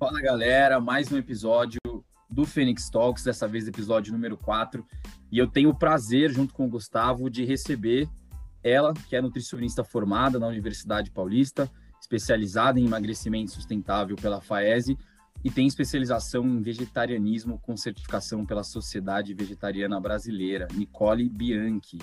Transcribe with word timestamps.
Fala 0.00 0.20
galera, 0.22 0.80
mais 0.80 1.12
um 1.12 1.18
episódio 1.18 1.78
do 2.30 2.46
Phoenix 2.46 2.88
Talks, 2.88 3.22
dessa 3.22 3.46
vez 3.46 3.68
episódio 3.68 4.14
número 4.14 4.34
4. 4.34 4.82
E 5.30 5.36
eu 5.36 5.46
tenho 5.46 5.68
o 5.68 5.78
prazer, 5.78 6.32
junto 6.32 6.54
com 6.54 6.64
o 6.64 6.70
Gustavo, 6.70 7.28
de 7.28 7.44
receber 7.44 8.08
ela, 8.64 8.94
que 8.94 9.14
é 9.14 9.20
nutricionista 9.20 9.84
formada 9.84 10.38
na 10.38 10.46
Universidade 10.46 11.10
Paulista, 11.10 11.70
especializada 12.00 12.80
em 12.80 12.86
emagrecimento 12.86 13.50
sustentável 13.50 14.16
pela 14.16 14.40
FAESE 14.40 14.96
e 15.44 15.50
tem 15.50 15.66
especialização 15.66 16.46
em 16.46 16.62
vegetarianismo 16.62 17.58
com 17.58 17.76
certificação 17.76 18.46
pela 18.46 18.64
Sociedade 18.64 19.34
Vegetariana 19.34 20.00
Brasileira, 20.00 20.66
Nicole 20.72 21.28
Bianchi. 21.28 21.98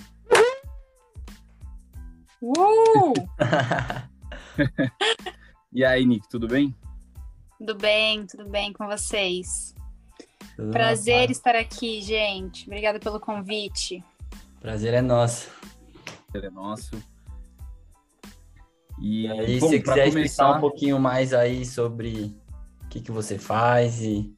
Uh! 2.44 3.14
e 5.74 5.84
aí, 5.84 6.06
Nick, 6.06 6.30
tudo 6.30 6.48
bem? 6.48 6.76
Tudo 7.58 7.76
bem, 7.76 8.26
tudo 8.28 8.48
bem 8.48 8.72
com 8.72 8.86
vocês? 8.86 9.74
Tudo 10.56 10.72
Prazer 10.72 11.32
estar 11.32 11.56
aqui, 11.56 12.02
gente. 12.02 12.66
Obrigada 12.66 13.00
pelo 13.00 13.20
convite. 13.20 14.04
Prazer 14.60 14.94
é 14.94 15.02
nosso. 15.02 15.50
Ele 16.34 16.46
é 16.46 16.50
nosso. 16.52 16.92
E, 19.00 19.24
E 19.24 19.32
aí, 19.32 19.60
bom, 19.60 19.70
se 19.70 19.80
quiser 19.80 20.10
começar, 20.10 20.20
explicar 20.20 20.58
um 20.58 20.60
pouquinho 20.60 21.00
mais 21.00 21.34
aí 21.34 21.66
sobre 21.66 22.36
o 22.84 22.88
que, 22.90 23.02
que 23.02 23.12
você 23.12 23.40
faz 23.40 24.02
e 24.02 24.32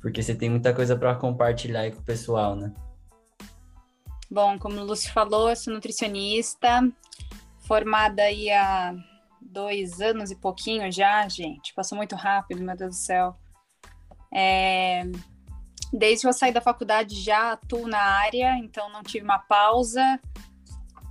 porque 0.00 0.22
você 0.22 0.34
tem 0.34 0.48
muita 0.48 0.72
coisa 0.72 0.96
para 0.96 1.14
compartilhar 1.14 1.80
aí 1.80 1.90
com 1.90 2.00
o 2.00 2.04
pessoal, 2.04 2.54
né? 2.54 2.72
Bom, 4.30 4.58
como 4.58 4.80
o 4.80 4.84
Lúcio 4.84 5.12
falou, 5.12 5.50
eu 5.50 5.56
sou 5.56 5.74
nutricionista, 5.74 6.88
formada 7.58 8.22
aí 8.22 8.50
há 8.50 8.94
dois 9.50 10.00
anos 10.00 10.30
e 10.30 10.36
pouquinho 10.36 10.90
já, 10.90 11.26
gente. 11.28 11.74
Passou 11.74 11.96
muito 11.96 12.16
rápido, 12.16 12.62
meu 12.62 12.76
Deus 12.76 12.96
do 12.96 13.00
céu. 13.00 13.36
É, 14.32 15.04
Desde 15.92 16.22
que 16.22 16.28
eu 16.28 16.32
saí 16.32 16.52
da 16.52 16.60
faculdade 16.60 17.20
já 17.20 17.52
atuo 17.52 17.86
na 17.88 17.98
área, 17.98 18.56
então 18.58 18.88
não 18.90 19.02
tive 19.02 19.24
uma 19.24 19.40
pausa. 19.40 20.20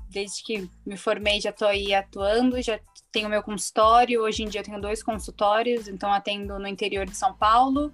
Desde 0.09 0.41
que 0.41 0.69
me 0.85 0.95
formei 0.95 1.41
já 1.41 1.49
estou 1.49 1.67
aí 1.67 1.93
atuando, 1.93 2.61
já 2.61 2.79
tenho 3.11 3.29
meu 3.29 3.43
consultório. 3.43 4.21
Hoje 4.21 4.43
em 4.43 4.47
dia 4.47 4.61
eu 4.61 4.65
tenho 4.65 4.79
dois 4.79 5.03
consultórios, 5.03 5.87
então 5.87 6.11
atendo 6.13 6.57
no 6.57 6.67
interior 6.67 7.05
de 7.05 7.15
São 7.15 7.35
Paulo, 7.35 7.91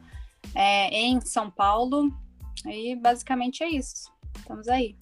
é, 0.53 0.89
em 0.95 1.19
São 1.21 1.49
Paulo. 1.49 2.11
E 2.67 2.95
basicamente 2.95 3.63
é 3.63 3.69
isso. 3.69 4.11
Estamos 4.37 4.67
aí. 4.67 4.95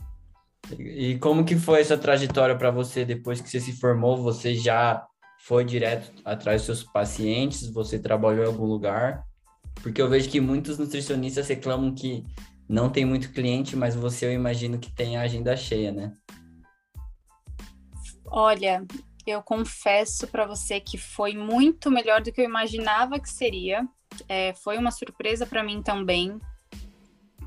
E 0.80 1.18
como 1.20 1.44
que 1.44 1.58
foi 1.58 1.81
essa 1.81 1.98
trajetória 1.98 2.58
para 2.58 2.72
você 2.72 3.03
depois 3.03 3.42
que 3.42 3.50
você 3.50 3.59
se 3.59 3.73
formou? 3.73 4.16
Você 4.23 4.56
já 4.56 5.06
foi 5.46 5.66
direto 5.66 6.10
atrás 6.24 6.62
dos 6.62 6.66
seus 6.66 6.84
pacientes? 6.90 7.70
Você 7.70 8.00
trabalhou 8.00 8.46
em 8.46 8.48
algum 8.48 8.66
lugar? 8.66 9.26
Porque 9.82 10.02
eu 10.02 10.10
vejo 10.10 10.30
que 10.30 10.40
muitos 10.40 10.78
nutricionistas 10.78 11.50
reclamam 11.50 11.94
que 11.94 12.26
não 12.68 12.90
tem 12.90 13.04
muito 13.04 13.32
cliente, 13.34 13.76
mas 13.76 13.94
você 13.94 14.26
eu 14.26 14.32
imagino 14.32 14.80
que 14.80 14.90
tem 14.90 15.18
a 15.18 15.22
agenda 15.22 15.56
cheia, 15.58 15.92
né? 15.92 16.14
Olha, 18.26 18.86
eu 19.28 19.44
confesso 19.44 20.28
para 20.28 20.46
você 20.46 20.80
que 20.80 20.98
foi 20.98 21.36
muito 21.36 21.92
melhor 21.92 22.22
do 22.22 22.32
que 22.32 22.40
eu 22.40 22.46
imaginava 22.46 23.20
que 23.20 23.30
seria. 23.30 23.86
É, 24.30 24.54
foi 24.54 24.78
uma 24.78 24.92
surpresa 24.92 25.46
para 25.46 25.62
mim 25.62 25.84
também, 25.84 26.40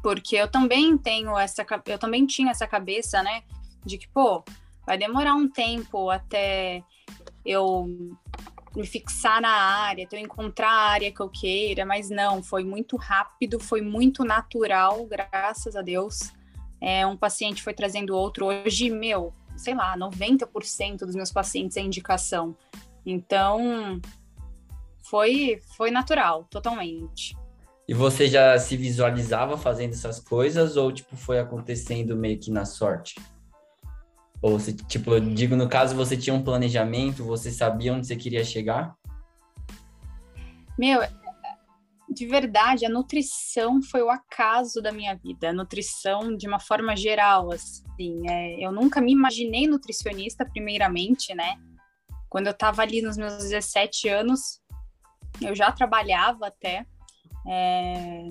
porque 0.02 0.36
eu 0.36 0.48
também 0.48 0.98
tenho 0.98 1.36
essa, 1.38 1.64
eu 1.86 1.98
também 1.98 2.26
tinha 2.26 2.50
essa 2.50 2.66
cabeça, 2.66 3.22
né, 3.22 3.42
de 3.84 3.96
que 3.96 4.08
pô, 4.08 4.44
vai 4.84 4.98
demorar 4.98 5.34
um 5.34 5.48
tempo 5.48 6.10
até 6.10 6.82
eu 7.46 7.86
me 8.74 8.86
fixar 8.86 9.40
na 9.40 9.48
área, 9.48 10.06
eu 10.10 10.18
encontrar 10.18 10.68
a 10.68 10.90
área 10.90 11.10
que 11.10 11.20
eu 11.20 11.30
queira, 11.30 11.86
mas 11.86 12.10
não, 12.10 12.42
foi 12.42 12.62
muito 12.62 12.96
rápido, 12.96 13.58
foi 13.58 13.80
muito 13.80 14.22
natural, 14.24 15.06
graças 15.06 15.74
a 15.74 15.80
Deus. 15.80 16.32
É, 16.80 17.06
um 17.06 17.16
paciente 17.16 17.62
foi 17.62 17.72
trazendo 17.72 18.14
outro. 18.14 18.46
Hoje, 18.46 18.90
meu, 18.90 19.32
sei 19.56 19.74
lá, 19.74 19.96
90% 19.96 20.98
dos 20.98 21.14
meus 21.14 21.32
pacientes 21.32 21.76
é 21.78 21.80
indicação. 21.80 22.54
Então, 23.04 23.98
foi, 25.02 25.60
foi 25.76 25.90
natural, 25.90 26.44
totalmente. 26.50 27.34
E 27.88 27.94
você 27.94 28.28
já 28.28 28.58
se 28.58 28.76
visualizava 28.76 29.56
fazendo 29.56 29.92
essas 29.92 30.18
coisas 30.18 30.76
ou 30.76 30.90
tipo 30.90 31.16
foi 31.16 31.38
acontecendo 31.38 32.16
meio 32.16 32.38
que 32.38 32.50
na 32.50 32.64
sorte? 32.64 33.14
Ou 34.42 34.60
se, 34.60 34.74
tipo, 34.74 35.12
eu 35.12 35.20
digo 35.20 35.56
no 35.56 35.68
caso 35.68 35.96
você 35.96 36.16
tinha 36.16 36.34
um 36.34 36.42
planejamento, 36.42 37.24
você 37.24 37.50
sabia 37.50 37.92
onde 37.92 38.06
você 38.06 38.16
queria 38.16 38.44
chegar? 38.44 38.94
Meu, 40.78 41.00
de 42.08 42.26
verdade, 42.26 42.84
a 42.86 42.88
nutrição 42.88 43.82
foi 43.82 44.02
o 44.02 44.10
acaso 44.10 44.80
da 44.80 44.92
minha 44.92 45.14
vida. 45.14 45.50
A 45.50 45.52
nutrição, 45.52 46.36
de 46.36 46.46
uma 46.46 46.60
forma 46.60 46.96
geral, 46.96 47.50
assim. 47.52 48.28
É, 48.28 48.64
eu 48.64 48.70
nunca 48.70 49.00
me 49.00 49.12
imaginei 49.12 49.66
nutricionista, 49.66 50.44
primeiramente, 50.44 51.34
né? 51.34 51.58
Quando 52.28 52.46
eu 52.46 52.54
tava 52.54 52.82
ali 52.82 53.02
nos 53.02 53.16
meus 53.16 53.38
17 53.38 54.08
anos, 54.08 54.60
eu 55.40 55.54
já 55.54 55.72
trabalhava 55.72 56.46
até. 56.46 56.86
é, 57.46 58.28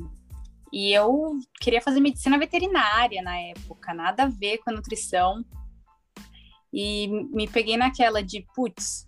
e 0.73 0.91
eu 0.91 1.39
queria 1.61 1.81
fazer 1.81 2.01
medicina 2.01 2.37
veterinária 2.37 3.21
na 3.21 3.39
época, 3.39 3.93
nada 3.93 4.23
a 4.23 4.27
ver 4.27 4.57
com 4.57 4.71
a 4.71 4.73
nutrição. 4.73 5.41
E 6.77 7.07
me 7.07 7.47
peguei 7.47 7.77
naquela 7.77 8.21
de, 8.21 8.45
putz, 8.53 9.07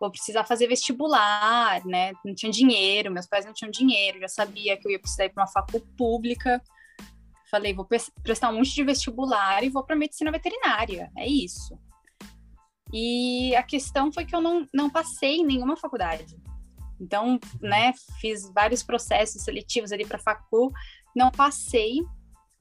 vou 0.00 0.10
precisar 0.10 0.44
fazer 0.44 0.66
vestibular, 0.66 1.80
né? 1.86 2.12
Não 2.24 2.34
tinha 2.34 2.50
dinheiro, 2.50 3.12
meus 3.12 3.26
pais 3.26 3.46
não 3.46 3.52
tinham 3.52 3.70
dinheiro, 3.70 4.18
já 4.18 4.26
sabia 4.26 4.76
que 4.76 4.88
eu 4.88 4.90
ia 4.90 4.98
precisar 4.98 5.26
ir 5.26 5.30
para 5.32 5.44
uma 5.44 5.52
facul 5.52 5.80
pública. 5.96 6.60
Falei, 7.48 7.72
vou 7.72 7.84
pres- 7.84 8.10
prestar 8.24 8.50
um 8.50 8.56
monte 8.56 8.74
de 8.74 8.82
vestibular 8.82 9.62
e 9.62 9.70
vou 9.70 9.84
para 9.84 9.94
medicina 9.94 10.32
veterinária, 10.32 11.08
é 11.16 11.24
isso. 11.24 11.78
E 12.92 13.54
a 13.54 13.62
questão 13.62 14.12
foi 14.12 14.24
que 14.24 14.34
eu 14.34 14.40
não, 14.40 14.66
não 14.74 14.90
passei 14.90 15.36
em 15.36 15.46
nenhuma 15.46 15.76
faculdade. 15.76 16.36
Então, 17.00 17.38
né, 17.60 17.92
fiz 18.20 18.52
vários 18.52 18.82
processos 18.82 19.42
seletivos 19.42 19.92
ali 19.92 20.04
para 20.04 20.18
facul, 20.18 20.72
não 21.14 21.30
passei 21.30 22.00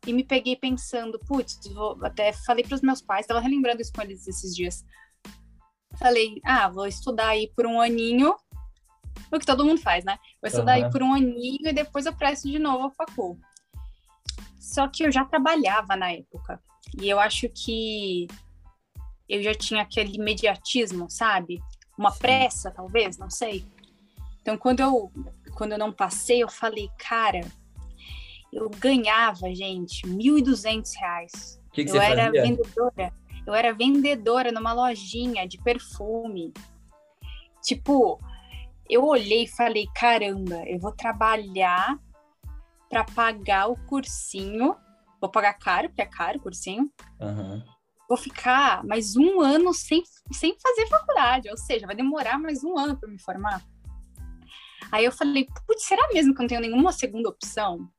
e 0.05 0.13
me 0.13 0.23
peguei 0.23 0.55
pensando, 0.55 1.19
putz, 1.19 1.59
até 2.01 2.33
falei 2.33 2.63
para 2.63 2.75
os 2.75 2.81
meus 2.81 3.01
pais, 3.01 3.21
estava 3.21 3.39
relembrando 3.39 3.81
isso 3.81 3.93
com 3.93 4.01
eles 4.01 4.27
esses 4.27 4.55
dias 4.55 4.83
falei, 5.97 6.41
ah, 6.43 6.69
vou 6.69 6.85
estudar 6.85 7.29
aí 7.29 7.51
por 7.55 7.65
um 7.65 7.79
aninho, 7.79 8.35
o 9.31 9.39
que 9.39 9.45
todo 9.45 9.65
mundo 9.65 9.81
faz, 9.81 10.03
né? 10.03 10.17
Vou 10.41 10.47
estudar 10.47 10.73
aí 10.73 10.83
Aham. 10.83 10.91
por 10.91 11.03
um 11.03 11.13
aninho 11.13 11.67
e 11.67 11.73
depois 11.73 12.05
eu 12.05 12.13
presto 12.13 12.49
de 12.49 12.59
novo 12.59 12.87
a 12.87 12.91
facul. 12.91 13.39
Só 14.59 14.87
que 14.87 15.03
eu 15.03 15.11
já 15.11 15.25
trabalhava 15.25 15.95
na 15.95 16.11
época. 16.11 16.61
E 16.99 17.09
eu 17.09 17.19
acho 17.19 17.49
que 17.49 18.27
eu 19.27 19.41
já 19.41 19.53
tinha 19.53 19.81
aquele 19.81 20.15
imediatismo, 20.15 21.09
sabe? 21.09 21.61
Uma 21.97 22.11
pressa, 22.11 22.71
talvez, 22.71 23.17
não 23.17 23.29
sei. 23.29 23.65
Então, 24.41 24.57
quando 24.57 24.81
eu, 24.81 25.11
quando 25.55 25.71
eu 25.71 25.77
não 25.77 25.91
passei, 25.91 26.43
eu 26.43 26.49
falei, 26.49 26.89
cara, 26.97 27.41
eu 28.55 28.69
ganhava, 28.69 29.53
gente, 29.53 30.05
1.200 30.07 30.91
reais. 30.99 31.61
O 31.67 31.71
que, 31.71 31.83
que 31.85 31.91
Eu 31.91 31.95
você 31.95 32.05
era 32.05 32.25
fazia? 32.25 32.41
vendedora. 32.43 33.13
Eu 33.45 33.53
era 33.53 33.73
vendedora 33.73 34.51
numa 34.51 34.73
lojinha 34.73 35.47
de 35.47 35.57
perfume. 35.61 36.53
Tipo, 37.61 38.19
eu 38.89 39.03
olhei 39.03 39.43
e 39.43 39.47
falei: 39.47 39.87
caramba, 39.95 40.63
eu 40.67 40.79
vou 40.79 40.91
trabalhar 40.91 41.99
para 42.89 43.03
pagar 43.03 43.67
o 43.67 43.77
cursinho. 43.87 44.75
Vou 45.19 45.29
pagar 45.29 45.53
caro, 45.53 45.89
porque 45.89 46.01
é 46.01 46.05
caro 46.05 46.37
o 46.37 46.41
cursinho. 46.41 46.91
Aham. 47.19 47.63
Vou 48.07 48.17
ficar 48.17 48.83
mais 48.85 49.15
um 49.15 49.41
ano 49.41 49.73
sem, 49.73 50.03
sem 50.31 50.55
fazer 50.59 50.87
faculdade. 50.87 51.49
Ou 51.49 51.57
seja, 51.57 51.87
vai 51.87 51.95
demorar 51.95 52.37
mais 52.37 52.63
um 52.63 52.77
ano 52.77 52.97
para 52.97 53.09
me 53.09 53.19
formar. 53.19 53.63
Aí 54.91 55.05
eu 55.05 55.11
falei: 55.11 55.47
putz, 55.65 55.83
será 55.85 56.07
mesmo 56.13 56.33
que 56.33 56.39
eu 56.39 56.43
não 56.43 56.47
tenho 56.47 56.61
nenhuma 56.61 56.91
segunda 56.91 57.29
opção? 57.29 57.89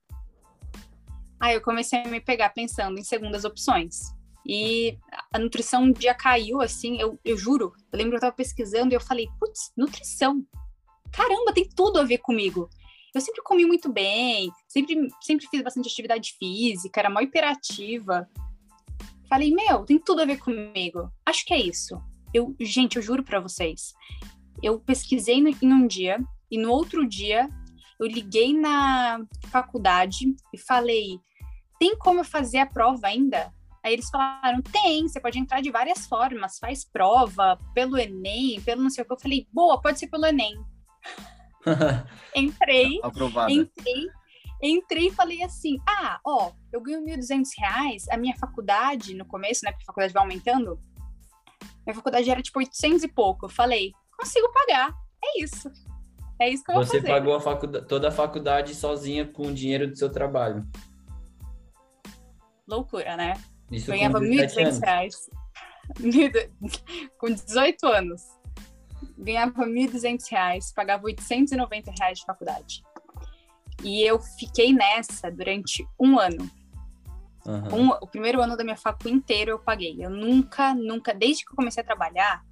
Aí 1.44 1.54
eu 1.56 1.60
comecei 1.60 1.98
a 1.98 2.08
me 2.08 2.22
pegar 2.22 2.48
pensando 2.54 2.98
em 2.98 3.04
segundas 3.04 3.44
opções. 3.44 4.14
E 4.46 4.98
a 5.30 5.38
nutrição 5.38 5.82
um 5.82 5.92
dia 5.92 6.14
caiu, 6.14 6.62
assim, 6.62 6.98
eu, 6.98 7.20
eu 7.22 7.36
juro. 7.36 7.74
Eu 7.92 7.98
lembro 7.98 8.12
que 8.12 8.16
eu 8.16 8.20
tava 8.22 8.34
pesquisando 8.34 8.94
e 8.94 8.96
eu 8.96 9.00
falei, 9.00 9.28
putz, 9.38 9.70
nutrição. 9.76 10.42
Caramba, 11.12 11.52
tem 11.52 11.68
tudo 11.68 12.00
a 12.00 12.02
ver 12.02 12.16
comigo. 12.18 12.70
Eu 13.14 13.20
sempre 13.20 13.42
comi 13.42 13.66
muito 13.66 13.92
bem, 13.92 14.50
sempre, 14.66 14.96
sempre 15.20 15.46
fiz 15.50 15.62
bastante 15.62 15.86
atividade 15.86 16.34
física, 16.38 16.98
era 16.98 17.10
mó 17.10 17.20
hiperativa. 17.20 18.26
Falei, 19.28 19.54
meu, 19.54 19.84
tem 19.84 19.98
tudo 19.98 20.22
a 20.22 20.24
ver 20.24 20.38
comigo. 20.38 21.12
Acho 21.26 21.44
que 21.44 21.52
é 21.52 21.60
isso. 21.60 22.00
Eu, 22.32 22.56
gente, 22.58 22.96
eu 22.96 23.02
juro 23.02 23.22
pra 23.22 23.38
vocês. 23.38 23.92
Eu 24.62 24.80
pesquisei 24.80 25.42
no- 25.42 25.50
em 25.50 25.72
um 25.74 25.86
dia 25.86 26.18
e 26.50 26.56
no 26.56 26.70
outro 26.70 27.06
dia 27.06 27.50
eu 28.00 28.06
liguei 28.06 28.52
na 28.58 29.20
faculdade 29.50 30.34
e 30.52 30.58
falei: 30.58 31.20
tem 31.84 31.94
como 31.98 32.20
eu 32.20 32.24
fazer 32.24 32.58
a 32.58 32.66
prova 32.66 33.08
ainda? 33.08 33.52
Aí 33.84 33.92
eles 33.92 34.08
falaram: 34.08 34.62
tem, 34.62 35.06
você 35.06 35.20
pode 35.20 35.38
entrar 35.38 35.60
de 35.60 35.70
várias 35.70 36.06
formas, 36.06 36.58
faz 36.58 36.82
prova 36.82 37.58
pelo 37.74 37.98
Enem, 37.98 38.58
pelo 38.62 38.82
não 38.82 38.88
sei 38.88 39.04
o 39.04 39.06
que. 39.06 39.12
Eu 39.12 39.20
falei: 39.20 39.46
boa, 39.52 39.78
pode 39.78 39.98
ser 39.98 40.06
pelo 40.06 40.24
Enem. 40.24 40.56
Entrei, 42.34 42.98
Aprovada. 43.02 43.52
entrei, 43.52 44.08
entrei 44.62 45.08
e 45.08 45.12
falei 45.12 45.42
assim: 45.42 45.76
ah, 45.86 46.18
ó, 46.24 46.52
eu 46.72 46.80
ganho 46.80 47.04
1.200 47.04 47.48
reais, 47.58 48.08
a 48.10 48.16
minha 48.16 48.34
faculdade, 48.36 49.14
no 49.14 49.26
começo, 49.26 49.60
né, 49.64 49.70
porque 49.70 49.84
a 49.84 49.86
faculdade 49.86 50.12
vai 50.14 50.22
aumentando, 50.22 50.78
minha 51.86 51.94
faculdade 51.94 52.30
era 52.30 52.42
tipo 52.42 52.58
800 52.58 53.02
e 53.02 53.08
pouco. 53.08 53.44
Eu 53.44 53.50
falei: 53.50 53.92
consigo 54.16 54.50
pagar, 54.52 54.90
é 55.22 55.42
isso. 55.42 55.70
É 56.40 56.48
isso 56.48 56.64
que 56.64 56.70
eu 56.70 56.76
vou 56.76 56.84
Você 56.84 57.00
fazer. 57.00 57.12
pagou 57.12 57.34
a 57.34 57.40
faculdade, 57.40 57.86
toda 57.86 58.08
a 58.08 58.12
faculdade 58.12 58.74
sozinha 58.74 59.26
com 59.26 59.48
o 59.48 59.54
dinheiro 59.54 59.86
do 59.86 59.96
seu 59.96 60.10
trabalho. 60.10 60.66
Loucura, 62.66 63.16
né? 63.16 63.34
Isso 63.70 63.90
Ganhava 63.90 64.18
com 64.18 64.24
1.200 64.24 64.36
17 64.54 64.60
anos. 64.62 64.78
reais. 64.80 65.30
Com 67.18 67.26
18 67.30 67.86
anos. 67.86 68.22
Ganhava 69.18 69.66
1.200 69.66 70.30
reais, 70.30 70.72
pagava 70.72 71.04
890 71.04 71.92
reais 71.98 72.18
de 72.20 72.24
faculdade. 72.24 72.82
E 73.82 74.02
eu 74.02 74.18
fiquei 74.18 74.72
nessa 74.72 75.30
durante 75.30 75.86
um 76.00 76.18
ano. 76.18 76.48
Aham. 77.46 77.74
Um- 77.74 77.90
o 78.00 78.06
primeiro 78.06 78.40
ano 78.40 78.56
da 78.56 78.64
minha 78.64 78.76
facu 78.76 79.08
inteiro 79.08 79.50
eu 79.50 79.58
paguei. 79.58 79.96
Eu 80.00 80.08
nunca, 80.10 80.74
nunca, 80.74 81.12
desde 81.12 81.44
que 81.44 81.52
eu 81.52 81.56
comecei 81.56 81.82
a 81.82 81.86
trabalhar, 81.86 82.42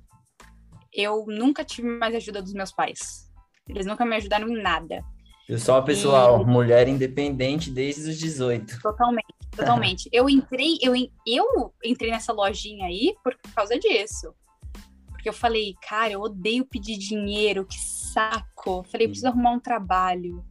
eu 0.92 1.24
nunca 1.26 1.64
tive 1.64 1.88
mais 1.88 2.14
ajuda 2.14 2.42
dos 2.42 2.52
meus 2.52 2.70
pais. 2.70 3.30
Eles 3.66 3.86
nunca 3.86 4.04
me 4.04 4.16
ajudaram 4.16 4.48
em 4.48 4.60
nada. 4.60 5.02
Pessoal, 5.46 5.82
pessoal, 5.84 6.44
mulher 6.46 6.86
independente 6.88 7.70
desde 7.70 8.10
os 8.10 8.18
18. 8.18 8.78
Totalmente, 8.80 9.34
totalmente. 9.56 10.08
eu 10.12 10.28
entrei, 10.28 10.78
eu, 10.80 10.94
eu 11.26 11.74
entrei 11.84 12.10
nessa 12.10 12.32
lojinha 12.32 12.86
aí 12.86 13.14
por 13.22 13.36
causa 13.54 13.78
disso. 13.78 14.34
Porque 15.08 15.28
eu 15.28 15.32
falei, 15.32 15.74
cara, 15.88 16.12
eu 16.12 16.20
odeio 16.20 16.64
pedir 16.64 16.98
dinheiro, 16.98 17.64
que 17.64 17.78
saco. 17.78 18.82
Falei, 18.90 19.06
eu 19.06 19.10
preciso 19.10 19.28
arrumar 19.28 19.52
um 19.52 19.60
trabalho. 19.60 20.44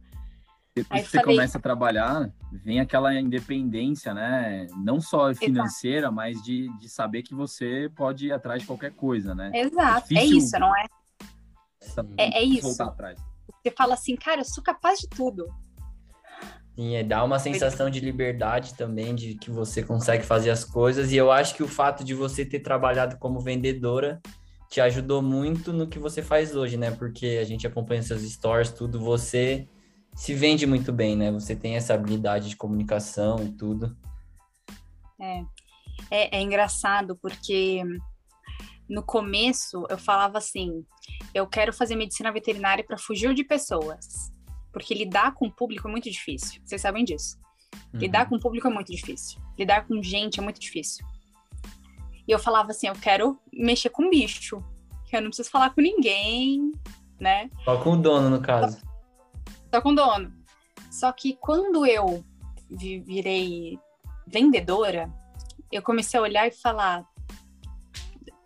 Depois 0.74 1.00
Aí 1.00 1.04
que 1.04 1.10
você 1.10 1.20
falei- 1.20 1.36
começa 1.36 1.58
a 1.58 1.60
trabalhar, 1.60 2.32
vem 2.50 2.80
aquela 2.80 3.14
independência, 3.14 4.14
né? 4.14 4.66
Não 4.78 4.98
só 5.02 5.34
financeira, 5.34 6.10
mas 6.10 6.42
de, 6.42 6.68
de 6.78 6.88
saber 6.88 7.22
que 7.22 7.34
você 7.34 7.90
pode 7.94 8.28
ir 8.28 8.32
atrás 8.32 8.62
de 8.62 8.66
qualquer 8.66 8.92
coisa, 8.92 9.34
né? 9.34 9.50
Exato, 9.54 10.06
é 10.12 10.14
difícil. 10.14 10.38
isso, 10.38 10.58
não 10.58 10.74
é? 10.74 10.86
É- 12.16 12.38
é 12.38 12.42
isso. 12.42 12.74
Você 12.74 13.70
fala 13.76 13.92
assim, 13.92 14.16
cara, 14.16 14.40
eu 14.40 14.44
sou 14.46 14.64
capaz 14.64 14.98
de 15.00 15.08
tudo. 15.08 15.46
Sim, 16.74 16.96
é, 16.96 17.04
dá 17.04 17.22
uma 17.22 17.38
sensação 17.38 17.90
de 17.90 18.00
liberdade 18.00 18.74
também, 18.74 19.14
de 19.14 19.34
que 19.34 19.50
você 19.50 19.82
consegue 19.82 20.24
fazer 20.24 20.50
as 20.50 20.64
coisas. 20.64 21.12
E 21.12 21.16
eu 21.16 21.30
acho 21.30 21.54
que 21.54 21.62
o 21.62 21.68
fato 21.68 22.02
de 22.02 22.14
você 22.14 22.44
ter 22.44 22.60
trabalhado 22.60 23.18
como 23.18 23.40
vendedora 23.40 24.20
te 24.70 24.80
ajudou 24.80 25.20
muito 25.20 25.70
no 25.70 25.86
que 25.86 25.98
você 25.98 26.22
faz 26.22 26.56
hoje, 26.56 26.78
né? 26.78 26.90
Porque 26.90 27.38
a 27.40 27.44
gente 27.44 27.66
acompanha 27.66 28.02
seus 28.02 28.22
stories, 28.22 28.70
tudo, 28.70 28.98
você 28.98 29.68
se 30.14 30.32
vende 30.32 30.66
muito 30.66 30.90
bem, 30.90 31.14
né? 31.14 31.30
Você 31.30 31.54
tem 31.54 31.76
essa 31.76 31.92
habilidade 31.92 32.48
de 32.48 32.56
comunicação 32.56 33.36
e 33.44 33.52
tudo. 33.52 33.94
É, 36.10 36.38
é 36.38 36.40
engraçado 36.40 37.18
porque 37.20 37.82
no 38.88 39.02
começo 39.02 39.86
eu 39.90 39.98
falava 39.98 40.38
assim: 40.38 40.86
eu 41.34 41.46
quero 41.46 41.70
fazer 41.70 41.94
medicina 41.94 42.32
veterinária 42.32 42.82
para 42.82 42.96
fugir 42.96 43.34
de 43.34 43.44
pessoas. 43.44 44.31
Porque 44.72 44.94
lidar 44.94 45.34
com 45.34 45.46
o 45.46 45.52
público 45.52 45.86
é 45.86 45.90
muito 45.90 46.10
difícil. 46.10 46.60
Vocês 46.64 46.80
sabem 46.80 47.04
disso. 47.04 47.38
Lidar 47.94 48.28
com 48.28 48.36
o 48.36 48.40
público 48.40 48.66
é 48.66 48.70
muito 48.70 48.90
difícil. 48.92 49.40
Lidar 49.58 49.86
com 49.86 50.02
gente 50.02 50.40
é 50.40 50.42
muito 50.42 50.60
difícil. 50.60 51.04
E 52.26 52.32
eu 52.32 52.38
falava 52.38 52.70
assim: 52.70 52.86
eu 52.86 52.94
quero 52.94 53.38
mexer 53.52 53.90
com 53.90 54.08
bicho. 54.08 54.62
Que 55.06 55.16
eu 55.16 55.20
não 55.20 55.28
preciso 55.28 55.50
falar 55.50 55.70
com 55.74 55.80
ninguém, 55.82 56.72
né? 57.20 57.50
Só 57.64 57.76
com 57.82 57.92
o 57.92 57.96
dono, 57.96 58.30
no 58.30 58.40
caso. 58.40 58.80
Só 59.72 59.80
com 59.82 59.90
o 59.90 59.94
dono. 59.94 60.32
Só 60.90 61.12
que 61.12 61.34
quando 61.36 61.84
eu 61.86 62.24
vi- 62.70 63.00
virei 63.00 63.78
vendedora, 64.26 65.12
eu 65.70 65.82
comecei 65.82 66.18
a 66.18 66.22
olhar 66.22 66.46
e 66.46 66.50
falar: 66.52 67.06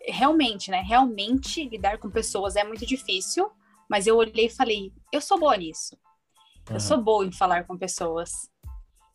realmente, 0.01 0.71
né? 0.71 0.81
Realmente 0.81 1.67
lidar 1.67 1.97
com 1.99 2.09
pessoas 2.09 2.55
é 2.55 2.63
muito 2.63 2.85
difícil, 2.85 3.49
mas 3.89 4.07
eu 4.07 4.17
olhei 4.17 4.45
e 4.47 4.49
falei: 4.49 4.91
eu 5.11 5.21
sou 5.21 5.39
boa 5.39 5.55
nisso. 5.55 5.97
Eu 6.69 6.79
sou 6.79 7.01
boa 7.01 7.25
em 7.25 7.31
falar 7.31 7.63
com 7.65 7.77
pessoas. 7.77 8.31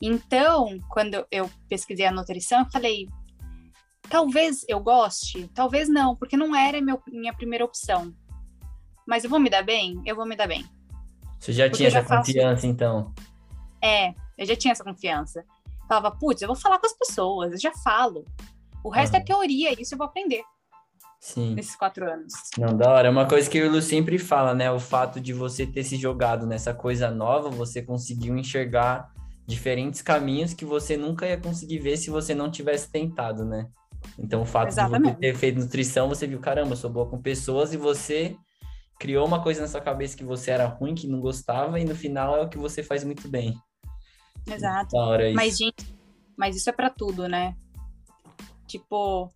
Então, 0.00 0.78
quando 0.88 1.24
eu 1.30 1.50
pesquisei 1.68 2.06
a 2.06 2.10
nutrição, 2.12 2.60
eu 2.60 2.70
falei: 2.70 3.08
talvez 4.08 4.64
eu 4.68 4.80
goste, 4.80 5.48
talvez 5.54 5.88
não, 5.88 6.16
porque 6.16 6.36
não 6.36 6.54
era 6.56 6.80
meu- 6.80 7.02
minha 7.08 7.34
primeira 7.34 7.64
opção. 7.64 8.12
Mas 9.06 9.24
eu 9.24 9.30
vou 9.30 9.38
me 9.40 9.50
dar 9.50 9.62
bem? 9.62 10.00
Eu 10.06 10.16
vou 10.16 10.26
me 10.26 10.36
dar 10.36 10.46
bem. 10.48 10.64
Você 11.38 11.52
já 11.52 11.64
Porque 11.64 11.78
tinha 11.78 11.90
já 11.90 11.98
essa 12.00 12.08
faço- 12.08 12.26
confiança, 12.32 12.66
então? 12.66 13.12
É, 13.82 14.14
eu 14.38 14.46
já 14.46 14.54
tinha 14.56 14.72
essa 14.72 14.84
confiança. 14.84 15.44
Falava, 15.88 16.10
putz, 16.12 16.40
eu 16.40 16.48
vou 16.48 16.56
falar 16.56 16.78
com 16.78 16.86
as 16.86 16.92
pessoas, 16.96 17.52
eu 17.52 17.58
já 17.60 17.72
falo. 17.82 18.24
O 18.84 18.88
resto 18.90 19.14
é 19.14 19.18
Aham. 19.18 19.24
teoria, 19.24 19.80
isso 19.80 19.94
eu 19.94 19.98
vou 19.98 20.06
aprender 20.06 20.42
Sim. 21.22 21.54
nesses 21.54 21.76
quatro 21.76 22.10
anos. 22.10 22.32
Não, 22.58 22.76
da 22.76 22.90
hora. 22.90 23.06
É 23.06 23.10
uma 23.10 23.28
coisa 23.28 23.48
que 23.48 23.62
o 23.62 23.70
Lu 23.70 23.80
sempre 23.80 24.18
fala, 24.18 24.52
né? 24.52 24.72
O 24.72 24.80
fato 24.80 25.20
de 25.20 25.32
você 25.32 25.64
ter 25.64 25.84
se 25.84 25.96
jogado 25.96 26.48
nessa 26.48 26.74
coisa 26.74 27.12
nova, 27.12 27.48
você 27.48 27.80
conseguiu 27.80 28.36
enxergar 28.36 29.08
diferentes 29.46 30.02
caminhos 30.02 30.52
que 30.52 30.64
você 30.64 30.96
nunca 30.96 31.24
ia 31.24 31.38
conseguir 31.38 31.78
ver 31.78 31.96
se 31.96 32.10
você 32.10 32.34
não 32.34 32.50
tivesse 32.50 32.90
tentado, 32.90 33.44
né? 33.44 33.68
Então, 34.18 34.42
o 34.42 34.44
fato 34.44 34.70
de 34.70 34.74
você 34.74 34.80
Exatamente. 34.80 35.20
ter 35.20 35.32
feito 35.36 35.60
nutrição, 35.60 36.08
você 36.08 36.26
viu, 36.26 36.40
caramba, 36.40 36.72
eu 36.72 36.76
sou 36.76 36.90
boa 36.90 37.08
com 37.08 37.22
pessoas 37.22 37.72
e 37.72 37.76
você 37.76 38.36
criou 38.98 39.24
uma 39.24 39.40
coisa 39.40 39.60
na 39.60 39.68
sua 39.68 39.80
cabeça 39.80 40.16
que 40.16 40.24
você 40.24 40.50
era 40.50 40.66
ruim, 40.66 40.92
que 40.92 41.06
não 41.06 41.20
gostava, 41.20 41.78
e 41.78 41.84
no 41.84 41.94
final 41.94 42.36
é 42.36 42.42
o 42.42 42.48
que 42.48 42.58
você 42.58 42.82
faz 42.82 43.04
muito 43.04 43.28
bem. 43.28 43.56
Exato. 44.44 44.90
Da 44.90 45.04
hora 45.04 45.28
isso. 45.28 45.36
Mas, 45.36 45.56
gente, 45.56 45.94
mas 46.36 46.56
isso 46.56 46.68
é 46.68 46.72
pra 46.72 46.90
tudo, 46.90 47.28
né? 47.28 47.54
Tipo, 48.66 49.30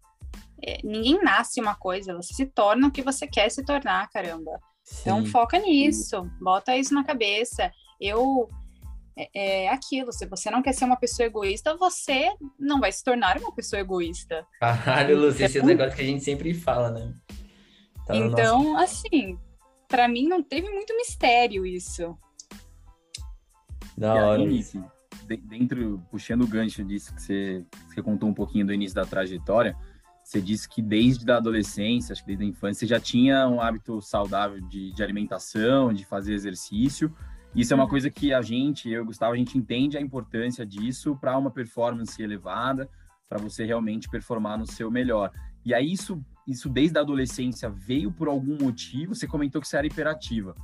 é, 0.62 0.78
ninguém 0.84 1.22
nasce 1.22 1.60
uma 1.60 1.74
coisa, 1.74 2.14
você 2.14 2.32
se 2.34 2.46
torna 2.46 2.88
o 2.88 2.90
que 2.90 3.02
você 3.02 3.26
quer 3.26 3.50
se 3.50 3.64
tornar, 3.64 4.08
caramba. 4.10 4.58
Então 5.00 5.24
Sim. 5.24 5.26
foca 5.30 5.58
nisso, 5.58 6.30
bota 6.40 6.76
isso 6.76 6.94
na 6.94 7.02
cabeça. 7.04 7.70
Eu 8.00 8.48
é, 9.18 9.64
é 9.64 9.68
aquilo, 9.70 10.12
se 10.12 10.26
você 10.26 10.50
não 10.50 10.60
quer 10.62 10.72
ser 10.74 10.84
uma 10.84 10.96
pessoa 10.96 11.26
egoísta, 11.26 11.74
você 11.76 12.28
não 12.58 12.78
vai 12.80 12.92
se 12.92 13.02
tornar 13.02 13.38
uma 13.38 13.52
pessoa 13.54 13.80
egoísta. 13.80 14.46
Caralho, 14.60 15.18
Lu, 15.18 15.28
esse 15.28 15.42
é 15.42 15.46
o 15.46 15.50
Então- 15.50 15.64
negócio 15.66 15.96
que 15.96 16.02
a 16.02 16.06
gente 16.06 16.22
sempre 16.22 16.52
fala, 16.52 16.90
né? 16.90 17.14
Tá 18.06 18.14
no 18.14 18.20
nosso- 18.30 18.32
então, 18.42 18.76
assim, 18.78 19.38
pra 19.88 20.06
mim 20.06 20.28
não 20.28 20.42
teve 20.42 20.68
muito 20.70 20.94
mistério 20.96 21.64
isso. 21.66 22.16
Da 23.96 24.14
E 24.14 24.22
hora. 24.22 24.42
aí, 24.42 24.64
dentro, 25.42 26.02
puxando 26.10 26.42
o 26.42 26.46
gancho 26.46 26.84
disso 26.84 27.14
que 27.14 27.22
você, 27.22 27.64
você 27.88 28.02
contou 28.02 28.28
um 28.28 28.34
pouquinho 28.34 28.66
do 28.66 28.72
início 28.72 28.94
da 28.94 29.06
trajetória, 29.06 29.74
você 30.26 30.40
disse 30.40 30.68
que 30.68 30.82
desde 30.82 31.30
a 31.30 31.36
adolescência, 31.36 32.12
acho 32.12 32.22
que 32.22 32.26
desde 32.26 32.44
a 32.44 32.48
infância, 32.48 32.80
você 32.80 32.86
já 32.86 32.98
tinha 32.98 33.46
um 33.46 33.60
hábito 33.60 34.02
saudável 34.02 34.60
de, 34.60 34.92
de 34.92 35.00
alimentação, 35.00 35.92
de 35.92 36.04
fazer 36.04 36.34
exercício. 36.34 37.14
Isso 37.54 37.72
é 37.72 37.76
uma 37.76 37.84
Uhum. 37.84 37.90
coisa 37.90 38.10
que 38.10 38.34
a 38.34 38.42
gente, 38.42 38.90
eu 38.90 39.02
e 39.02 39.02
o 39.02 39.06
Gustavo, 39.06 39.34
a 39.34 39.36
gente 39.36 39.56
entende 39.56 39.96
a 39.96 40.00
importância 40.00 40.66
disso 40.66 41.14
para 41.14 41.38
uma 41.38 41.48
performance 41.48 42.20
elevada, 42.20 42.90
para 43.28 43.38
você 43.38 43.64
realmente 43.64 44.08
performar 44.08 44.58
no 44.58 44.66
seu 44.66 44.90
melhor. 44.90 45.30
E 45.64 45.72
aí, 45.72 45.92
isso, 45.92 46.20
isso 46.44 46.68
desde 46.68 46.98
a 46.98 47.02
adolescência 47.02 47.70
veio 47.70 48.10
por 48.10 48.26
algum 48.26 48.58
motivo? 48.60 49.14
Você 49.14 49.28
comentou 49.28 49.60
que 49.60 49.68
você 49.68 49.76
era 49.76 49.86
hiperativa. 49.86 50.56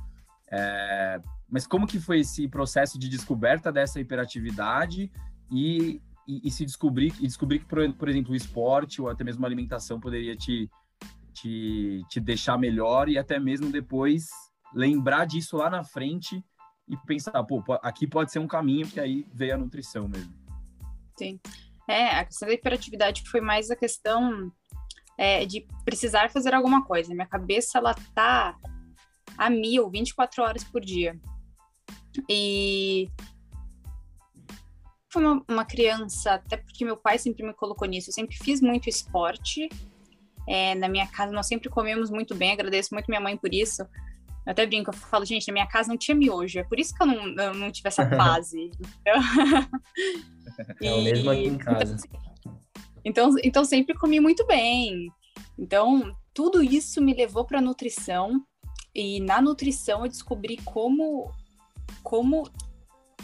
É, 0.51 1.21
mas 1.49 1.65
como 1.65 1.87
que 1.87 2.01
foi 2.01 2.19
esse 2.19 2.49
processo 2.49 2.99
de 2.99 3.07
descoberta 3.07 3.71
dessa 3.71 3.97
hiperatividade 3.97 5.09
e, 5.49 6.01
e, 6.27 6.47
e 6.47 6.51
se 6.51 6.65
descobrir 6.65 7.13
e 7.19 7.27
descobrir 7.27 7.59
que, 7.59 7.65
por, 7.65 7.93
por 7.93 8.09
exemplo, 8.09 8.33
o 8.33 8.35
esporte 8.35 9.01
ou 9.01 9.09
até 9.09 9.23
mesmo 9.23 9.43
a 9.45 9.47
alimentação 9.47 9.99
poderia 9.99 10.35
te, 10.35 10.69
te, 11.33 12.01
te 12.09 12.19
deixar 12.19 12.57
melhor 12.57 13.09
e 13.09 13.17
até 13.17 13.39
mesmo 13.39 13.69
depois 13.69 14.27
lembrar 14.73 15.25
disso 15.25 15.57
lá 15.57 15.69
na 15.69 15.83
frente 15.83 16.43
e 16.87 16.97
pensar, 17.05 17.43
pô, 17.43 17.63
aqui 17.81 18.07
pode 18.07 18.31
ser 18.31 18.39
um 18.39 18.47
caminho, 18.47 18.87
que 18.87 18.99
aí 18.99 19.25
veio 19.33 19.55
a 19.55 19.57
nutrição 19.57 20.07
mesmo. 20.07 20.33
É, 21.87 22.19
a 22.19 22.25
questão 22.25 22.47
da 22.47 22.53
hiperatividade 22.53 23.23
foi 23.29 23.41
mais 23.41 23.69
a 23.69 23.75
questão 23.75 24.51
é, 25.17 25.45
de 25.45 25.65
precisar 25.85 26.29
fazer 26.29 26.53
alguma 26.53 26.83
coisa. 26.83 27.13
Minha 27.13 27.27
cabeça, 27.27 27.77
ela 27.77 27.93
tá 28.15 28.57
a 29.37 29.49
mil, 29.49 29.89
24 29.89 30.43
horas 30.43 30.63
por 30.63 30.81
dia. 30.81 31.19
E 32.29 33.09
fui 35.13 35.23
uma, 35.23 35.43
uma 35.47 35.63
criança, 35.63 36.33
até 36.33 36.57
porque 36.57 36.83
meu 36.83 36.97
pai 36.97 37.19
sempre 37.19 37.45
me 37.45 37.53
colocou 37.53 37.87
nisso, 37.87 38.09
eu 38.09 38.13
sempre 38.13 38.35
fiz 38.35 38.59
muito 38.59 38.89
esporte. 38.89 39.69
É, 40.47 40.75
na 40.75 40.89
minha 40.89 41.07
casa 41.07 41.31
nós 41.31 41.47
sempre 41.47 41.69
comemos 41.69 42.09
muito 42.09 42.35
bem, 42.35 42.51
agradeço 42.51 42.93
muito 42.93 43.07
minha 43.07 43.21
mãe 43.21 43.37
por 43.37 43.53
isso. 43.53 43.83
Eu 44.45 44.51
até 44.51 44.65
brinco, 44.65 44.89
eu 44.89 44.93
falo, 44.93 45.23
gente, 45.23 45.47
na 45.47 45.53
minha 45.53 45.67
casa 45.67 45.87
não 45.87 45.97
tinha 45.97 46.15
miojo, 46.15 46.59
é 46.59 46.63
por 46.63 46.79
isso 46.79 46.93
que 46.93 47.01
eu 47.01 47.07
não, 47.07 47.27
eu 47.41 47.53
não 47.53 47.71
tive 47.71 47.87
essa 47.87 48.09
fase. 48.09 48.71
É 50.81 50.91
o 50.91 51.01
mesmo 51.01 51.29
aqui 51.29 51.45
em 51.47 51.57
casa. 51.59 51.95
Então, 53.05 53.29
então 53.43 53.63
sempre 53.63 53.95
comi 53.95 54.19
muito 54.19 54.45
bem. 54.47 55.09
Então, 55.57 56.13
tudo 56.33 56.63
isso 56.63 57.01
me 57.01 57.13
levou 57.13 57.45
para 57.45 57.61
nutrição. 57.61 58.43
e 58.93 59.19
na 59.21 59.41
nutrição 59.41 60.03
eu 60.03 60.09
descobri 60.09 60.57
como, 60.65 61.31
como 62.01 62.43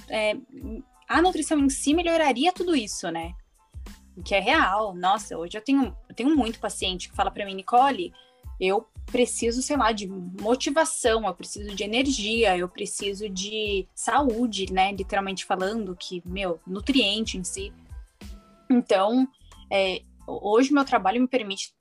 é, 0.07 0.35
a 1.09 1.21
nutrição 1.23 1.57
em 1.57 1.69
si 1.69 1.93
melhoraria 1.93 2.53
tudo 2.53 2.75
isso, 2.75 3.09
né? 3.09 3.33
Que 4.23 4.35
é 4.35 4.39
real. 4.39 4.93
Nossa, 4.93 5.35
hoje 5.35 5.57
eu 5.57 5.61
tenho, 5.61 5.97
eu 6.07 6.15
tenho 6.15 6.35
muito 6.35 6.59
paciente 6.59 7.09
que 7.09 7.15
fala 7.15 7.31
para 7.31 7.45
mim, 7.45 7.55
Nicole, 7.55 8.13
eu 8.59 8.87
preciso, 9.07 9.61
sei 9.63 9.75
lá, 9.75 9.91
de 9.91 10.07
motivação, 10.07 11.25
eu 11.25 11.33
preciso 11.33 11.75
de 11.75 11.83
energia, 11.83 12.55
eu 12.55 12.69
preciso 12.69 13.27
de 13.27 13.87
saúde, 13.95 14.71
né? 14.71 14.91
Literalmente 14.91 15.45
falando, 15.45 15.95
que, 15.95 16.21
meu, 16.23 16.59
nutriente 16.67 17.37
em 17.39 17.43
si. 17.43 17.73
Então, 18.69 19.27
é, 19.71 20.03
hoje 20.27 20.71
meu 20.71 20.85
trabalho 20.85 21.19
me 21.19 21.27
permite 21.27 21.73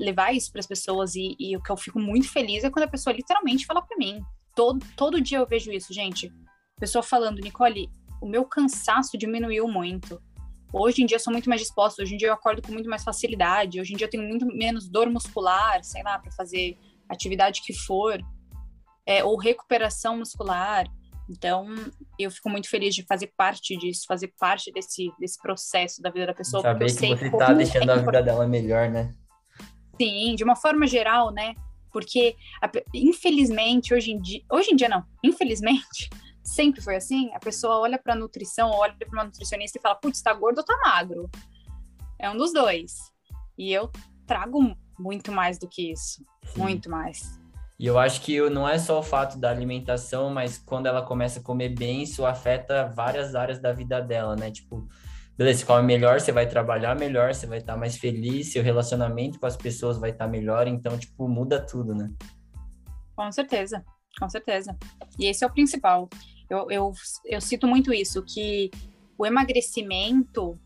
levar 0.00 0.34
isso 0.34 0.50
para 0.50 0.60
as 0.60 0.66
pessoas 0.66 1.14
e, 1.14 1.36
e, 1.38 1.56
o 1.56 1.62
que 1.62 1.70
eu 1.70 1.76
fico 1.76 1.98
muito 1.98 2.30
feliz 2.30 2.62
é 2.64 2.70
quando 2.70 2.84
a 2.84 2.90
pessoa 2.90 3.14
literalmente 3.14 3.66
fala 3.66 3.82
para 3.82 3.98
mim. 3.98 4.24
Todo, 4.54 4.86
todo 4.96 5.20
dia 5.20 5.38
eu 5.38 5.46
vejo 5.46 5.70
isso, 5.72 5.92
gente. 5.92 6.32
Pessoa 6.78 7.02
falando, 7.02 7.40
Nicole, 7.40 7.90
o 8.20 8.26
meu 8.26 8.44
cansaço 8.44 9.16
diminuiu 9.16 9.68
muito. 9.68 10.20
Hoje 10.72 11.02
em 11.02 11.06
dia 11.06 11.16
eu 11.16 11.20
sou 11.20 11.32
muito 11.32 11.48
mais 11.48 11.60
disposta, 11.60 12.02
hoje 12.02 12.14
em 12.14 12.16
dia 12.18 12.28
eu 12.28 12.34
acordo 12.34 12.60
com 12.60 12.72
muito 12.72 12.88
mais 12.88 13.04
facilidade, 13.04 13.80
hoje 13.80 13.94
em 13.94 13.96
dia 13.96 14.06
eu 14.06 14.10
tenho 14.10 14.24
muito 14.24 14.46
menos 14.46 14.88
dor 14.88 15.08
muscular, 15.08 15.82
sei 15.84 16.02
lá, 16.02 16.18
para 16.18 16.30
fazer 16.32 16.76
atividade 17.08 17.62
que 17.62 17.72
for, 17.72 18.20
é, 19.06 19.22
ou 19.24 19.38
recuperação 19.38 20.18
muscular. 20.18 20.86
Então, 21.28 21.66
eu 22.18 22.30
fico 22.30 22.48
muito 22.48 22.68
feliz 22.68 22.94
de 22.94 23.04
fazer 23.04 23.32
parte 23.36 23.76
disso, 23.76 24.04
fazer 24.06 24.32
parte 24.38 24.72
desse, 24.72 25.10
desse 25.18 25.40
processo 25.40 26.00
da 26.00 26.10
vida 26.10 26.26
da 26.26 26.34
pessoa. 26.34 26.62
Saber 26.62 26.86
que 26.86 26.92
você 26.92 27.06
está 27.06 27.52
deixando 27.52 27.90
é 27.90 27.94
a 27.94 27.96
vida 27.96 28.22
dela 28.22 28.46
melhor, 28.46 28.88
né? 28.90 29.12
Sim, 30.00 30.34
de 30.36 30.44
uma 30.44 30.54
forma 30.54 30.86
geral, 30.86 31.32
né? 31.32 31.54
Porque, 31.92 32.36
infelizmente, 32.94 33.92
hoje 33.92 34.12
em 34.12 34.20
dia. 34.20 34.42
Hoje 34.52 34.70
em 34.72 34.76
dia, 34.76 34.88
não. 34.88 35.02
Infelizmente, 35.24 36.10
sempre 36.46 36.80
foi 36.80 36.96
assim. 36.96 37.30
A 37.34 37.40
pessoa 37.40 37.78
olha 37.80 37.98
para 37.98 38.14
nutrição, 38.14 38.70
olha 38.70 38.94
para 38.94 39.08
uma 39.08 39.24
nutricionista 39.24 39.78
e 39.78 39.80
fala: 39.82 39.96
putz, 39.96 40.22
tá 40.22 40.32
gordo 40.32 40.58
ou 40.58 40.64
tá 40.64 40.78
magro? 40.84 41.28
É 42.18 42.30
um 42.30 42.36
dos 42.36 42.52
dois. 42.52 42.94
E 43.58 43.72
eu 43.72 43.90
trago 44.26 44.76
muito 44.98 45.32
mais 45.32 45.58
do 45.58 45.68
que 45.68 45.92
isso. 45.92 46.24
Sim. 46.44 46.60
Muito 46.60 46.90
mais. 46.90 47.38
E 47.78 47.86
eu 47.86 47.98
acho 47.98 48.22
que 48.22 48.40
não 48.48 48.66
é 48.66 48.78
só 48.78 48.98
o 48.98 49.02
fato 49.02 49.38
da 49.38 49.50
alimentação, 49.50 50.30
mas 50.30 50.56
quando 50.56 50.86
ela 50.86 51.02
começa 51.02 51.40
a 51.40 51.42
comer 51.42 51.70
bem, 51.70 52.02
isso 52.02 52.24
afeta 52.24 52.88
várias 52.88 53.34
áreas 53.34 53.58
da 53.58 53.70
vida 53.70 54.00
dela, 54.00 54.34
né? 54.34 54.50
Tipo, 54.50 54.88
beleza, 55.36 55.60
você 55.60 55.66
come 55.66 55.82
melhor, 55.82 56.18
você 56.18 56.32
vai 56.32 56.48
trabalhar 56.48 56.96
melhor, 56.96 57.34
você 57.34 57.46
vai 57.46 57.58
estar 57.58 57.76
mais 57.76 57.98
feliz, 57.98 58.50
seu 58.50 58.62
relacionamento 58.62 59.38
com 59.38 59.44
as 59.44 59.58
pessoas 59.58 59.98
vai 59.98 60.10
estar 60.10 60.26
melhor, 60.26 60.66
então, 60.66 60.96
tipo, 60.96 61.28
muda 61.28 61.60
tudo, 61.60 61.94
né? 61.94 62.10
Com 63.14 63.30
certeza, 63.30 63.84
com 64.18 64.28
certeza. 64.28 64.74
E 65.18 65.26
esse 65.26 65.44
é 65.44 65.46
o 65.46 65.52
principal. 65.52 66.08
Eu, 66.48 66.70
eu, 66.70 66.92
eu 67.24 67.40
cito 67.40 67.66
muito 67.66 67.92
isso, 67.92 68.22
que 68.22 68.70
o 69.18 69.26
emagrecimento 69.26 70.58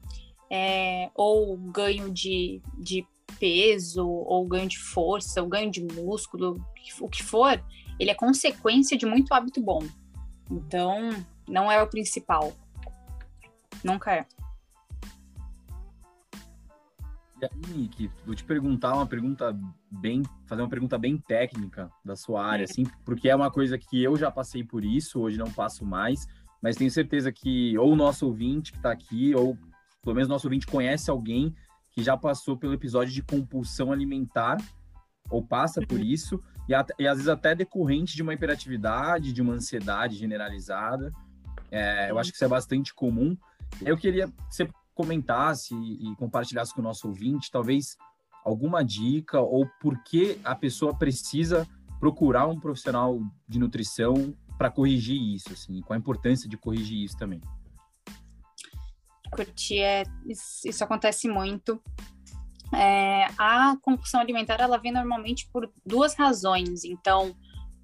é, 0.51 1.11
ou 1.15 1.57
ganho 1.57 2.11
de, 2.11 2.61
de 2.77 3.07
peso, 3.39 4.07
ou 4.07 4.47
ganho 4.47 4.69
de 4.69 4.79
força, 4.79 5.41
ou 5.41 5.49
ganho 5.49 5.71
de 5.71 5.81
músculo, 5.81 6.63
o 7.01 7.09
que 7.09 7.23
for, 7.23 7.63
ele 7.99 8.11
é 8.11 8.15
consequência 8.15 8.99
de 8.99 9.07
muito 9.07 9.33
hábito 9.33 9.61
bom. 9.61 9.81
Então, 10.51 11.11
não 11.49 11.71
é 11.71 11.81
o 11.83 11.87
principal. 11.87 12.53
Nunca 13.85 14.13
é. 14.13 14.27
E 17.41 17.45
aí, 17.45 17.51
Nick, 17.75 18.11
vou 18.27 18.35
te 18.35 18.45
perguntar 18.45 18.95
uma 18.95 19.07
pergunta 19.07 19.57
bem, 19.91 20.23
fazer 20.47 20.63
uma 20.63 20.69
pergunta 20.69 20.97
bem 20.97 21.19
técnica 21.19 21.91
da 22.05 22.15
sua 22.15 22.45
área, 22.45 22.65
assim, 22.65 22.85
porque 23.05 23.29
é 23.29 23.35
uma 23.35 23.51
coisa 23.51 23.77
que 23.77 24.03
eu 24.03 24.17
já 24.17 24.31
passei 24.31 24.63
por 24.63 24.85
isso, 24.85 25.21
hoje 25.21 25.37
não 25.37 25.51
passo 25.51 25.85
mais, 25.85 26.29
mas 26.63 26.77
tenho 26.77 26.91
certeza 26.91 27.33
que 27.33 27.77
ou 27.77 27.93
o 27.93 27.97
nosso 27.97 28.27
ouvinte 28.27 28.73
que 28.73 28.79
está 28.79 28.93
aqui, 28.93 29.35
ou 29.35 29.59
pelo 30.03 30.15
menos 30.15 30.29
nosso 30.29 30.47
ouvinte 30.47 30.67
conhece 30.67 31.11
alguém 31.11 31.55
que 31.91 32.03
já 32.03 32.17
passou 32.17 32.57
pelo 32.57 32.75
episódio 32.75 33.13
de 33.13 33.23
compulsão 33.23 33.91
alimentar, 33.91 34.59
ou 35.29 35.45
passa 35.45 35.81
por 35.81 35.99
uhum. 35.99 36.05
isso, 36.05 36.41
e, 36.69 36.73
e 37.03 37.07
às 37.07 37.17
vezes 37.17 37.29
até 37.29 37.55
decorrente 37.55 38.15
de 38.15 38.23
uma 38.23 38.35
hiperatividade, 38.35 39.33
de 39.33 39.43
uma 39.43 39.55
ansiedade 39.55 40.17
generalizada. 40.17 41.13
É, 41.71 42.11
eu 42.11 42.19
acho 42.19 42.31
que 42.31 42.37
isso 42.37 42.45
é 42.45 42.49
bastante 42.49 42.95
comum. 42.95 43.37
Eu 43.81 43.97
queria 43.97 44.27
que 44.27 44.35
você 44.49 44.69
comentasse 44.95 45.75
e 45.75 46.15
compartilhasse 46.17 46.75
com 46.75 46.81
o 46.81 46.85
nosso 46.85 47.09
ouvinte, 47.09 47.51
talvez 47.51 47.97
alguma 48.45 48.85
dica 48.85 49.41
ou 49.41 49.67
por 49.81 50.03
que 50.03 50.39
a 50.45 50.55
pessoa 50.55 50.95
precisa 50.95 51.67
procurar 51.99 52.47
um 52.47 52.59
profissional 52.59 53.21
de 53.49 53.59
nutrição 53.59 54.35
para 54.57 54.71
corrigir 54.71 55.21
isso, 55.21 55.53
assim, 55.53 55.81
qual 55.81 55.95
a 55.95 55.99
importância 55.99 56.49
de 56.49 56.57
corrigir 56.57 57.03
isso 57.05 57.17
também. 57.17 57.41
Curti, 59.31 59.79
é, 59.79 60.03
isso, 60.27 60.67
isso 60.67 60.83
acontece 60.85 61.29
muito. 61.29 61.81
É, 62.75 63.27
a 63.39 63.77
compulsão 63.81 64.21
alimentar 64.21 64.61
ela 64.61 64.79
vem 64.79 64.93
normalmente 64.93 65.49
por 65.53 65.71
duas 65.85 66.15
razões. 66.15 66.85
Então, 66.85 67.35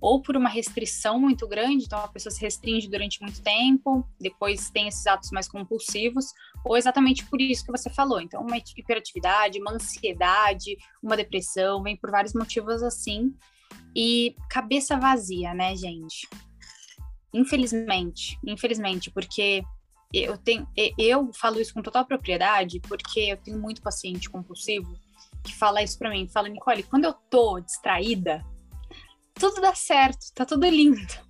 ou 0.07 0.23
por 0.23 0.37
uma 0.37 0.49
restrição 0.49 1.19
muito 1.19 1.49
grande, 1.49 1.85
então 1.85 1.99
a 1.99 2.07
pessoa 2.07 2.33
se 2.33 2.41
restringe 2.41 2.89
durante 2.89 3.21
muito 3.21 3.43
tempo, 3.43 4.09
depois 4.21 4.71
tem 4.71 4.87
esses 4.87 5.05
atos 5.05 5.33
mais 5.33 5.49
compulsivos, 5.49 6.27
ou 6.65 6.77
exatamente 6.77 7.27
por 7.27 7.41
isso 7.41 7.65
que 7.65 7.73
você 7.73 7.91
falou. 7.91 8.21
Então, 8.21 8.41
uma 8.41 8.57
hiperatividade, 8.57 9.61
uma 9.61 9.73
ansiedade, 9.73 10.77
uma 11.03 11.17
depressão, 11.17 11.83
vem 11.83 11.97
por 11.97 12.13
vários 12.13 12.35
motivos 12.35 12.85
assim. 12.85 13.35
E 13.97 14.37
cabeça 14.49 14.97
vazia, 14.97 15.53
né, 15.53 15.75
gente? 15.75 16.29
Infelizmente, 17.35 18.39
infelizmente, 18.47 19.11
porque 19.11 19.65
eu 20.15 20.39
tenho, 20.39 20.69
eu 20.97 21.33
falo 21.35 21.61
isso 21.61 21.75
com 21.75 21.83
total 21.83 22.07
propriedade, 22.07 22.79
porque 22.79 23.19
eu 23.19 23.39
tenho 23.39 23.59
muito 23.59 23.83
paciente 23.83 24.31
compulsivo 24.31 24.97
que 25.43 25.53
fala 25.55 25.83
isso 25.83 25.99
para 25.99 26.11
mim, 26.11 26.29
fala 26.29 26.49
Nicole, 26.49 26.83
quando 26.83 27.05
eu 27.05 27.13
tô 27.13 27.61
distraída, 27.61 28.45
tudo 29.39 29.61
dá 29.61 29.75
certo, 29.75 30.33
tá 30.35 30.45
tudo 30.45 30.67
lindo. 30.67 31.27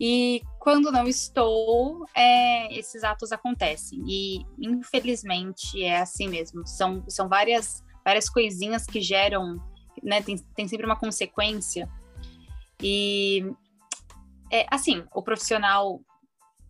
E 0.00 0.42
quando 0.58 0.90
não 0.90 1.06
estou, 1.06 2.04
é, 2.14 2.76
esses 2.76 3.04
atos 3.04 3.32
acontecem. 3.32 4.02
E 4.06 4.44
infelizmente 4.58 5.82
é 5.82 6.00
assim 6.00 6.28
mesmo. 6.28 6.66
São, 6.66 7.04
são 7.08 7.28
várias, 7.28 7.82
várias 8.04 8.28
coisinhas 8.28 8.86
que 8.86 9.00
geram, 9.00 9.56
né? 10.02 10.20
Tem, 10.20 10.36
tem 10.56 10.66
sempre 10.66 10.84
uma 10.84 10.98
consequência. 10.98 11.88
E 12.82 13.44
é 14.50 14.66
assim, 14.70 15.04
o 15.14 15.22
profissional 15.22 16.00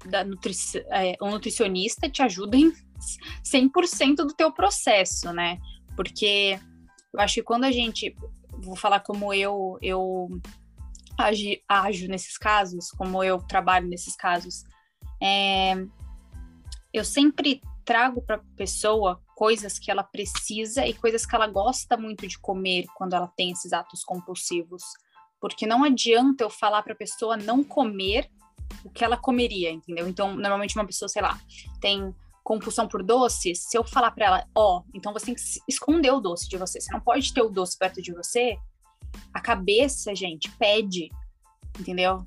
da 0.05 0.23
nutrici 0.23 0.85
é, 0.91 1.17
o 1.19 1.31
nutricionista 1.31 2.11
te 2.11 2.21
ajuda 2.21 2.59
em 2.59 2.71
100% 3.43 4.17
do 4.17 4.35
teu 4.35 4.53
processo, 4.53 5.33
né? 5.33 5.59
Porque 5.97 6.59
eu 7.13 7.21
acho 7.21 7.35
que 7.35 7.43
quando 7.43 7.65
a 7.65 7.73
gente 7.73 8.15
vou 8.64 8.76
falar 8.76 9.00
como 9.00 9.33
eu 9.33 9.78
eu 9.83 10.28
agi, 11.18 11.62
ajo 11.68 12.09
nesses 12.09 12.37
casos, 12.37 12.90
como 12.90 13.23
eu 13.23 13.38
trabalho 13.38 13.88
nesses 13.88 14.16
casos. 14.16 14.64
É, 15.23 15.75
eu 16.92 17.04
sempre 17.04 17.61
trago 17.85 18.23
para 18.23 18.37
a 18.37 18.56
pessoa 18.56 19.21
coisas 19.35 19.78
que 19.78 19.90
ela 19.90 20.02
precisa 20.02 20.87
e 20.87 20.94
coisas 20.94 21.26
que 21.26 21.35
ela 21.35 21.47
gosta 21.47 21.97
muito 21.97 22.26
de 22.26 22.38
comer 22.38 22.87
quando 22.97 23.14
ela 23.14 23.28
tem 23.37 23.50
esses 23.50 23.73
atos 23.73 24.02
compulsivos. 24.04 24.83
Porque 25.40 25.66
não 25.66 25.85
adianta 25.85 26.42
eu 26.42 26.50
falar 26.50 26.83
para 26.83 26.94
a 26.94 26.97
pessoa 26.97 27.37
não 27.37 27.62
comer 27.62 28.30
o 28.85 28.90
que 28.90 29.04
ela 29.04 29.16
comeria, 29.16 29.71
entendeu? 29.71 30.09
Então, 30.09 30.35
normalmente 30.35 30.76
uma 30.76 30.87
pessoa, 30.87 31.09
sei 31.09 31.21
lá, 31.21 31.38
tem 31.80 32.14
compulsão 32.45 32.87
por 32.87 33.03
doces, 33.03 33.65
se 33.65 33.77
eu 33.77 33.83
falar 33.83 34.11
para 34.11 34.27
ela, 34.27 34.47
ó, 34.55 34.79
oh, 34.79 34.85
então 34.95 35.13
você 35.13 35.27
tem 35.27 35.35
que 35.35 35.41
esconder 35.67 36.13
o 36.13 36.21
doce 36.21 36.47
de 36.47 36.59
você, 36.59 36.79
você 36.79 36.93
não 36.93 37.01
pode 37.01 37.33
ter 37.33 37.41
o 37.41 37.49
doce 37.49 37.77
perto 37.77 38.03
de 38.03 38.13
você, 38.13 38.59
a 39.33 39.41
cabeça, 39.41 40.15
gente, 40.15 40.51
pede, 40.59 41.09
entendeu? 41.81 42.25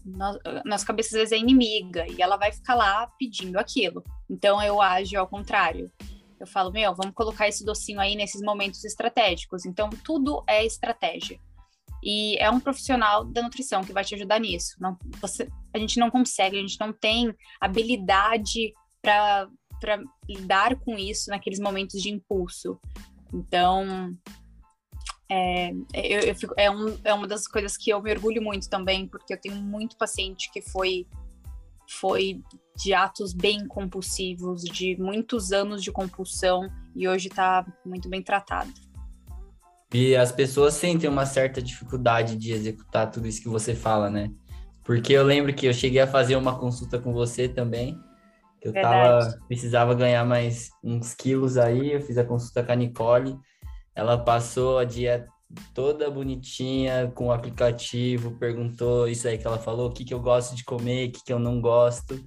Nossa 0.66 0.86
cabeça 0.86 1.10
às 1.10 1.20
vezes 1.20 1.32
é 1.32 1.38
inimiga 1.38 2.06
e 2.12 2.22
ela 2.22 2.36
vai 2.36 2.52
ficar 2.52 2.76
lá 2.76 3.08
pedindo 3.20 3.58
aquilo. 3.58 4.04
Então 4.30 4.62
eu 4.62 4.82
ajo 4.82 5.18
ao 5.18 5.28
contrário. 5.28 5.92
Eu 6.40 6.48
falo, 6.48 6.72
meu, 6.72 6.94
vamos 6.96 7.14
colocar 7.14 7.48
esse 7.48 7.64
docinho 7.64 8.00
aí 8.00 8.16
nesses 8.16 8.42
momentos 8.42 8.84
estratégicos. 8.84 9.66
Então 9.66 9.90
tudo 10.04 10.44
é 10.48 10.66
estratégia. 10.66 11.40
E 12.04 12.38
é 12.38 12.50
um 12.50 12.60
profissional 12.60 13.26
da 13.26 13.42
nutrição 13.42 13.84
que 13.84 13.94
vai 13.94 14.04
te 14.04 14.16
ajudar 14.16 14.40
nisso. 14.40 14.76
Não, 14.80 14.98
você, 15.20 15.48
a 15.74 15.80
gente 15.80 16.00
não 16.00 16.12
consegue, 16.12 16.58
a 16.58 16.62
gente 16.62 16.80
não 16.80 16.94
tem 16.94 17.34
habilidade 17.60 18.74
para 19.02 19.48
lidar 20.28 20.76
com 20.78 20.98
isso 20.98 21.30
naqueles 21.30 21.60
momentos 21.60 22.02
de 22.02 22.10
impulso. 22.10 22.80
Então, 23.34 24.12
é, 25.30 25.72
eu, 25.94 26.22
eu 26.22 26.36
fico, 26.36 26.54
é, 26.58 26.72
um, 26.72 26.98
é 27.04 27.14
uma 27.14 27.28
das 27.28 27.48
coisas 27.48 27.76
que 27.76 27.90
eu 27.90 28.02
me 28.02 28.12
orgulho 28.12 28.42
muito 28.42 28.70
também, 28.70 29.08
porque 29.08 29.34
eu 29.34 29.40
tenho 29.40 29.56
muito 29.56 29.98
paciente 29.98 30.50
que 30.52 30.62
foi, 30.62 31.06
foi 31.90 32.42
de 32.78 32.94
atos 32.94 33.34
bem 33.34 33.68
compulsivos, 33.68 34.64
de 34.64 34.96
muitos 34.98 35.52
anos 35.52 35.84
de 35.84 35.92
compulsão, 35.92 36.70
e 36.96 37.08
hoje 37.08 37.28
está 37.28 37.66
muito 37.86 38.08
bem 38.08 38.22
tratado. 38.22 38.72
E 39.94 40.16
as 40.16 40.32
pessoas 40.32 40.74
sentem 40.74 41.10
uma 41.10 41.26
certa 41.26 41.62
dificuldade 41.62 42.36
de 42.36 42.52
executar 42.52 43.10
tudo 43.10 43.28
isso 43.28 43.42
que 43.42 43.50
você 43.50 43.74
fala, 43.74 44.10
né? 44.10 44.32
Porque 44.84 45.14
eu 45.14 45.24
lembro 45.24 45.54
que 45.54 45.66
eu 45.66 45.74
cheguei 45.74 46.00
a 46.00 46.08
fazer 46.08 46.36
uma 46.36 46.58
consulta 46.58 47.00
com 47.00 47.14
você 47.14 47.48
também. 47.48 47.98
Eu 48.70 48.74
tava, 48.74 49.40
precisava 49.48 49.94
ganhar 49.94 50.26
mais 50.26 50.70
uns 50.84 51.14
quilos 51.14 51.58
aí, 51.58 51.94
eu 51.94 52.02
fiz 52.02 52.18
a 52.18 52.24
consulta 52.24 52.64
com 52.64 52.72
a 52.72 52.76
Nicole. 52.76 53.38
Ela 53.96 54.18
passou 54.18 54.78
a 54.78 54.84
dieta 54.84 55.28
toda 55.74 56.10
bonitinha, 56.10 57.12
com 57.16 57.28
o 57.28 57.32
aplicativo, 57.32 58.38
perguntou 58.38 59.08
isso 59.08 59.28
aí 59.28 59.38
que 59.38 59.48
ela 59.48 59.58
falou, 59.58 59.90
o 59.90 59.94
que, 59.94 60.04
que 60.04 60.14
eu 60.14 60.20
gosto 60.20 60.56
de 60.56 60.64
comer, 60.64 61.08
o 61.08 61.12
que, 61.12 61.24
que 61.24 61.34
eu 61.34 61.40
não 61.40 61.62
gosto. 61.62 62.24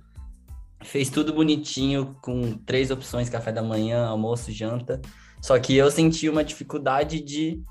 Fez 0.82 1.10
tudo 1.10 1.32
bonitinho, 1.32 2.16
com 2.22 2.54
três 2.64 2.90
opções, 2.90 3.28
café 3.28 3.52
da 3.52 3.62
manhã, 3.62 4.06
almoço, 4.06 4.50
janta. 4.50 5.00
Só 5.42 5.58
que 5.58 5.76
eu 5.76 5.90
senti 5.90 6.28
uma 6.28 6.42
dificuldade 6.42 7.20
de 7.20 7.62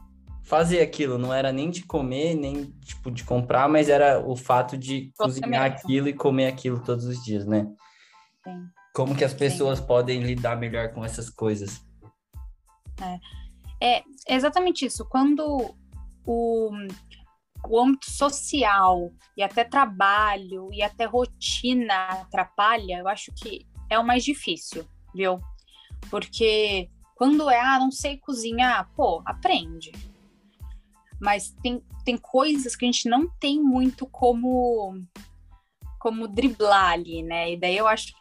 fazer 0.43 0.81
aquilo, 0.81 1.17
não 1.17 1.33
era 1.33 1.51
nem 1.51 1.69
de 1.69 1.83
comer, 1.83 2.35
nem 2.35 2.73
tipo 2.83 3.11
de 3.11 3.23
comprar, 3.23 3.69
mas 3.69 3.87
era 3.87 4.19
o 4.19 4.35
fato 4.35 4.77
de 4.77 5.11
cozinhar 5.17 5.65
aquilo 5.65 6.07
e 6.07 6.13
comer 6.13 6.47
aquilo 6.47 6.79
todos 6.79 7.05
os 7.05 7.23
dias, 7.23 7.45
né? 7.45 7.67
Sim. 8.49 8.67
Como 8.93 9.15
que 9.15 9.23
as 9.23 9.33
pessoas 9.33 9.79
Sim. 9.79 9.85
podem 9.85 10.21
lidar 10.21 10.57
melhor 10.57 10.93
com 10.93 11.03
essas 11.05 11.29
coisas? 11.29 11.85
É. 13.01 13.19
É 13.81 14.03
exatamente 14.27 14.85
isso. 14.85 15.05
Quando 15.05 15.73
o, 16.25 16.71
o 17.67 17.79
âmbito 17.79 18.11
social 18.11 19.11
e 19.37 19.43
até 19.43 19.63
trabalho 19.63 20.69
e 20.73 20.83
até 20.83 21.05
rotina 21.05 21.93
atrapalha, 22.09 22.99
eu 22.99 23.07
acho 23.07 23.31
que 23.33 23.65
é 23.89 23.97
o 23.97 24.05
mais 24.05 24.23
difícil, 24.23 24.85
viu? 25.15 25.39
Porque 26.09 26.89
quando 27.15 27.49
é, 27.49 27.59
ah, 27.59 27.79
não 27.79 27.91
sei 27.91 28.17
cozinhar, 28.17 28.89
pô, 28.95 29.21
aprende. 29.25 29.91
Mas 31.19 31.51
tem, 31.61 31.81
tem 32.05 32.17
coisas 32.17 32.75
que 32.75 32.85
a 32.85 32.87
gente 32.91 33.09
não 33.09 33.29
tem 33.39 33.61
muito 33.61 34.05
como 34.07 35.01
como 35.99 36.27
driblar 36.27 36.93
ali, 36.93 37.21
né? 37.21 37.51
E 37.51 37.59
daí 37.59 37.77
eu 37.77 37.87
acho 37.87 38.13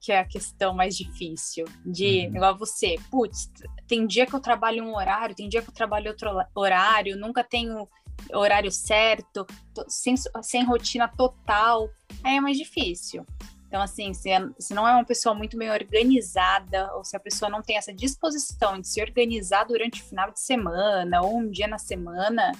que 0.00 0.10
é, 0.10 0.16
é 0.16 0.20
a 0.20 0.24
questão 0.24 0.72
mais 0.72 0.96
difícil. 0.96 1.66
De, 1.84 2.26
uhum. 2.26 2.36
igual 2.36 2.56
você, 2.56 2.96
putz, 3.10 3.52
tem 3.86 4.06
dia 4.06 4.26
que 4.26 4.34
eu 4.34 4.40
trabalho 4.40 4.82
um 4.82 4.96
horário, 4.96 5.36
tem 5.36 5.48
dia 5.48 5.62
que 5.62 5.68
eu 5.68 5.74
trabalho 5.74 6.10
outro 6.10 6.30
horário, 6.54 7.18
nunca 7.18 7.44
tenho 7.44 7.86
horário 8.32 8.72
certo, 8.72 9.46
sem, 9.86 10.14
sem 10.42 10.64
rotina 10.64 11.06
total. 11.06 11.88
Aí 12.24 12.36
é 12.36 12.40
mais 12.40 12.56
difícil. 12.56 13.24
Então, 13.68 13.82
assim, 13.82 14.14
se, 14.14 14.30
é, 14.30 14.40
se 14.58 14.72
não 14.72 14.88
é 14.88 14.94
uma 14.94 15.04
pessoa 15.04 15.34
muito 15.34 15.58
bem 15.58 15.70
organizada, 15.70 16.90
ou 16.94 17.04
se 17.04 17.14
a 17.14 17.20
pessoa 17.20 17.50
não 17.50 17.60
tem 17.60 17.76
essa 17.76 17.92
disposição 17.92 18.80
de 18.80 18.88
se 18.88 19.02
organizar 19.02 19.64
durante 19.64 20.00
o 20.00 20.04
final 20.04 20.30
de 20.30 20.40
semana, 20.40 21.20
ou 21.20 21.36
um 21.36 21.50
dia 21.50 21.68
na 21.68 21.76
semana, 21.76 22.52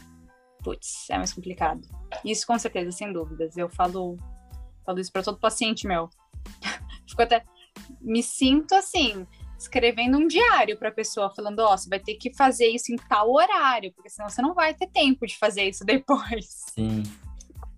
putz, 0.62 1.08
é 1.08 1.16
mais 1.16 1.32
complicado. 1.32 1.80
Isso 2.22 2.46
com 2.46 2.58
certeza, 2.58 2.92
sem 2.92 3.10
dúvidas. 3.10 3.56
Eu 3.56 3.70
falo 3.70 4.18
Falo 4.88 5.00
isso 5.00 5.12
para 5.12 5.22
todo 5.22 5.36
paciente 5.36 5.86
meu. 5.86 6.08
Fico 7.06 7.20
até. 7.20 7.44
Me 8.00 8.22
sinto 8.22 8.74
assim, 8.74 9.26
escrevendo 9.58 10.16
um 10.16 10.26
diário 10.26 10.78
para 10.78 10.88
a 10.88 10.92
pessoa, 10.92 11.30
falando: 11.36 11.58
Ó, 11.58 11.74
oh, 11.74 11.76
você 11.76 11.90
vai 11.90 12.00
ter 12.00 12.14
que 12.14 12.34
fazer 12.34 12.68
isso 12.68 12.90
em 12.90 12.96
tal 12.96 13.30
horário, 13.30 13.92
porque 13.92 14.08
senão 14.08 14.30
você 14.30 14.40
não 14.40 14.54
vai 14.54 14.72
ter 14.72 14.86
tempo 14.86 15.26
de 15.26 15.36
fazer 15.36 15.64
isso 15.64 15.84
depois. 15.84 16.64
Sim. 16.72 17.02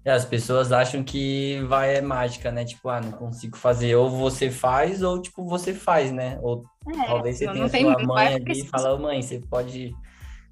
É, 0.05 0.13
as 0.13 0.25
pessoas 0.25 0.71
acham 0.71 1.03
que 1.03 1.61
vai 1.67 1.97
é 1.97 2.01
mágica, 2.01 2.53
né? 2.53 2.65
Tipo, 2.65 2.89
ah, 2.89 3.01
não 3.01 3.11
consigo 3.11 3.57
fazer. 3.57 3.97
Ou 3.97 4.09
você 4.09 4.49
faz, 4.49 5.03
ou 5.03 5.21
tipo, 5.21 5.45
você 5.45 5.75
faz, 5.75 6.13
né? 6.13 6.39
Ou 6.41 6.65
é, 6.87 7.07
talvez 7.07 7.39
você 7.39 7.51
tenha 7.51 7.69
sua 7.69 8.07
mãe 8.07 8.35
ali 8.35 8.61
e 8.61 8.69
fala, 8.69 8.97
mãe, 8.97 9.21
você 9.21 9.41
pode 9.41 9.93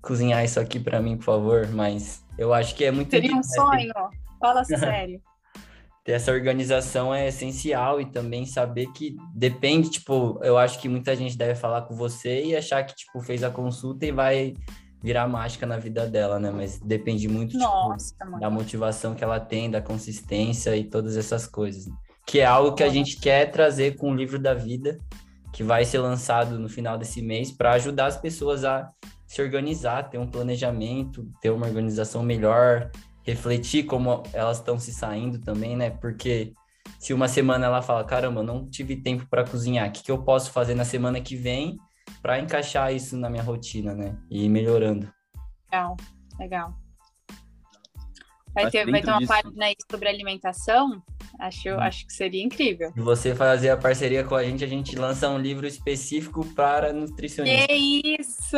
cozinhar 0.03 0.45
isso 0.45 0.59
aqui 0.59 0.81
para 0.81 1.01
mim, 1.01 1.17
por 1.17 1.25
favor? 1.25 1.69
Mas 1.69 2.27
eu 2.37 2.53
acho 2.53 2.75
que 2.75 2.85
é 2.85 2.91
muito 2.91 3.11
Seria 3.11 3.37
um 3.37 3.45
sonho, 3.45 3.93
ó. 3.95 4.11
Fala 4.41 4.65
sério 4.67 5.23
ter 6.05 6.13
essa 6.13 6.33
organização 6.33 7.15
é 7.15 7.29
essencial 7.29 8.01
e 8.01 8.07
também 8.07 8.47
saber 8.47 8.87
que 8.93 9.17
depende, 9.35 9.91
tipo, 9.91 10.39
eu 10.43 10.57
acho 10.57 10.81
que 10.81 10.89
muita 10.89 11.15
gente 11.15 11.37
deve 11.37 11.55
falar 11.55 11.83
com 11.83 11.95
você 11.95 12.45
e 12.45 12.57
achar 12.57 12.83
que, 12.85 12.95
tipo, 12.95 13.21
fez 13.21 13.43
a 13.43 13.51
consulta 13.51 14.07
e 14.07 14.13
vai 14.13 14.55
virar 15.03 15.29
mágica 15.29 15.67
na 15.67 15.77
vida 15.77 16.07
dela, 16.07 16.39
né? 16.41 16.51
Mas 16.51 16.79
depende 16.81 17.29
muito 17.29 17.53
tipo, 17.53 17.63
Nossa, 17.63 18.15
tipo, 18.15 18.41
da 18.41 18.51
motivação 18.51 19.15
que 19.15 19.23
ela 19.23 19.39
tem, 19.39 19.71
da 19.71 19.81
consistência 19.81 20.77
e 20.77 20.85
todas 20.85 21.17
essas 21.17 21.47
coisas. 21.47 21.89
Que 22.27 22.41
é 22.41 22.45
algo 22.45 22.75
que 22.75 22.83
a 22.83 22.89
gente 22.89 23.19
quer 23.19 23.51
trazer 23.51 23.97
com 23.97 24.11
o 24.11 24.15
livro 24.15 24.39
da 24.39 24.55
vida, 24.55 24.99
que 25.53 25.63
vai 25.63 25.85
ser 25.85 25.99
lançado 25.99 26.59
no 26.59 26.69
final 26.69 26.99
desse 26.99 27.23
mês, 27.23 27.51
para 27.51 27.73
ajudar 27.73 28.07
as 28.07 28.17
pessoas 28.17 28.65
a 28.65 28.89
se 29.27 29.43
organizar, 29.43 30.09
ter 30.09 30.19
um 30.19 30.27
planejamento, 30.27 31.29
ter 31.41 31.51
uma 31.51 31.67
organização 31.67 32.23
melhor, 32.23 32.91
refletir 33.23 33.85
como 33.85 34.23
elas 34.33 34.59
estão 34.59 34.79
se 34.79 34.93
saindo 34.93 35.39
também, 35.39 35.77
né? 35.77 35.91
Porque 35.91 36.53
se 36.99 37.13
uma 37.13 37.29
semana 37.29 37.67
ela 37.67 37.83
fala, 37.83 38.05
caramba, 38.05 38.43
não 38.43 38.69
tive 38.69 38.97
tempo 38.97 39.27
para 39.29 39.45
cozinhar, 39.45 39.89
o 39.89 39.93
que, 39.93 40.03
que 40.03 40.11
eu 40.11 40.23
posso 40.23 40.51
fazer 40.51 40.75
na 40.75 40.85
semana 40.85 41.21
que 41.21 41.37
vem 41.37 41.77
para 42.23 42.39
encaixar 42.41 42.93
isso 42.93 43.17
na 43.17 43.29
minha 43.29 43.43
rotina, 43.43 43.95
né? 43.95 44.17
E 44.31 44.45
ir 44.45 44.49
melhorando. 44.49 45.13
Legal, 45.71 45.97
legal. 46.39 46.75
Vai 48.55 48.71
ter, 48.71 48.91
vai 48.91 49.03
ter 49.03 49.11
uma 49.11 49.19
disso... 49.19 49.33
página 49.33 49.67
aí 49.67 49.75
sobre 49.91 50.09
alimentação? 50.09 51.03
Acho, 51.39 51.69
hum. 51.69 51.81
acho 51.81 52.07
que 52.07 52.13
seria 52.13 52.43
incrível. 52.43 52.93
Se 52.93 53.01
você 53.01 53.35
fazer 53.35 53.71
a 53.71 53.77
parceria 53.77 54.25
com 54.25 54.35
a 54.35 54.43
gente, 54.43 54.65
a 54.65 54.67
gente 54.67 54.97
lança 54.97 55.29
um 55.29 55.39
livro 55.39 55.67
específico 55.67 56.45
para 56.55 56.93
nutricionistas. 56.93 57.67
Que 57.67 58.17
isso! 58.19 58.57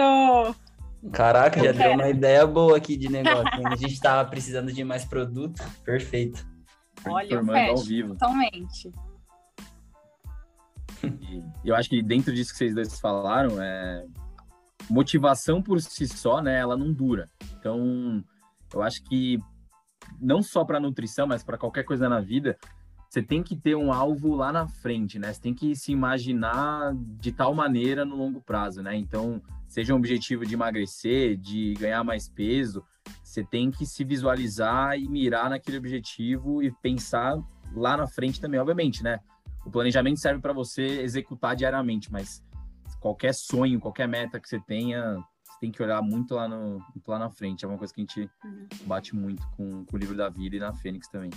Caraca, 1.13 1.59
eu 1.59 1.65
já 1.65 1.73
quero. 1.73 1.89
deu 1.89 1.93
uma 1.95 2.09
ideia 2.09 2.47
boa 2.47 2.77
aqui 2.77 2.97
de 2.97 3.09
negócio. 3.09 3.67
a 3.67 3.77
gente 3.77 3.95
estava 3.95 4.29
precisando 4.29 4.73
de 4.73 4.85
mais 4.85 5.05
produto, 5.05 5.63
perfeito. 5.83 6.47
Olha, 7.07 7.35
eu 7.35 7.45
fecho, 7.45 7.71
ao 7.71 7.77
vivo. 7.79 8.13
totalmente. 8.13 8.93
E 11.03 11.69
eu 11.69 11.75
acho 11.75 11.89
que 11.89 12.03
dentro 12.03 12.35
disso 12.35 12.53
que 12.53 12.59
vocês 12.59 12.75
dois 12.75 13.01
falaram, 13.01 13.61
é 13.63 14.05
motivação 14.89 15.63
por 15.63 15.81
si 15.81 16.07
só, 16.07 16.43
né? 16.43 16.59
Ela 16.59 16.77
não 16.77 16.93
dura. 16.93 17.29
Então, 17.59 18.23
eu 18.75 18.83
acho 18.83 19.03
que 19.05 19.39
não 20.21 20.43
só 20.43 20.65
para 20.65 20.81
nutrição, 20.81 21.27
mas 21.27 21.43
para 21.43 21.57
qualquer 21.57 21.85
coisa 21.85 22.09
na 22.09 22.21
vida, 22.21 22.59
você 23.11 23.20
tem 23.20 23.42
que 23.42 23.57
ter 23.57 23.75
um 23.75 23.92
alvo 23.92 24.37
lá 24.37 24.53
na 24.53 24.68
frente, 24.68 25.18
né? 25.18 25.33
Você 25.33 25.40
tem 25.40 25.53
que 25.53 25.75
se 25.75 25.90
imaginar 25.90 26.94
de 26.94 27.33
tal 27.33 27.53
maneira 27.53 28.05
no 28.05 28.14
longo 28.14 28.40
prazo, 28.40 28.85
né? 28.85 28.94
Então, 28.94 29.42
seja 29.66 29.92
um 29.92 29.96
objetivo 29.96 30.46
de 30.46 30.55
emagrecer, 30.55 31.37
de 31.37 31.75
ganhar 31.75 32.05
mais 32.05 32.29
peso, 32.29 32.85
você 33.20 33.42
tem 33.42 33.68
que 33.68 33.85
se 33.85 34.05
visualizar 34.05 34.96
e 34.96 35.09
mirar 35.09 35.51
naquele 35.51 35.79
objetivo 35.79 36.62
e 36.62 36.70
pensar 36.70 37.37
lá 37.75 37.96
na 37.96 38.07
frente 38.07 38.40
também, 38.40 38.61
obviamente, 38.61 39.03
né? 39.03 39.18
O 39.66 39.70
planejamento 39.73 40.20
serve 40.20 40.40
para 40.40 40.53
você 40.53 41.03
executar 41.03 41.57
diariamente, 41.57 42.12
mas 42.12 42.44
qualquer 43.01 43.35
sonho, 43.35 43.81
qualquer 43.81 44.07
meta 44.07 44.38
que 44.38 44.49
você 44.49 44.61
tenha, 44.61 45.16
você 45.44 45.59
tem 45.61 45.73
que 45.73 45.83
olhar 45.83 46.01
muito 46.01 46.37
lá, 46.37 46.46
no, 46.46 46.81
lá 47.09 47.18
na 47.18 47.29
frente. 47.29 47.64
É 47.64 47.68
uma 47.68 47.77
coisa 47.77 47.92
que 47.92 48.01
a 48.01 48.05
gente 48.05 48.31
uhum. 48.44 48.68
bate 48.87 49.16
muito 49.16 49.44
com, 49.57 49.85
com 49.85 49.96
o 49.96 49.99
livro 49.99 50.16
da 50.16 50.29
vida 50.29 50.55
e 50.55 50.61
na 50.61 50.73
Fênix 50.73 51.09
também. 51.09 51.31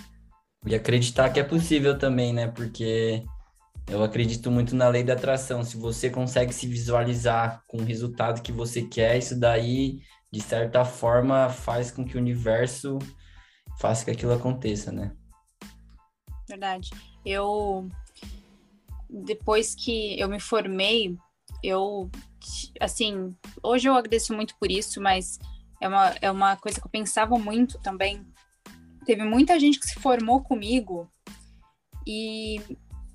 E 0.66 0.74
acreditar 0.74 1.30
que 1.30 1.38
é 1.38 1.44
possível 1.44 1.98
também, 1.98 2.32
né? 2.32 2.48
Porque 2.48 3.24
eu 3.86 4.02
acredito 4.02 4.50
muito 4.50 4.74
na 4.74 4.88
lei 4.88 5.04
da 5.04 5.12
atração. 5.12 5.62
Se 5.62 5.76
você 5.76 6.08
consegue 6.08 6.52
se 6.52 6.66
visualizar 6.66 7.62
com 7.68 7.78
o 7.78 7.84
resultado 7.84 8.42
que 8.42 8.52
você 8.52 8.82
quer, 8.82 9.18
isso 9.18 9.38
daí, 9.38 10.00
de 10.32 10.40
certa 10.40 10.84
forma, 10.84 11.50
faz 11.50 11.90
com 11.90 12.04
que 12.04 12.16
o 12.16 12.20
universo 12.20 12.98
faça 13.78 14.04
que 14.04 14.10
aquilo 14.10 14.32
aconteça, 14.32 14.90
né? 14.90 15.12
Verdade. 16.48 16.90
Eu, 17.24 17.88
depois 19.10 19.74
que 19.74 20.18
eu 20.18 20.28
me 20.28 20.40
formei, 20.40 21.16
eu, 21.62 22.10
assim, 22.80 23.34
hoje 23.62 23.88
eu 23.88 23.94
agradeço 23.94 24.34
muito 24.34 24.54
por 24.58 24.70
isso, 24.70 25.00
mas 25.00 25.38
é 25.80 25.88
uma, 25.88 26.14
é 26.20 26.30
uma 26.30 26.56
coisa 26.56 26.80
que 26.80 26.86
eu 26.86 26.90
pensava 26.90 27.38
muito 27.38 27.78
também. 27.78 28.24
Teve 29.04 29.22
muita 29.24 29.58
gente 29.58 29.78
que 29.78 29.86
se 29.86 29.94
formou 30.00 30.42
comigo 30.42 31.08
e 32.06 32.60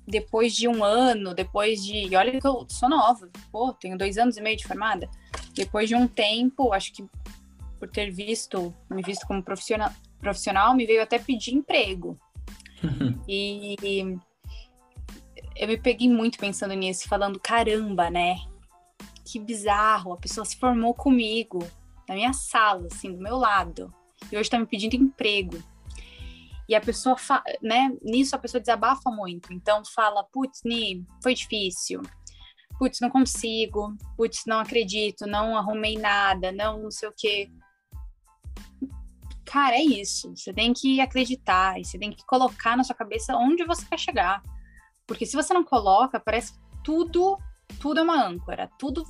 depois 0.06 0.54
de 0.54 0.66
um 0.68 0.82
ano, 0.82 1.34
depois 1.34 1.84
de. 1.84 2.08
E 2.08 2.16
olha 2.16 2.38
que 2.40 2.46
eu 2.46 2.66
sou 2.68 2.88
nova, 2.88 3.28
pô, 3.50 3.72
tenho 3.72 3.96
dois 3.96 4.18
anos 4.18 4.36
e 4.36 4.40
meio 4.40 4.56
de 4.56 4.66
formada. 4.66 5.08
Depois 5.54 5.88
de 5.88 5.94
um 5.94 6.06
tempo, 6.06 6.72
acho 6.72 6.92
que 6.92 7.04
por 7.78 7.88
ter 7.88 8.10
visto, 8.10 8.74
me 8.90 9.02
visto 9.02 9.26
como 9.26 9.42
profissional, 9.42 9.90
profissional 10.18 10.74
me 10.74 10.84
veio 10.84 11.02
até 11.02 11.18
pedir 11.18 11.54
emprego. 11.54 12.18
e, 13.26 13.76
e 13.82 14.18
eu 15.56 15.68
me 15.68 15.78
peguei 15.78 16.08
muito 16.08 16.38
pensando 16.38 16.74
nisso, 16.74 17.08
falando: 17.08 17.40
caramba, 17.40 18.10
né? 18.10 18.36
Que 19.24 19.38
bizarro, 19.38 20.12
a 20.12 20.16
pessoa 20.16 20.44
se 20.44 20.56
formou 20.56 20.92
comigo, 20.92 21.60
na 22.08 22.14
minha 22.14 22.32
sala, 22.32 22.88
assim, 22.90 23.12
do 23.12 23.22
meu 23.22 23.36
lado, 23.36 23.94
e 24.30 24.36
hoje 24.36 24.50
tá 24.50 24.58
me 24.58 24.66
pedindo 24.66 24.96
emprego. 24.96 25.56
E 26.70 26.74
a 26.76 26.80
pessoa, 26.80 27.16
né, 27.60 27.90
nisso 28.00 28.36
a 28.36 28.38
pessoa 28.38 28.60
desabafa 28.60 29.10
muito. 29.10 29.52
Então 29.52 29.82
fala, 29.92 30.22
putz, 30.22 30.60
Ni, 30.64 31.04
foi 31.20 31.34
difícil. 31.34 32.00
putz, 32.78 33.00
não 33.00 33.10
consigo, 33.10 33.96
putz, 34.16 34.44
não 34.46 34.60
acredito, 34.60 35.26
não 35.26 35.56
arrumei 35.56 35.98
nada, 35.98 36.52
não 36.52 36.80
não 36.80 36.90
sei 36.92 37.08
o 37.08 37.14
quê. 37.16 37.50
Cara, 39.44 39.74
é 39.74 39.82
isso. 39.82 40.30
Você 40.36 40.52
tem 40.52 40.72
que 40.72 41.00
acreditar 41.00 41.80
e 41.80 41.84
você 41.84 41.98
tem 41.98 42.12
que 42.12 42.24
colocar 42.24 42.76
na 42.76 42.84
sua 42.84 42.94
cabeça 42.94 43.36
onde 43.36 43.64
você 43.64 43.84
quer 43.84 43.98
chegar. 43.98 44.40
Porque 45.08 45.26
se 45.26 45.34
você 45.34 45.52
não 45.52 45.64
coloca, 45.64 46.20
parece 46.20 46.52
que 46.52 46.60
tudo, 46.84 47.36
tudo 47.80 47.98
é 47.98 48.02
uma 48.04 48.24
âncora, 48.24 48.70
tudo, 48.78 49.04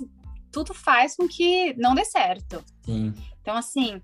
tudo 0.50 0.72
faz 0.72 1.14
com 1.14 1.28
que 1.28 1.74
não 1.74 1.94
dê 1.94 2.06
certo. 2.06 2.64
Sim. 2.86 3.12
Então, 3.42 3.54
assim, 3.54 4.00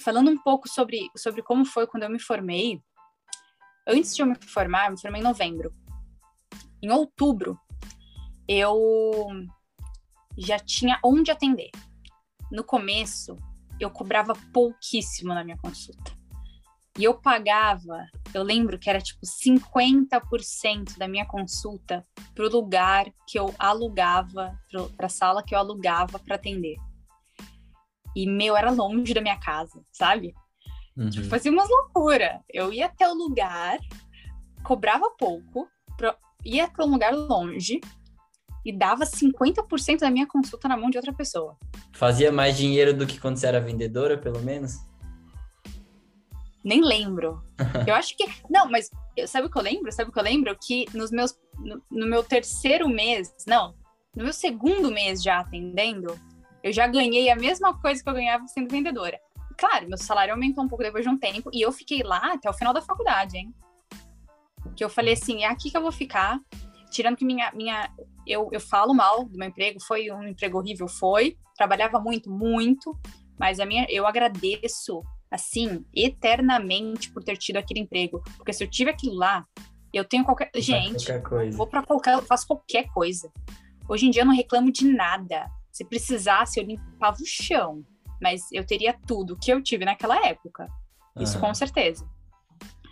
falando 0.00 0.30
um 0.30 0.38
pouco 0.38 0.68
sobre, 0.68 1.08
sobre 1.16 1.42
como 1.42 1.64
foi 1.64 1.86
quando 1.86 2.04
eu 2.04 2.10
me 2.10 2.20
formei, 2.20 2.80
antes 3.86 4.14
de 4.14 4.22
eu 4.22 4.26
me 4.26 4.36
formar, 4.40 4.86
eu 4.86 4.92
me 4.92 5.00
formei 5.00 5.20
em 5.20 5.24
novembro. 5.24 5.74
Em 6.82 6.90
outubro, 6.90 7.58
eu 8.46 9.26
já 10.36 10.58
tinha 10.58 10.98
onde 11.04 11.30
atender. 11.30 11.70
No 12.50 12.64
começo, 12.64 13.36
eu 13.80 13.90
cobrava 13.90 14.34
pouquíssimo 14.52 15.34
na 15.34 15.44
minha 15.44 15.58
consulta. 15.58 16.18
E 16.98 17.04
eu 17.04 17.14
pagava, 17.14 18.06
eu 18.34 18.42
lembro 18.42 18.76
que 18.76 18.90
era 18.90 19.00
tipo 19.00 19.20
50% 19.24 20.98
da 20.98 21.06
minha 21.06 21.24
consulta 21.24 22.04
para 22.34 22.44
o 22.44 22.50
lugar 22.50 23.06
que 23.24 23.38
eu 23.38 23.54
alugava, 23.56 24.58
para 24.96 25.06
a 25.06 25.10
sala 25.10 25.42
que 25.42 25.54
eu 25.54 25.58
alugava 25.60 26.18
para 26.18 26.34
atender. 26.34 26.76
E 28.16 28.26
meu, 28.26 28.56
era 28.56 28.70
longe 28.70 29.14
da 29.14 29.20
minha 29.20 29.38
casa, 29.38 29.80
sabe? 29.92 30.34
Uhum. 30.96 31.10
Tipo, 31.10 31.28
fazia 31.28 31.52
umas 31.52 31.68
loucura. 31.68 32.40
Eu 32.48 32.72
ia 32.72 32.86
até 32.86 33.08
o 33.08 33.14
lugar, 33.14 33.78
cobrava 34.64 35.10
pouco, 35.18 35.68
ia 36.44 36.68
para 36.68 36.84
um 36.84 36.90
lugar 36.90 37.14
longe 37.14 37.80
e 38.64 38.72
dava 38.72 39.04
50% 39.04 40.00
da 40.00 40.10
minha 40.10 40.26
consulta 40.26 40.68
na 40.68 40.76
mão 40.76 40.90
de 40.90 40.98
outra 40.98 41.12
pessoa. 41.12 41.56
Fazia 41.92 42.32
mais 42.32 42.56
dinheiro 42.56 42.92
do 42.92 43.06
que 43.06 43.20
quando 43.20 43.36
você 43.36 43.46
era 43.46 43.60
vendedora, 43.60 44.18
pelo 44.18 44.40
menos? 44.40 44.76
Nem 46.64 46.82
lembro. 46.82 47.42
eu 47.86 47.94
acho 47.94 48.16
que. 48.16 48.24
Não, 48.50 48.68
mas 48.68 48.90
sabe 49.26 49.46
o 49.46 49.50
que 49.50 49.58
eu 49.58 49.62
lembro? 49.62 49.92
Sabe 49.92 50.10
o 50.10 50.12
que 50.12 50.18
eu 50.18 50.24
lembro? 50.24 50.56
Que 50.60 50.84
nos 50.92 51.10
meus, 51.10 51.38
no, 51.58 51.82
no 51.90 52.06
meu 52.06 52.22
terceiro 52.22 52.88
mês, 52.88 53.32
não, 53.46 53.74
no 54.14 54.24
meu 54.24 54.32
segundo 54.32 54.90
mês 54.90 55.22
já 55.22 55.38
atendendo, 55.38 56.18
eu 56.68 56.72
já 56.72 56.86
ganhei 56.86 57.30
a 57.30 57.36
mesma 57.36 57.78
coisa 57.80 58.02
que 58.02 58.08
eu 58.08 58.14
ganhava 58.14 58.46
sendo 58.46 58.70
vendedora. 58.70 59.18
Claro, 59.56 59.88
meu 59.88 59.98
salário 59.98 60.32
aumentou 60.34 60.62
um 60.62 60.68
pouco 60.68 60.84
depois 60.84 61.04
de 61.04 61.10
um 61.10 61.18
tempo 61.18 61.50
e 61.52 61.62
eu 61.62 61.72
fiquei 61.72 62.02
lá 62.02 62.34
até 62.34 62.48
o 62.48 62.52
final 62.52 62.72
da 62.72 62.82
faculdade, 62.82 63.36
hein? 63.36 63.54
Que 64.76 64.84
eu 64.84 64.90
falei 64.90 65.14
assim, 65.14 65.42
é 65.42 65.46
aqui 65.46 65.70
que 65.70 65.76
eu 65.76 65.82
vou 65.82 65.90
ficar. 65.90 66.38
Tirando 66.90 67.16
que 67.16 67.24
minha, 67.24 67.50
minha 67.52 67.90
eu, 68.26 68.48
eu 68.52 68.60
falo 68.60 68.94
mal 68.94 69.24
do 69.24 69.36
meu 69.36 69.48
emprego, 69.48 69.82
foi 69.82 70.10
um 70.10 70.28
emprego 70.28 70.58
horrível, 70.58 70.86
foi. 70.86 71.36
Trabalhava 71.56 71.98
muito, 71.98 72.30
muito, 72.30 72.96
mas 73.38 73.58
a 73.58 73.66
minha, 73.66 73.86
eu 73.88 74.06
agradeço 74.06 75.02
assim, 75.30 75.84
eternamente 75.94 77.10
por 77.10 77.24
ter 77.24 77.36
tido 77.36 77.56
aquele 77.56 77.80
emprego. 77.80 78.22
Porque 78.36 78.52
se 78.52 78.62
eu 78.62 78.70
tive 78.70 78.90
aquilo 78.90 79.16
lá, 79.16 79.44
eu 79.92 80.04
tenho 80.04 80.24
qualquer. 80.24 80.50
Gente, 80.54 81.06
qualquer 81.06 81.50
vou 81.50 81.66
para 81.66 81.82
qualquer. 81.82 82.22
Faço 82.22 82.46
qualquer 82.46 82.88
coisa. 82.92 83.30
Hoje 83.88 84.06
em 84.06 84.10
dia 84.10 84.22
eu 84.22 84.26
não 84.26 84.34
reclamo 84.34 84.70
de 84.70 84.86
nada. 84.86 85.50
Se 85.72 85.84
precisasse, 85.84 86.58
eu 86.60 86.64
limpava 86.66 87.16
o 87.20 87.26
chão. 87.26 87.82
Mas 88.20 88.42
eu 88.52 88.64
teria 88.66 88.96
tudo 89.06 89.36
que 89.36 89.52
eu 89.52 89.62
tive 89.62 89.84
naquela 89.84 90.16
época. 90.26 90.66
Isso 91.18 91.36
Ah. 91.38 91.40
com 91.40 91.54
certeza. 91.54 92.04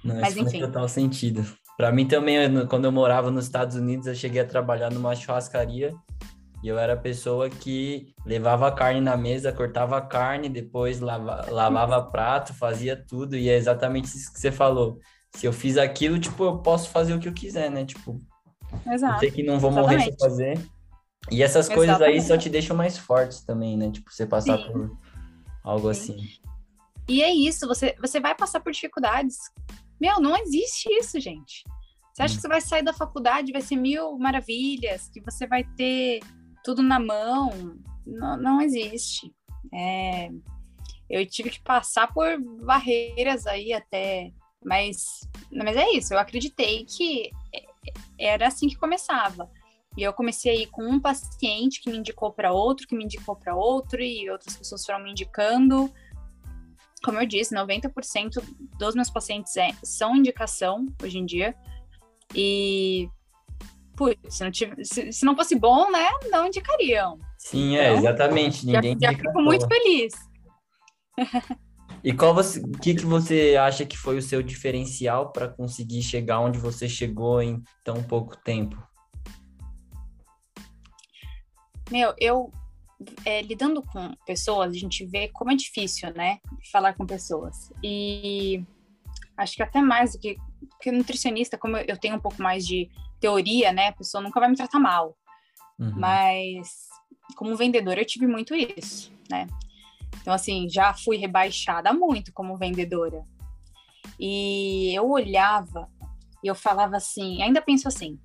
Não, 0.04 0.14
Mas 0.20 0.34
isso 0.34 0.42
faz 0.44 0.54
enfim. 0.54 0.60
total 0.64 0.88
sentido. 0.88 1.44
Para 1.76 1.90
mim 1.92 2.06
também, 2.06 2.36
eu- 2.36 2.66
quando 2.68 2.84
eu 2.84 2.92
morava 2.92 3.30
nos 3.30 3.44
Estados 3.44 3.74
Unidos, 3.76 4.06
eu 4.06 4.14
cheguei 4.14 4.40
a 4.40 4.46
trabalhar 4.46 4.90
numa 4.90 5.14
churrascaria 5.16 5.92
e 6.62 6.68
eu 6.68 6.78
era 6.78 6.92
a 6.94 6.96
pessoa 6.96 7.50
que 7.50 8.14
levava 8.24 8.68
a 8.68 8.72
carne 8.72 9.00
na 9.00 9.16
mesa, 9.16 9.52
cortava 9.52 9.96
a 9.96 10.00
carne, 10.00 10.48
depois 10.48 11.00
lava, 11.00 11.46
lavava 11.50 12.00
prato, 12.02 12.54
fazia 12.54 12.96
tudo 12.96 13.36
e 13.36 13.48
é 13.48 13.56
exatamente 13.56 14.06
isso 14.06 14.32
que 14.32 14.38
você 14.40 14.52
falou. 14.52 14.98
Se 15.34 15.44
eu 15.44 15.52
fiz 15.52 15.76
aquilo, 15.76 16.18
tipo, 16.18 16.44
eu 16.44 16.58
posso 16.58 16.88
fazer 16.90 17.12
o 17.12 17.18
que 17.20 17.28
eu 17.28 17.34
quiser, 17.34 17.70
né? 17.70 17.84
Tipo, 17.84 18.18
eu 18.86 18.92
Exato. 18.92 19.20
sei 19.20 19.30
que 19.30 19.42
não 19.42 19.58
vou 19.58 19.70
morrer 19.72 20.00
se 20.00 20.08
eu 20.08 20.14
Exatamente. 20.14 20.56
fazer. 20.56 20.70
E 21.30 21.42
essas 21.42 21.68
coisas 21.68 22.00
aí 22.00 22.20
só 22.20 22.36
te 22.36 22.48
deixam 22.48 22.76
mais 22.76 22.96
fortes 22.96 23.40
também, 23.40 23.76
né? 23.76 23.90
Tipo, 23.90 24.12
você 24.12 24.26
passar 24.26 24.58
Sim. 24.58 24.72
por 24.72 24.98
algo 25.64 25.92
Sim. 25.92 26.14
assim. 26.14 26.28
E 27.08 27.22
é 27.22 27.32
isso, 27.32 27.66
você, 27.66 27.96
você 28.00 28.20
vai 28.20 28.34
passar 28.34 28.60
por 28.60 28.72
dificuldades. 28.72 29.38
Meu, 30.00 30.20
não 30.20 30.36
existe 30.36 30.88
isso, 30.90 31.18
gente. 31.20 31.64
Você 32.12 32.22
acha 32.22 32.32
Hum. 32.32 32.36
que 32.36 32.42
você 32.42 32.48
vai 32.48 32.60
sair 32.60 32.82
da 32.82 32.92
faculdade, 32.92 33.52
vai 33.52 33.60
ser 33.60 33.76
mil 33.76 34.18
maravilhas, 34.18 35.08
que 35.08 35.20
você 35.20 35.46
vai 35.46 35.64
ter 35.76 36.20
tudo 36.64 36.82
na 36.82 36.98
mão? 36.98 37.78
Não, 38.06 38.36
não 38.36 38.60
existe. 38.60 39.32
É, 39.72 40.30
eu 41.08 41.26
tive 41.26 41.50
que 41.50 41.60
passar 41.60 42.12
por 42.12 42.40
barreiras 42.64 43.46
aí 43.46 43.72
até, 43.72 44.32
mas, 44.64 45.20
mas 45.52 45.76
é 45.76 45.90
isso. 45.90 46.14
Eu 46.14 46.18
acreditei 46.18 46.84
que 46.84 47.30
era 48.18 48.48
assim 48.48 48.68
que 48.68 48.76
começava. 48.76 49.48
E 49.96 50.02
eu 50.02 50.12
comecei 50.12 50.52
aí 50.52 50.66
com 50.66 50.82
um 50.85 51.00
paciente 51.00 51.80
que 51.80 51.90
me 51.90 51.96
indicou 51.98 52.32
para 52.32 52.52
outro, 52.52 52.87
que 52.87 52.94
me 52.96 53.04
indicou 53.04 53.35
para 53.37 53.54
outro, 53.56 54.02
e 54.02 54.28
outras 54.30 54.56
pessoas 54.56 54.85
foram 54.85 55.02
me 55.02 55.11
indicando 55.11 55.92
como 57.04 57.20
eu 57.20 57.26
disse, 57.26 57.54
90% 57.54 58.42
dos 58.76 58.94
meus 58.96 59.09
pacientes 59.11 59.56
é- 59.56 59.70
são 59.85 60.16
indicação 60.16 60.87
hoje 61.00 61.18
em 61.18 61.24
dia. 61.24 61.54
E, 62.35 63.09
putz, 63.96 64.18
se 64.37 64.42
não, 64.42 64.50
tive- 64.50 64.85
se, 64.85 65.12
se 65.12 65.24
não 65.24 65.37
fosse 65.37 65.54
bom, 65.54 65.88
né, 65.92 66.09
não 66.32 66.46
indicariam. 66.48 67.18
Sim, 67.38 67.76
é, 67.76 67.90
Então, 67.90 67.98
exatamente. 67.98 68.66
Já, 68.66 68.80
Ninguém 68.80 68.98
já 69.00 69.11
à 69.11 69.14
fico 69.14 69.40
muito 69.40 69.68
feliz. 69.68 70.14
E 72.02 72.12
qual 72.12 72.35
você, 72.35 72.59
o 72.61 72.72
que, 72.72 72.94
que 72.94 73.04
você 73.06 73.56
acha 73.56 73.87
que 73.87 73.96
foi 73.96 74.16
o 74.16 74.22
seu 74.22 74.42
diferencial 74.42 75.30
para 75.30 75.48
conseguir 75.48 76.02
chegar 76.02 76.40
onde 76.40 76.59
você 76.59 76.88
chegou 76.88 77.40
em 77.40 77.62
tão 77.85 78.02
pouco 78.02 78.37
tempo? 78.37 78.76
Meu, 81.90 82.14
eu, 82.18 82.53
é, 83.25 83.42
lidando 83.42 83.83
com 83.83 84.14
pessoas, 84.27 84.72
a 84.72 84.79
gente 84.79 85.05
vê 85.07 85.29
como 85.29 85.53
é 85.53 85.55
difícil, 85.55 86.12
né, 86.14 86.38
falar 86.72 86.94
com 86.94 87.07
pessoas. 87.07 87.72
E 87.83 88.64
acho 89.37 89.55
que 89.55 89.62
até 89.62 89.81
mais 89.81 90.12
do 90.12 90.18
que, 90.18 90.37
que 90.81 90.90
nutricionista, 90.90 91.59
como 91.59 91.77
eu 91.77 91.96
tenho 91.96 92.16
um 92.16 92.20
pouco 92.20 92.42
mais 92.42 92.66
de 92.66 92.90
teoria, 93.20 93.72
né, 93.72 93.88
a 93.88 93.92
pessoa 93.92 94.22
nunca 94.22 94.40
vai 94.40 94.49
me 94.49 94.57
tratar 94.57 94.79
mal. 94.79 95.16
Uhum. 95.79 95.92
Mas 95.96 96.88
como 97.37 97.57
vendedora 97.57 98.01
eu 98.01 98.07
tive 98.07 98.27
muito 98.27 98.55
isso, 98.55 99.12
né? 99.31 99.46
Então 100.20 100.33
assim, 100.33 100.68
já 100.68 100.94
fui 100.94 101.16
rebaixada 101.16 101.92
muito 101.92 102.33
como 102.33 102.57
vendedora. 102.57 103.22
E 104.18 104.94
eu 104.96 105.09
olhava 105.09 105.88
e 106.42 106.49
eu 106.49 106.55
falava 106.55 106.96
assim, 106.96 107.42
ainda 107.42 107.61
penso 107.61 107.88
assim. 107.88 108.18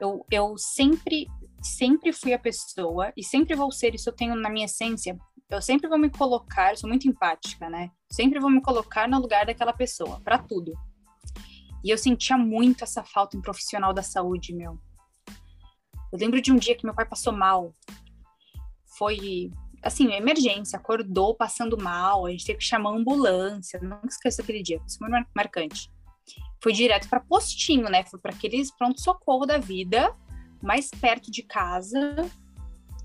Eu, 0.00 0.26
eu 0.30 0.58
sempre 0.58 1.28
sempre 1.62 2.12
fui 2.12 2.32
a 2.32 2.38
pessoa 2.38 3.12
e 3.16 3.24
sempre 3.24 3.54
vou 3.54 3.70
ser, 3.70 3.94
isso 3.94 4.08
eu 4.08 4.14
tenho 4.14 4.34
na 4.34 4.50
minha 4.50 4.66
essência. 4.66 5.16
Eu 5.48 5.60
sempre 5.60 5.88
vou 5.88 5.98
me 5.98 6.10
colocar, 6.10 6.72
eu 6.72 6.76
sou 6.76 6.88
muito 6.88 7.06
empática, 7.06 7.68
né? 7.68 7.90
Sempre 8.10 8.40
vou 8.40 8.50
me 8.50 8.62
colocar 8.62 9.06
no 9.06 9.20
lugar 9.20 9.44
daquela 9.44 9.72
pessoa, 9.72 10.20
para 10.20 10.38
tudo. 10.38 10.72
E 11.84 11.90
eu 11.90 11.98
sentia 11.98 12.38
muito 12.38 12.84
essa 12.84 13.04
falta 13.04 13.36
em 13.36 13.40
profissional 13.40 13.92
da 13.92 14.02
saúde, 14.02 14.54
meu. 14.54 14.78
Eu 16.12 16.18
lembro 16.18 16.40
de 16.40 16.52
um 16.52 16.56
dia 16.56 16.76
que 16.76 16.84
meu 16.84 16.94
pai 16.94 17.06
passou 17.06 17.32
mal. 17.32 17.72
Foi, 18.96 19.50
assim, 19.82 20.12
emergência, 20.12 20.78
acordou 20.78 21.34
passando 21.34 21.76
mal, 21.76 22.24
a 22.24 22.30
gente 22.30 22.44
teve 22.44 22.58
que 22.58 22.64
chamar 22.64 22.90
a 22.90 22.94
ambulância. 22.94 23.80
Não 23.80 24.00
esqueço 24.08 24.40
aquele 24.40 24.62
dia, 24.62 24.78
foi 24.78 25.08
muito 25.08 25.10
mar- 25.10 25.30
marcante. 25.34 25.90
Foi 26.62 26.72
direto 26.72 27.08
para 27.08 27.20
postinho, 27.20 27.90
né? 27.90 28.04
Foi 28.04 28.20
para 28.20 28.32
aqueles 28.32 28.70
pronto-socorro 28.70 29.44
da 29.44 29.58
vida, 29.58 30.16
mais 30.62 30.88
perto 30.90 31.30
de 31.30 31.42
casa. 31.42 32.14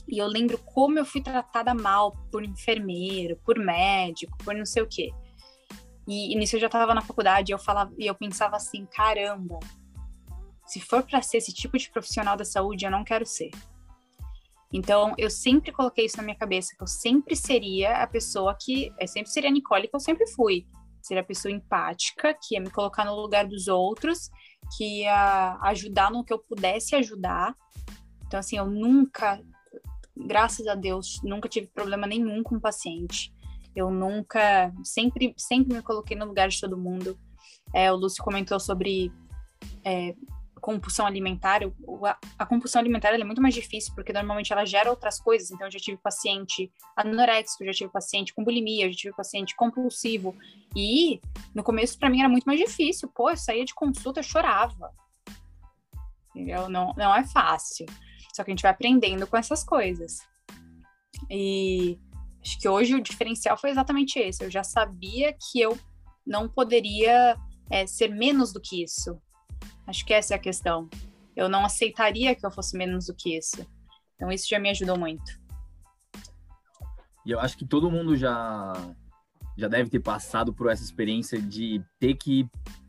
E 0.07 0.17
eu 0.17 0.27
lembro 0.27 0.57
como 0.59 0.97
eu 0.97 1.05
fui 1.05 1.21
tratada 1.21 1.73
mal 1.73 2.13
por 2.31 2.45
enfermeiro, 2.45 3.37
por 3.43 3.57
médico, 3.59 4.37
por 4.37 4.55
não 4.55 4.65
sei 4.65 4.83
o 4.83 4.87
quê. 4.87 5.11
E, 6.07 6.33
e 6.33 6.35
nisso 6.37 6.55
eu 6.55 6.61
já 6.61 6.67
estava 6.67 6.93
na 6.93 7.01
faculdade 7.01 7.51
e 7.51 7.53
eu 7.53 7.59
falava 7.59 7.93
e 7.97 8.07
eu 8.07 8.15
pensava 8.15 8.55
assim, 8.55 8.85
caramba, 8.85 9.59
se 10.65 10.79
for 10.79 11.03
para 11.03 11.21
ser 11.21 11.37
esse 11.37 11.53
tipo 11.53 11.77
de 11.77 11.89
profissional 11.89 12.37
da 12.37 12.45
saúde, 12.45 12.85
eu 12.85 12.91
não 12.91 13.03
quero 13.03 13.25
ser. 13.25 13.51
Então, 14.71 15.13
eu 15.17 15.29
sempre 15.29 15.71
coloquei 15.71 16.05
isso 16.05 16.17
na 16.17 16.23
minha 16.23 16.35
cabeça, 16.35 16.75
que 16.75 16.83
eu 16.83 16.87
sempre 16.87 17.35
seria 17.35 18.03
a 18.03 18.07
pessoa 18.07 18.55
que. 18.59 18.91
Eu 18.99 19.07
sempre 19.07 19.31
seria 19.31 19.49
a 19.49 19.53
Nicole, 19.53 19.87
que 19.87 19.95
eu 19.95 19.99
sempre 19.99 20.27
fui. 20.31 20.67
Seria 21.07 21.21
a 21.21 21.25
pessoa 21.25 21.51
empática, 21.51 22.33
que 22.33 22.55
ia 22.55 22.61
me 22.61 22.69
colocar 22.69 23.05
no 23.05 23.15
lugar 23.15 23.47
dos 23.47 23.69
outros, 23.69 24.29
que 24.75 25.03
ia 25.03 25.57
ajudar 25.61 26.11
no 26.11 26.21
que 26.23 26.33
eu 26.33 26.39
pudesse 26.39 26.97
ajudar. 26.97 27.55
Então, 28.25 28.37
assim, 28.37 28.57
eu 28.57 28.65
nunca, 28.65 29.41
graças 30.15 30.67
a 30.67 30.75
Deus, 30.75 31.21
nunca 31.23 31.47
tive 31.47 31.67
problema 31.67 32.05
nenhum 32.05 32.43
com 32.43 32.59
paciente. 32.59 33.33
Eu 33.73 33.89
nunca, 33.89 34.73
sempre, 34.83 35.33
sempre 35.37 35.77
me 35.77 35.81
coloquei 35.81 36.17
no 36.17 36.25
lugar 36.25 36.49
de 36.49 36.59
todo 36.59 36.77
mundo. 36.77 37.17
É, 37.73 37.89
o 37.89 37.95
Lúcio 37.95 38.21
comentou 38.21 38.59
sobre 38.59 39.09
é, 39.85 40.13
compulsão 40.67 41.05
alimentar, 41.05 41.61
a, 42.37 42.45
compulsão 42.45 42.81
alimentar 42.81 43.13
é 43.13 43.23
muito 43.23 43.41
mais 43.41 43.55
difícil, 43.55 43.95
porque 43.95 44.11
normalmente 44.11 44.51
ela 44.51 44.65
gera 44.65 44.89
outras 44.89 45.17
coisas. 45.17 45.49
Então, 45.49 45.65
eu 45.65 45.71
já 45.71 45.79
tive 45.79 45.97
paciente 45.97 46.69
anoréxico, 46.93 47.63
já 47.63 47.71
tive 47.71 47.89
paciente 47.89 48.33
com 48.33 48.43
bulimia, 48.43 48.91
já 48.91 48.97
tive 48.97 49.15
paciente 49.15 49.55
compulsivo. 49.55 50.35
E 50.75 51.21
no 51.55 51.63
começo, 51.63 51.97
para 51.97 52.09
mim, 52.09 52.19
era 52.19 52.27
muito 52.27 52.43
mais 52.43 52.59
difícil. 52.59 53.09
Pô, 53.15 53.29
eu 53.29 53.37
saía 53.37 53.63
de 53.63 53.73
consulta, 53.73 54.19
eu 54.19 54.23
chorava. 54.23 54.93
Entendeu? 56.35 56.67
Não, 56.67 56.93
não 56.97 57.15
é 57.15 57.23
fácil. 57.23 57.85
Só 58.35 58.43
que 58.43 58.51
a 58.51 58.53
gente 58.53 58.61
vai 58.61 58.71
aprendendo 58.71 59.25
com 59.25 59.37
essas 59.37 59.63
coisas. 59.63 60.17
E 61.31 61.97
acho 62.41 62.59
que 62.59 62.67
hoje 62.67 62.93
o 62.93 63.01
diferencial 63.01 63.57
foi 63.57 63.69
exatamente 63.69 64.19
esse. 64.19 64.43
Eu 64.43 64.51
já 64.51 64.65
sabia 64.65 65.31
que 65.31 65.61
eu 65.61 65.79
não 66.25 66.49
poderia 66.49 67.37
é, 67.71 67.87
ser 67.87 68.09
menos 68.09 68.51
do 68.51 68.59
que 68.59 68.83
isso. 68.83 69.17
Acho 69.85 70.05
que 70.05 70.13
essa 70.13 70.33
é 70.33 70.37
a 70.37 70.39
questão. 70.39 70.89
Eu 71.35 71.47
não 71.47 71.65
aceitaria 71.65 72.35
que 72.35 72.45
eu 72.45 72.51
fosse 72.51 72.77
menos 72.77 73.07
do 73.07 73.13
que 73.13 73.37
isso. 73.37 73.65
Então 74.15 74.31
isso 74.31 74.47
já 74.49 74.59
me 74.59 74.69
ajudou 74.69 74.97
muito. 74.97 75.39
E 77.25 77.31
eu 77.31 77.39
acho 77.39 77.57
que 77.57 77.65
todo 77.65 77.91
mundo 77.91 78.15
já 78.15 78.73
já 79.57 79.67
deve 79.67 79.89
ter 79.89 79.99
passado 79.99 80.53
por 80.53 80.69
essa 80.69 80.83
experiência 80.83 81.41
de 81.41 81.83
ter 81.99 82.13
que 82.13 82.47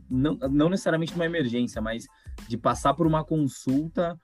não, 0.09 0.35
não 0.35 0.69
necessariamente 0.69 1.15
uma 1.15 1.25
emergência, 1.25 1.81
mas 1.81 2.07
de 2.47 2.57
passar 2.57 2.95
por 2.95 3.07
uma 3.07 3.25
consulta 3.25 4.19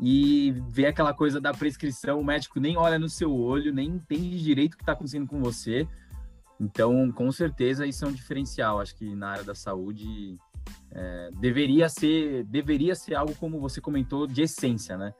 e 0.00 0.52
ver 0.68 0.86
aquela 0.86 1.12
coisa 1.12 1.40
da 1.40 1.52
prescrição, 1.52 2.18
o 2.18 2.24
médico 2.24 2.58
nem 2.58 2.76
olha 2.76 2.98
no 2.98 3.08
seu 3.08 3.32
olho, 3.34 3.72
nem 3.72 3.88
entende 3.88 4.42
direito 4.42 4.74
o 4.74 4.76
que 4.76 4.82
está 4.82 4.92
acontecendo 4.92 5.26
com 5.26 5.40
você. 5.40 5.86
Então, 6.62 7.10
com 7.10 7.32
certeza, 7.32 7.84
isso 7.84 8.04
é 8.04 8.08
um 8.08 8.12
diferencial. 8.12 8.80
Acho 8.80 8.94
que 8.94 9.16
na 9.16 9.30
área 9.30 9.42
da 9.42 9.54
saúde 9.54 10.38
é, 10.92 11.30
deveria 11.40 11.88
ser 11.88 12.44
deveria 12.44 12.94
ser 12.94 13.16
algo 13.16 13.34
como 13.34 13.58
você 13.58 13.80
comentou 13.80 14.28
de 14.28 14.42
essência, 14.42 14.96
né? 14.96 15.12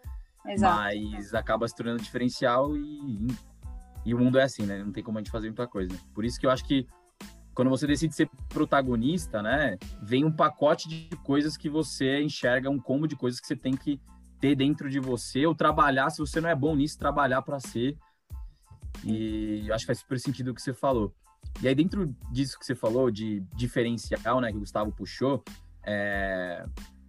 Exato. 0.46 0.76
Mas 0.76 1.35
acaba 1.35 1.66
se 1.66 1.74
tornando 1.74 2.00
diferencial 2.00 2.76
e, 2.76 3.26
e 4.07 4.14
o 4.14 4.18
mundo 4.18 4.38
é 4.38 4.44
assim, 4.44 4.64
né? 4.64 4.85
Não 4.85 4.92
tem 4.92 5.02
como 5.02 5.18
a 5.18 5.20
gente 5.20 5.33
fazer 5.33 5.48
muita 5.48 5.66
coisa. 5.66 5.92
Por 6.14 6.24
isso 6.24 6.38
que 6.38 6.46
eu 6.46 6.50
acho 6.50 6.64
que 6.64 6.87
quando 7.52 7.70
você 7.70 7.88
decide 7.88 8.14
ser 8.14 8.31
protagonista, 8.48 9.42
né, 9.42 9.76
vem 10.00 10.24
um 10.24 10.33
pacote 10.33 10.88
de 10.88 11.11
coisas 11.18 11.57
que 11.57 11.68
você 11.68 12.22
enxerga, 12.22 12.70
um 12.70 12.78
combo 12.78 13.07
de 13.07 13.16
coisas 13.16 13.40
que 13.40 13.46
você 13.46 13.57
tem 13.57 13.76
que 13.76 14.00
ter 14.40 14.55
dentro 14.55 14.88
de 14.88 14.98
você 14.98 15.44
ou 15.44 15.55
trabalhar, 15.55 16.09
se 16.09 16.18
você 16.18 16.40
não 16.40 16.48
é 16.48 16.55
bom 16.55 16.74
nisso, 16.74 16.98
trabalhar 16.98 17.42
para 17.42 17.61
ser. 17.61 17.98
E 19.05 19.64
eu 19.66 19.74
acho 19.74 19.83
que 19.83 19.88
faz 19.88 19.98
super 19.98 20.18
sentido 20.18 20.52
o 20.52 20.55
que 20.55 20.62
você 20.62 20.72
falou. 20.72 21.12
E 21.61 21.69
aí, 21.69 21.75
dentro 21.75 22.15
disso 22.31 22.59
que 22.59 22.65
você 22.65 22.75
falou, 22.75 23.11
de 23.11 23.41
diferencial, 23.55 24.41
né, 24.41 24.51
que 24.51 24.57
o 24.57 24.61
Gustavo 24.61 24.93
puxou, 24.93 25.43
é... 25.85 26.65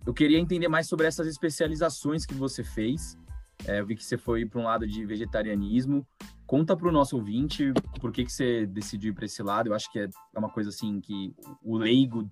eu 0.06 0.14
queria 0.14 0.40
entender 0.40 0.68
mais 0.68 0.88
sobre 0.88 1.08
essas 1.08 1.28
especializações 1.28 2.26
que 2.26 2.34
você 2.34 2.64
fez. 2.64 3.18
É, 3.66 3.80
eu 3.80 3.86
vi 3.86 3.96
que 3.96 4.04
você 4.04 4.18
foi 4.18 4.46
para 4.46 4.60
um 4.60 4.64
lado 4.64 4.86
de 4.86 5.06
vegetarianismo. 5.06 6.06
Conta 6.46 6.76
para 6.76 6.88
o 6.88 6.92
nosso 6.92 7.16
ouvinte 7.16 7.72
por 8.00 8.12
que, 8.12 8.26
que 8.26 8.32
você 8.32 8.66
decidiu 8.66 9.12
ir 9.12 9.16
para 9.16 9.26
esse 9.26 9.42
lado. 9.42 9.68
Eu 9.70 9.74
acho 9.74 9.92
que 9.92 10.00
é 10.00 10.10
uma 10.36 10.50
coisa 10.50 10.70
assim 10.70 11.00
que 11.00 11.34
o 11.64 11.78
leigo 11.78 12.30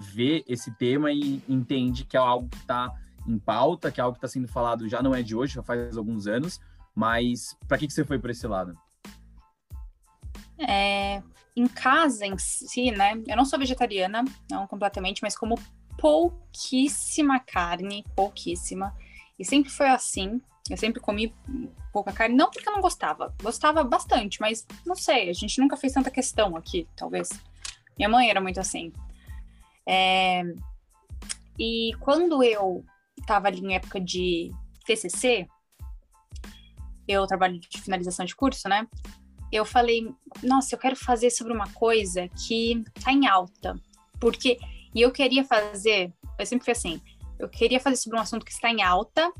vê 0.00 0.44
esse 0.48 0.70
tema 0.76 1.12
e 1.12 1.42
entende 1.48 2.04
que 2.04 2.16
é 2.16 2.20
algo 2.20 2.48
que 2.48 2.56
está 2.56 2.92
em 3.26 3.38
pauta, 3.38 3.92
que 3.92 4.00
é 4.00 4.02
algo 4.02 4.14
que 4.14 4.18
está 4.18 4.28
sendo 4.28 4.48
falado 4.48 4.88
já 4.88 5.00
não 5.00 5.14
é 5.14 5.22
de 5.22 5.36
hoje, 5.36 5.54
já 5.54 5.62
faz 5.62 5.96
alguns 5.96 6.26
anos. 6.26 6.60
Mas 6.94 7.56
para 7.68 7.78
que, 7.78 7.86
que 7.86 7.92
você 7.92 8.04
foi 8.04 8.18
para 8.18 8.32
esse 8.32 8.46
lado? 8.46 8.76
É, 10.68 11.22
em 11.56 11.66
casa 11.66 12.26
em 12.26 12.36
si, 12.38 12.90
né? 12.90 13.22
Eu 13.26 13.36
não 13.36 13.44
sou 13.44 13.58
vegetariana, 13.58 14.24
não 14.50 14.66
completamente, 14.66 15.22
mas 15.22 15.36
como 15.36 15.58
pouquíssima 15.98 17.38
carne, 17.38 18.04
pouquíssima. 18.16 18.96
E 19.38 19.44
sempre 19.44 19.70
foi 19.70 19.88
assim. 19.88 20.40
Eu 20.70 20.76
sempre 20.76 21.00
comi 21.00 21.34
pouca 21.92 22.12
carne, 22.12 22.34
não 22.34 22.50
porque 22.50 22.68
eu 22.68 22.72
não 22.72 22.80
gostava, 22.80 23.34
gostava 23.42 23.84
bastante, 23.84 24.40
mas 24.40 24.66
não 24.86 24.94
sei, 24.94 25.28
a 25.28 25.32
gente 25.32 25.60
nunca 25.60 25.76
fez 25.76 25.92
tanta 25.92 26.10
questão 26.10 26.56
aqui, 26.56 26.88
talvez. 26.96 27.28
Minha 27.98 28.08
mãe 28.08 28.30
era 28.30 28.40
muito 28.40 28.60
assim. 28.60 28.92
É... 29.86 30.42
E 31.58 31.92
quando 32.00 32.42
eu 32.42 32.84
estava 33.18 33.48
ali 33.48 33.60
em 33.60 33.74
época 33.74 34.00
de 34.00 34.50
TCC, 34.86 35.46
eu 37.06 37.26
trabalho 37.26 37.58
de 37.58 37.80
finalização 37.80 38.24
de 38.24 38.34
curso, 38.34 38.68
né? 38.68 38.86
Eu 39.52 39.66
falei, 39.66 40.10
nossa, 40.42 40.74
eu 40.74 40.78
quero 40.78 40.96
fazer 40.96 41.30
sobre 41.30 41.52
uma 41.52 41.68
coisa 41.74 42.26
que 42.28 42.82
tá 43.04 43.12
em 43.12 43.28
alta. 43.28 43.78
Porque, 44.18 44.58
e 44.94 45.02
eu 45.02 45.12
queria 45.12 45.44
fazer, 45.44 46.10
eu 46.38 46.46
sempre 46.46 46.64
fui 46.64 46.72
assim, 46.72 47.00
eu 47.38 47.48
queria 47.48 47.78
fazer 47.78 47.96
sobre 47.96 48.18
um 48.18 48.22
assunto 48.22 48.46
que 48.46 48.52
está 48.52 48.70
em 48.70 48.82
alta, 48.82 49.30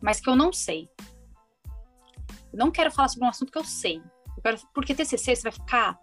mas 0.00 0.20
que 0.20 0.28
eu 0.28 0.36
não 0.36 0.52
sei. 0.52 0.90
Eu 2.52 2.58
não 2.58 2.70
quero 2.70 2.90
falar 2.90 3.08
sobre 3.08 3.24
um 3.24 3.30
assunto 3.30 3.50
que 3.50 3.58
eu 3.58 3.64
sei. 3.64 4.02
Eu 4.36 4.42
quero, 4.42 4.58
porque 4.74 4.94
TCC 4.94 5.36
você 5.36 5.42
vai 5.42 5.52
ficar, 5.52 5.98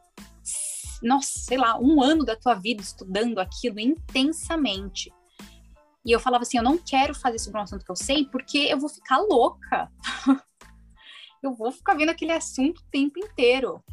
nossa, 1.03 1.37
sei 1.37 1.57
lá, 1.57 1.77
um 1.79 2.01
ano 2.01 2.25
da 2.25 2.35
tua 2.35 2.55
vida 2.55 2.81
estudando 2.81 3.37
aquilo 3.37 3.79
intensamente. 3.79 5.13
E 6.05 6.11
eu 6.11 6.19
falava 6.19 6.41
assim, 6.41 6.57
eu 6.57 6.63
não 6.63 6.77
quero 6.77 7.13
fazer 7.13 7.37
sobre 7.37 7.59
um 7.59 7.63
assunto 7.63 7.85
que 7.85 7.91
eu 7.91 7.95
sei, 7.95 8.25
porque 8.25 8.57
eu 8.57 8.79
vou 8.79 8.89
ficar 8.89 9.19
louca. 9.19 9.91
eu 11.41 11.53
vou 11.53 11.71
ficar 11.71 11.95
vendo 11.95 12.09
aquele 12.09 12.31
assunto 12.31 12.79
o 12.79 12.91
tempo 12.91 13.19
inteiro. 13.19 13.83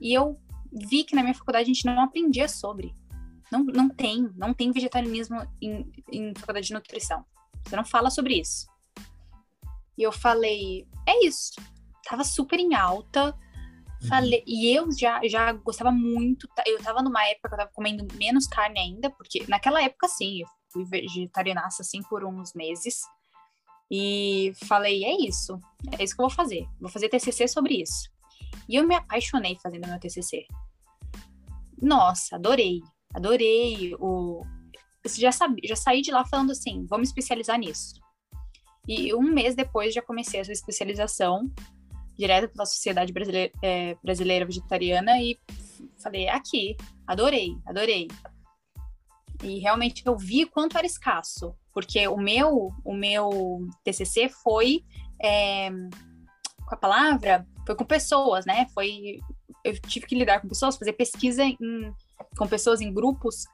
E 0.00 0.12
eu 0.12 0.38
vi 0.72 1.04
que 1.04 1.14
na 1.14 1.22
minha 1.22 1.34
faculdade 1.34 1.64
a 1.70 1.74
gente 1.74 1.84
não 1.84 2.02
aprendia 2.02 2.48
sobre. 2.48 2.94
Não, 3.50 3.64
não 3.64 3.88
tem, 3.88 4.30
não 4.36 4.54
tem 4.54 4.70
vegetarianismo 4.70 5.40
em, 5.60 5.90
em 6.12 6.34
faculdade 6.34 6.68
de 6.68 6.72
nutrição. 6.72 7.24
Você 7.64 7.74
não 7.74 7.84
fala 7.84 8.10
sobre 8.10 8.38
isso. 8.38 8.68
E 9.98 10.02
eu 10.02 10.12
falei, 10.12 10.86
é 11.06 11.26
isso. 11.26 11.52
Tava 12.08 12.24
super 12.24 12.58
em 12.58 12.74
alta. 12.74 13.36
Falei, 14.08 14.42
e 14.46 14.74
eu 14.74 14.90
já, 14.96 15.20
já 15.28 15.52
gostava 15.52 15.90
muito. 15.90 16.48
Eu 16.64 16.82
tava 16.82 17.02
numa 17.02 17.22
época 17.26 17.48
que 17.48 17.54
eu 17.54 17.58
tava 17.58 17.70
comendo 17.72 18.06
menos 18.14 18.46
carne 18.46 18.78
ainda, 18.78 19.10
porque 19.10 19.44
naquela 19.46 19.82
época, 19.82 20.08
sim, 20.08 20.40
eu 20.40 20.46
fui 20.72 20.84
vegetarianaça 20.84 21.82
assim 21.82 22.02
por 22.04 22.24
uns 22.24 22.54
meses. 22.54 23.02
E 23.90 24.52
falei, 24.66 25.04
é 25.04 25.26
isso, 25.26 25.58
é 25.98 26.04
isso 26.04 26.14
que 26.14 26.22
eu 26.22 26.28
vou 26.28 26.34
fazer. 26.34 26.66
Vou 26.80 26.90
fazer 26.90 27.08
TCC 27.08 27.48
sobre 27.48 27.82
isso. 27.82 28.08
E 28.68 28.76
eu 28.76 28.86
me 28.86 28.94
apaixonei 28.94 29.58
fazendo 29.60 29.88
meu 29.88 29.98
TCC. 29.98 30.46
Nossa, 31.80 32.36
adorei, 32.36 32.80
adorei 33.14 33.94
o 33.98 34.44
já 35.16 35.32
sabe, 35.32 35.62
já 35.64 35.76
saí 35.76 36.02
de 36.02 36.10
lá 36.10 36.24
falando 36.24 36.52
assim, 36.52 36.84
vamos 36.86 37.08
especializar 37.08 37.58
nisso. 37.58 37.94
E 38.86 39.14
um 39.14 39.22
mês 39.22 39.54
depois 39.54 39.94
já 39.94 40.02
comecei 40.02 40.40
essa 40.40 40.52
especialização 40.52 41.50
direto 42.16 42.52
pela 42.52 42.66
Sociedade 42.66 43.12
Brasileira, 43.12 43.52
é, 43.62 43.96
Brasileira 44.02 44.44
Vegetariana 44.44 45.20
e 45.22 45.38
falei, 46.02 46.28
aqui, 46.28 46.76
adorei, 47.06 47.56
adorei. 47.66 48.08
E 49.42 49.58
realmente 49.58 50.02
eu 50.04 50.16
vi 50.16 50.46
quanto 50.46 50.76
era 50.76 50.86
escasso, 50.86 51.54
porque 51.72 52.06
o 52.08 52.16
meu, 52.16 52.70
o 52.84 52.94
meu 52.94 53.66
TCC 53.82 54.28
foi 54.28 54.84
é, 55.22 55.70
com 55.70 56.74
a 56.74 56.76
palavra, 56.76 57.46
foi 57.66 57.74
com 57.74 57.84
pessoas, 57.84 58.44
né? 58.44 58.66
Foi 58.74 59.18
eu 59.64 59.78
tive 59.82 60.06
que 60.06 60.14
lidar 60.14 60.40
com 60.40 60.48
pessoas, 60.48 60.76
fazer 60.76 60.92
pesquisa 60.94 61.44
em, 61.44 61.56
com 62.36 62.46
pessoas 62.46 62.80
em 62.80 62.92
grupos 62.92 63.44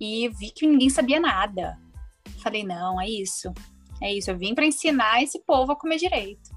e 0.00 0.28
vi 0.28 0.50
que 0.50 0.66
ninguém 0.66 0.88
sabia 0.88 1.20
nada. 1.20 1.78
Falei, 2.42 2.64
não, 2.64 3.00
é 3.00 3.08
isso. 3.08 3.52
É 4.02 4.12
isso, 4.12 4.30
eu 4.30 4.38
vim 4.38 4.54
para 4.54 4.64
ensinar 4.64 5.22
esse 5.22 5.38
povo 5.40 5.72
a 5.72 5.76
comer 5.76 5.98
direito. 5.98 6.50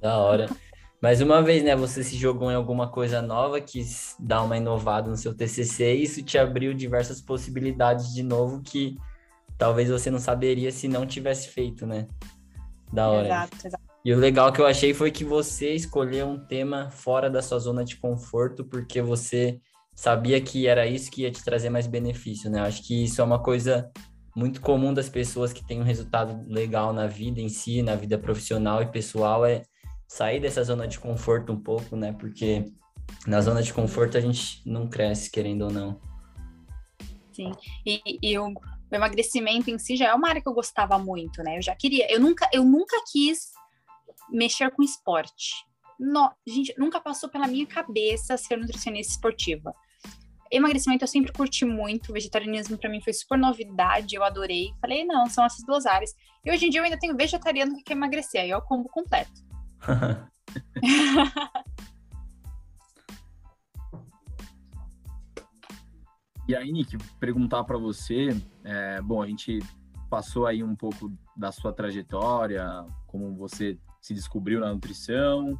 Da 0.00 0.18
hora. 0.18 0.48
Mais 1.02 1.22
uma 1.22 1.42
vez, 1.42 1.62
né, 1.62 1.74
você 1.74 2.04
se 2.04 2.14
jogou 2.16 2.50
em 2.50 2.54
alguma 2.54 2.90
coisa 2.90 3.22
nova, 3.22 3.58
quis 3.58 4.14
dar 4.20 4.42
uma 4.42 4.58
inovada 4.58 5.08
no 5.08 5.16
seu 5.16 5.34
TCC, 5.34 5.94
e 5.94 6.02
isso 6.02 6.22
te 6.22 6.36
abriu 6.36 6.74
diversas 6.74 7.22
possibilidades 7.22 8.12
de 8.12 8.22
novo 8.22 8.60
que 8.60 8.98
talvez 9.56 9.88
você 9.88 10.10
não 10.10 10.18
saberia 10.18 10.70
se 10.70 10.88
não 10.88 11.06
tivesse 11.06 11.48
feito, 11.48 11.86
né? 11.86 12.06
Da 12.92 13.08
hora. 13.08 13.26
Exato, 13.26 13.66
exato. 13.66 13.84
E 14.04 14.12
o 14.12 14.18
legal 14.18 14.52
que 14.52 14.60
eu 14.60 14.66
achei 14.66 14.92
foi 14.92 15.10
que 15.10 15.24
você 15.24 15.74
escolheu 15.74 16.26
um 16.26 16.38
tema 16.38 16.90
fora 16.90 17.30
da 17.30 17.40
sua 17.40 17.58
zona 17.58 17.82
de 17.82 17.96
conforto, 17.96 18.64
porque 18.64 19.00
você 19.00 19.58
sabia 19.94 20.40
que 20.40 20.66
era 20.66 20.86
isso 20.86 21.10
que 21.10 21.22
ia 21.22 21.30
te 21.30 21.42
trazer 21.42 21.70
mais 21.70 21.86
benefício, 21.86 22.50
né? 22.50 22.60
Acho 22.60 22.82
que 22.82 23.04
isso 23.04 23.20
é 23.20 23.24
uma 23.24 23.38
coisa 23.38 23.90
muito 24.34 24.60
comum 24.60 24.92
das 24.92 25.08
pessoas 25.08 25.52
que 25.52 25.66
têm 25.66 25.80
um 25.80 25.84
resultado 25.84 26.42
legal 26.46 26.92
na 26.92 27.06
vida 27.06 27.40
em 27.40 27.48
si, 27.48 27.82
na 27.82 27.94
vida 27.94 28.18
profissional 28.18 28.82
e 28.82 28.86
pessoal, 28.86 29.44
é 29.44 29.62
sair 30.10 30.40
dessa 30.40 30.64
zona 30.64 30.88
de 30.88 30.98
conforto 30.98 31.52
um 31.52 31.60
pouco, 31.60 31.94
né? 31.94 32.12
Porque 32.12 32.64
na 33.28 33.40
zona 33.40 33.62
de 33.62 33.72
conforto 33.72 34.18
a 34.18 34.20
gente 34.20 34.60
não 34.68 34.88
cresce, 34.88 35.30
querendo 35.30 35.62
ou 35.62 35.70
não. 35.70 36.00
Sim, 37.32 37.52
e, 37.86 38.18
e 38.20 38.36
o 38.36 38.52
emagrecimento 38.90 39.70
em 39.70 39.78
si 39.78 39.96
já 39.96 40.08
é 40.08 40.14
uma 40.14 40.28
área 40.28 40.42
que 40.42 40.48
eu 40.48 40.52
gostava 40.52 40.98
muito, 40.98 41.44
né? 41.44 41.58
Eu 41.58 41.62
já 41.62 41.76
queria, 41.76 42.12
eu 42.12 42.18
nunca, 42.18 42.48
eu 42.52 42.64
nunca 42.64 42.96
quis 43.12 43.52
mexer 44.28 44.68
com 44.72 44.82
esporte. 44.82 45.64
No, 45.96 46.28
gente, 46.44 46.74
nunca 46.76 47.00
passou 47.00 47.28
pela 47.28 47.46
minha 47.46 47.66
cabeça 47.66 48.36
ser 48.36 48.56
nutricionista 48.58 49.12
esportiva. 49.12 49.72
emagrecimento 50.50 51.04
eu 51.04 51.08
sempre 51.08 51.32
curti 51.32 51.64
muito, 51.64 52.12
vegetarianismo 52.12 52.76
para 52.76 52.90
mim 52.90 53.00
foi 53.00 53.12
super 53.12 53.38
novidade, 53.38 54.16
eu 54.16 54.24
adorei. 54.24 54.72
Falei, 54.80 55.04
não, 55.04 55.26
são 55.26 55.44
essas 55.44 55.64
duas 55.64 55.86
áreas. 55.86 56.12
E 56.44 56.50
hoje 56.50 56.66
em 56.66 56.70
dia 56.70 56.80
eu 56.80 56.84
ainda 56.84 56.98
tenho 56.98 57.16
vegetariano 57.16 57.76
que 57.76 57.84
quer 57.84 57.92
emagrecer, 57.92 58.40
aí 58.40 58.52
o 58.52 58.60
combo 58.60 58.88
completo. 58.88 59.49
e 66.48 66.54
aí, 66.54 66.70
Nick, 66.70 66.98
perguntar 67.18 67.64
para 67.64 67.78
você, 67.78 68.28
é, 68.64 69.00
bom, 69.00 69.22
a 69.22 69.26
gente 69.26 69.60
passou 70.08 70.46
aí 70.46 70.62
um 70.62 70.76
pouco 70.76 71.10
da 71.36 71.52
sua 71.52 71.72
trajetória, 71.72 72.66
como 73.06 73.34
você 73.34 73.78
se 74.00 74.12
descobriu 74.12 74.60
na 74.60 74.72
nutrição, 74.72 75.58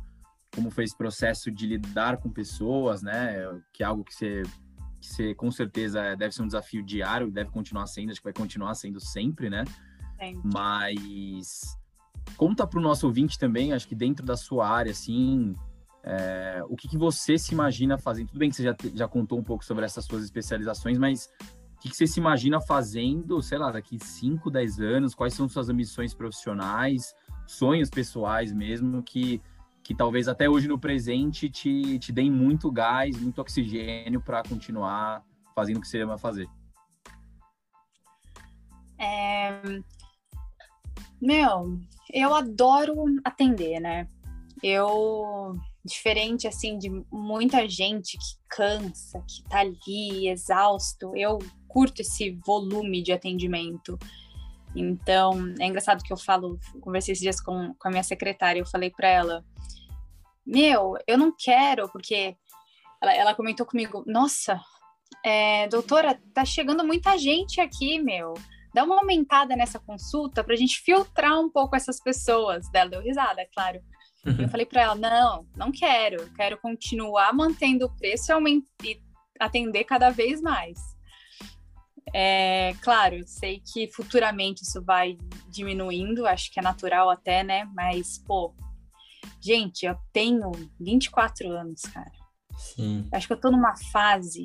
como 0.54 0.70
foi 0.70 0.84
esse 0.84 0.96
processo 0.96 1.50
de 1.50 1.66
lidar 1.66 2.18
com 2.18 2.30
pessoas, 2.30 3.02
né? 3.02 3.36
Que 3.72 3.82
é 3.82 3.86
algo 3.86 4.04
que 4.04 4.14
você, 4.14 4.42
que 5.00 5.06
você 5.06 5.34
com 5.34 5.50
certeza 5.50 6.14
deve 6.16 6.34
ser 6.34 6.42
um 6.42 6.46
desafio 6.46 6.82
diário, 6.82 7.30
deve 7.30 7.50
continuar 7.50 7.86
sendo, 7.86 8.10
acho 8.10 8.20
que 8.20 8.24
vai 8.24 8.32
continuar 8.32 8.74
sendo 8.74 9.00
sempre, 9.00 9.48
né? 9.48 9.64
Sim. 10.18 10.40
Mas 10.52 11.78
conta 12.36 12.66
para 12.66 12.78
o 12.78 12.82
nosso 12.82 13.06
ouvinte 13.06 13.38
também, 13.38 13.72
acho 13.72 13.86
que 13.86 13.94
dentro 13.94 14.24
da 14.24 14.36
sua 14.36 14.68
área, 14.68 14.92
assim, 14.92 15.54
é, 16.02 16.62
o 16.68 16.76
que, 16.76 16.88
que, 16.88 16.96
você 16.96 17.36
se 17.36 17.52
imagina 17.52 17.98
fazendo? 17.98 18.28
Tudo 18.28 18.38
bem 18.38 18.50
que 18.50 18.56
você 18.56 18.64
já, 18.64 18.76
já 18.94 19.08
contou 19.08 19.38
um 19.38 19.44
pouco 19.44 19.64
sobre 19.64 19.84
essas 19.84 20.04
suas 20.04 20.24
especializações, 20.24 20.98
mas 20.98 21.30
o 21.76 21.80
que, 21.80 21.90
que 21.90 21.96
você 21.96 22.06
se 22.06 22.18
imagina 22.18 22.60
fazendo, 22.60 23.42
sei 23.42 23.58
lá, 23.58 23.70
daqui 23.70 23.98
5, 23.98 24.50
10 24.50 24.80
anos? 24.80 25.14
Quais 25.14 25.34
são 25.34 25.48
suas 25.48 25.68
ambições 25.68 26.14
profissionais, 26.14 27.14
sonhos 27.46 27.90
pessoais 27.90 28.52
mesmo, 28.52 29.02
que, 29.02 29.42
que 29.82 29.94
talvez 29.94 30.28
até 30.28 30.48
hoje 30.48 30.68
no 30.68 30.78
presente 30.78 31.50
te, 31.50 31.98
te 31.98 32.12
deem 32.12 32.30
muito 32.30 32.70
gás, 32.70 33.18
muito 33.20 33.40
oxigênio 33.40 34.20
para 34.20 34.42
continuar 34.42 35.22
fazendo 35.54 35.78
o 35.78 35.80
que 35.80 35.88
você 35.88 36.00
ama 36.00 36.16
fazer? 36.16 36.48
É... 38.98 39.80
Meu, 41.20 41.78
eu 42.12 42.34
adoro 42.34 42.94
atender, 43.24 43.80
né? 43.80 44.06
Eu 44.62 45.54
diferente 45.84 46.46
assim 46.46 46.78
de 46.78 46.90
muita 47.10 47.66
gente 47.68 48.18
que 48.18 48.36
cansa, 48.48 49.22
que 49.26 49.42
tá 49.48 49.60
ali 49.60 50.28
exausto. 50.28 51.16
Eu 51.16 51.38
curto 51.66 52.02
esse 52.02 52.32
volume 52.46 53.02
de 53.02 53.12
atendimento. 53.12 53.98
Então, 54.74 55.32
é 55.58 55.66
engraçado 55.66 56.02
que 56.02 56.12
eu 56.12 56.16
falo, 56.16 56.58
conversei 56.80 57.12
esses 57.12 57.22
dias 57.22 57.40
com, 57.40 57.74
com 57.74 57.88
a 57.88 57.90
minha 57.90 58.02
secretária, 58.02 58.60
eu 58.60 58.66
falei 58.66 58.90
para 58.90 59.08
ela: 59.08 59.44
Meu, 60.46 60.94
eu 61.06 61.18
não 61.18 61.34
quero, 61.36 61.88
porque 61.90 62.36
ela, 63.00 63.14
ela 63.14 63.34
comentou 63.34 63.66
comigo: 63.66 64.04
Nossa, 64.06 64.60
é, 65.24 65.66
doutora, 65.68 66.20
tá 66.32 66.44
chegando 66.44 66.84
muita 66.84 67.18
gente 67.18 67.60
aqui, 67.60 67.98
meu. 67.98 68.34
Dá 68.72 68.84
uma 68.84 68.98
aumentada 68.98 69.56
nessa 69.56 69.78
consulta 69.78 70.44
pra 70.44 70.56
gente 70.56 70.80
filtrar 70.80 71.38
um 71.40 71.50
pouco 71.50 71.74
essas 71.74 72.00
pessoas. 72.00 72.68
Dela 72.70 72.90
deu 72.90 73.02
risada, 73.02 73.40
é 73.40 73.46
claro. 73.46 73.80
Eu 74.38 74.48
falei 74.48 74.66
para 74.66 74.82
ela: 74.82 74.94
não, 74.94 75.46
não 75.56 75.72
quero, 75.72 76.30
quero 76.34 76.58
continuar 76.58 77.32
mantendo 77.32 77.86
o 77.86 77.96
preço 77.96 78.32
e 78.84 79.00
atender 79.38 79.84
cada 79.84 80.10
vez 80.10 80.40
mais. 80.40 80.78
É, 82.12 82.74
claro, 82.82 83.16
eu 83.16 83.26
sei 83.26 83.62
que 83.72 83.88
futuramente 83.88 84.62
isso 84.62 84.82
vai 84.82 85.16
diminuindo, 85.48 86.26
acho 86.26 86.52
que 86.52 86.58
é 86.58 86.62
natural 86.62 87.08
até, 87.08 87.42
né? 87.44 87.64
Mas, 87.72 88.18
pô, 88.18 88.52
gente, 89.40 89.86
eu 89.86 89.96
tenho 90.12 90.50
24 90.78 91.50
anos, 91.50 91.82
cara. 91.82 92.10
Sim. 92.56 93.08
Acho 93.12 93.26
que 93.26 93.32
eu 93.32 93.40
tô 93.40 93.50
numa 93.50 93.76
fase 93.92 94.42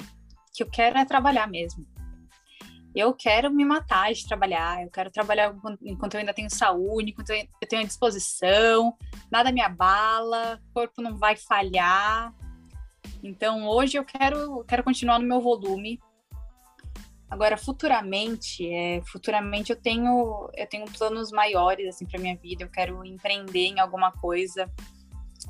que 0.54 0.64
eu 0.64 0.70
quero 0.70 0.98
é 0.98 1.06
trabalhar 1.06 1.48
mesmo 1.48 1.86
eu 2.96 3.14
quero 3.14 3.52
me 3.52 3.66
matar 3.66 4.14
de 4.14 4.26
trabalhar, 4.26 4.82
eu 4.82 4.90
quero 4.90 5.12
trabalhar 5.12 5.54
enquanto 5.84 6.14
eu 6.14 6.22
ainda 6.22 6.34
tenho 6.34 6.50
saúde, 6.50 7.12
enquanto 7.12 7.32
eu 7.32 7.68
tenho 7.68 7.82
a 7.82 7.86
disposição, 7.86 8.96
nada 9.30 9.52
me 9.52 9.62
abala, 9.62 10.62
o 10.70 10.74
corpo 10.74 11.02
não 11.02 11.18
vai 11.18 11.36
falhar. 11.36 12.34
Então 13.22 13.68
hoje 13.68 13.98
eu 13.98 14.06
quero, 14.06 14.64
quero 14.64 14.84
continuar 14.84 15.20
no 15.20 15.28
meu 15.28 15.42
volume. 15.42 16.00
Agora 17.30 17.58
futuramente, 17.58 18.66
é, 18.72 19.02
futuramente 19.12 19.72
eu 19.72 19.76
tenho 19.76 20.50
eu 20.56 20.68
tenho 20.68 20.86
planos 20.86 21.32
maiores 21.32 21.90
assim 21.90 22.06
para 22.06 22.22
minha 22.22 22.38
vida, 22.38 22.64
eu 22.64 22.70
quero 22.70 23.04
empreender 23.04 23.68
em 23.68 23.80
alguma 23.80 24.12
coisa. 24.12 24.72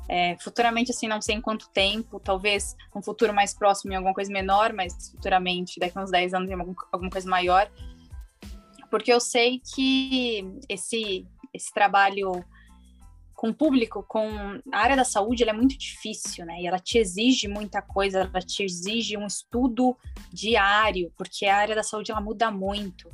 É, 0.08 0.36
futuramente, 0.40 0.90
assim, 0.92 1.08
não 1.08 1.20
sei 1.20 1.34
em 1.34 1.40
quanto 1.40 1.68
tempo, 1.70 2.20
talvez 2.20 2.76
um 2.94 3.02
futuro 3.02 3.34
mais 3.34 3.54
próximo 3.54 3.92
em 3.92 3.96
alguma 3.96 4.14
coisa 4.14 4.32
menor, 4.32 4.72
mas 4.72 5.10
futuramente, 5.10 5.80
daqui 5.80 5.98
a 5.98 6.02
uns 6.02 6.10
10 6.10 6.34
anos, 6.34 6.50
em 6.50 6.54
algum, 6.54 6.74
alguma 6.92 7.10
coisa 7.10 7.28
maior. 7.28 7.70
Porque 8.90 9.12
eu 9.12 9.20
sei 9.20 9.60
que 9.74 10.44
esse, 10.68 11.26
esse 11.52 11.72
trabalho 11.74 12.44
com 13.36 13.50
o 13.50 13.54
público, 13.54 14.02
com 14.02 14.60
a 14.72 14.78
área 14.78 14.96
da 14.96 15.04
saúde, 15.04 15.42
ela 15.42 15.52
é 15.52 15.54
muito 15.54 15.76
difícil, 15.76 16.46
né? 16.46 16.60
E 16.60 16.66
ela 16.66 16.78
te 16.78 16.96
exige 16.96 17.46
muita 17.46 17.82
coisa, 17.82 18.20
ela 18.20 18.40
te 18.40 18.64
exige 18.64 19.16
um 19.16 19.26
estudo 19.26 19.94
diário, 20.32 21.12
porque 21.16 21.44
a 21.44 21.56
área 21.56 21.74
da 21.74 21.82
saúde 21.82 22.10
ela 22.10 22.20
muda 22.20 22.50
muito, 22.50 23.10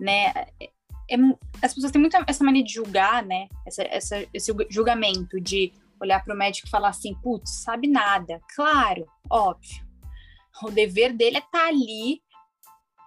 né? 0.00 0.32
É, 0.58 0.70
é, 1.10 1.16
as 1.60 1.74
pessoas 1.74 1.92
têm 1.92 2.00
muito 2.00 2.16
essa 2.26 2.42
mania 2.42 2.64
de 2.64 2.72
julgar, 2.72 3.22
né? 3.22 3.48
Essa, 3.66 3.82
essa, 3.82 4.26
esse 4.32 4.52
julgamento 4.70 5.38
de 5.38 5.70
olhar 6.02 6.22
para 6.22 6.34
o 6.34 6.38
médico 6.38 6.66
e 6.66 6.70
falar 6.70 6.88
assim, 6.88 7.14
putz, 7.22 7.62
sabe 7.62 7.88
nada. 7.88 8.40
Claro, 8.54 9.06
óbvio. 9.30 9.86
O 10.62 10.70
dever 10.70 11.12
dele 11.12 11.36
é 11.36 11.40
estar 11.40 11.50
tá 11.50 11.68
ali 11.68 12.20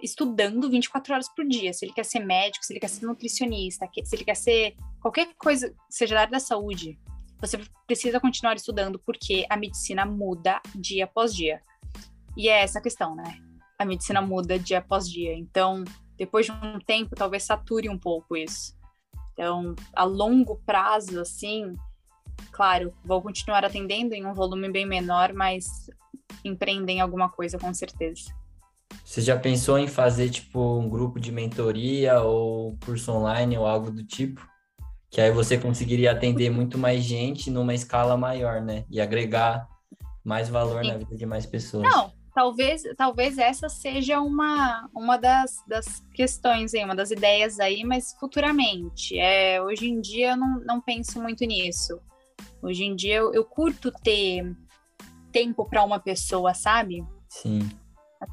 estudando 0.01 0.69
24 0.69 1.13
horas 1.13 1.29
por 1.29 1.45
dia. 1.45 1.73
Se 1.73 1.85
ele 1.85 1.93
quer 1.93 2.05
ser 2.05 2.19
médico, 2.19 2.65
se 2.65 2.73
ele 2.73 2.79
quer 2.79 2.89
ser 2.89 3.05
nutricionista, 3.05 3.87
se 4.03 4.15
ele 4.15 4.25
quer 4.25 4.35
ser 4.35 4.75
qualquer 5.01 5.33
coisa, 5.37 5.73
seja 5.89 6.15
da 6.15 6.21
área 6.21 6.31
da 6.31 6.39
saúde, 6.39 6.99
você 7.39 7.59
precisa 7.85 8.19
continuar 8.19 8.55
estudando 8.55 8.99
porque 8.99 9.45
a 9.49 9.57
medicina 9.57 10.05
muda 10.05 10.61
dia 10.73 11.05
após 11.05 11.33
dia. 11.33 11.61
E 12.35 12.49
é 12.49 12.63
essa 12.63 12.79
a 12.79 12.81
questão, 12.81 13.15
né? 13.15 13.37
A 13.77 13.85
medicina 13.85 14.21
muda 14.21 14.57
dia 14.57 14.79
após 14.79 15.09
dia. 15.09 15.33
Então, 15.33 15.83
depois 16.17 16.45
de 16.45 16.51
um 16.51 16.79
tempo, 16.79 17.15
talvez 17.15 17.43
sature 17.43 17.89
um 17.89 17.97
pouco 17.97 18.35
isso. 18.35 18.75
Então, 19.33 19.75
a 19.93 20.03
longo 20.05 20.61
prazo, 20.65 21.19
assim, 21.19 21.73
claro, 22.51 22.93
vou 23.03 23.21
continuar 23.21 23.63
atendendo 23.65 24.13
em 24.13 24.25
um 24.25 24.33
volume 24.33 24.71
bem 24.71 24.85
menor, 24.85 25.33
mas 25.33 25.89
empreender 26.43 26.93
em 26.93 27.01
alguma 27.01 27.29
coisa 27.29 27.57
com 27.57 27.73
certeza. 27.73 28.33
Você 29.03 29.21
já 29.21 29.37
pensou 29.37 29.77
em 29.77 29.87
fazer 29.87 30.29
tipo 30.29 30.77
um 30.77 30.89
grupo 30.89 31.19
de 31.19 31.31
mentoria 31.31 32.21
ou 32.21 32.77
curso 32.85 33.11
online 33.11 33.57
ou 33.57 33.65
algo 33.65 33.91
do 33.91 34.03
tipo? 34.03 34.47
Que 35.09 35.21
aí 35.21 35.31
você 35.31 35.57
conseguiria 35.57 36.11
atender 36.11 36.49
muito 36.49 36.77
mais 36.77 37.03
gente 37.03 37.49
numa 37.49 37.73
escala 37.73 38.17
maior, 38.17 38.61
né? 38.61 38.85
E 38.89 38.99
agregar 38.99 39.67
mais 40.23 40.49
valor 40.49 40.83
Sim. 40.83 40.91
na 40.91 40.97
vida 40.97 41.15
de 41.15 41.25
mais 41.25 41.45
pessoas. 41.45 41.83
Não, 41.83 42.11
talvez, 42.33 42.83
talvez 42.97 43.37
essa 43.37 43.69
seja 43.69 44.19
uma, 44.19 44.89
uma 44.93 45.17
das, 45.17 45.63
das 45.67 46.03
questões 46.13 46.73
aí, 46.73 46.83
uma 46.83 46.95
das 46.95 47.11
ideias 47.11 47.59
aí, 47.59 47.83
mas 47.83 48.13
futuramente. 48.19 49.17
É, 49.17 49.61
hoje 49.61 49.87
em 49.87 50.01
dia 50.01 50.31
eu 50.31 50.37
não, 50.37 50.59
não 50.65 50.81
penso 50.81 51.21
muito 51.21 51.45
nisso. 51.45 51.99
Hoje 52.65 52.83
em 52.83 52.95
dia 52.95 53.17
eu, 53.17 53.33
eu 53.33 53.45
curto 53.45 53.91
ter 53.91 54.55
tempo 55.31 55.65
para 55.69 55.83
uma 55.83 55.99
pessoa, 55.99 56.53
sabe? 56.55 57.05
Sim. 57.29 57.69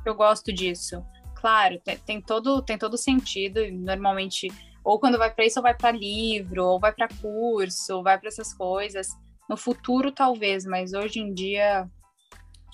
Eu 0.07 0.14
gosto 0.14 0.51
disso. 0.53 1.05
Claro, 1.35 1.79
tem, 1.85 1.99
tem 1.99 2.23
todo 2.23 2.62
tem 2.62 2.79
todo 2.79 2.97
sentido. 2.97 3.61
Normalmente, 3.73 4.49
ou 4.83 4.99
quando 4.99 5.18
vai 5.18 5.31
para 5.31 5.45
isso, 5.45 5.59
ou 5.59 5.62
vai 5.62 5.77
para 5.77 5.90
livro, 5.90 6.64
ou 6.64 6.81
vai 6.81 6.92
para 6.92 7.09
curso, 7.21 7.97
ou 7.97 8.03
vai 8.03 8.18
para 8.18 8.29
essas 8.29 8.55
coisas. 8.55 9.09
No 9.51 9.57
futuro, 9.57 10.11
talvez, 10.11 10.64
mas 10.64 10.95
hoje 10.95 11.18
em 11.21 11.35
dia, 11.35 11.87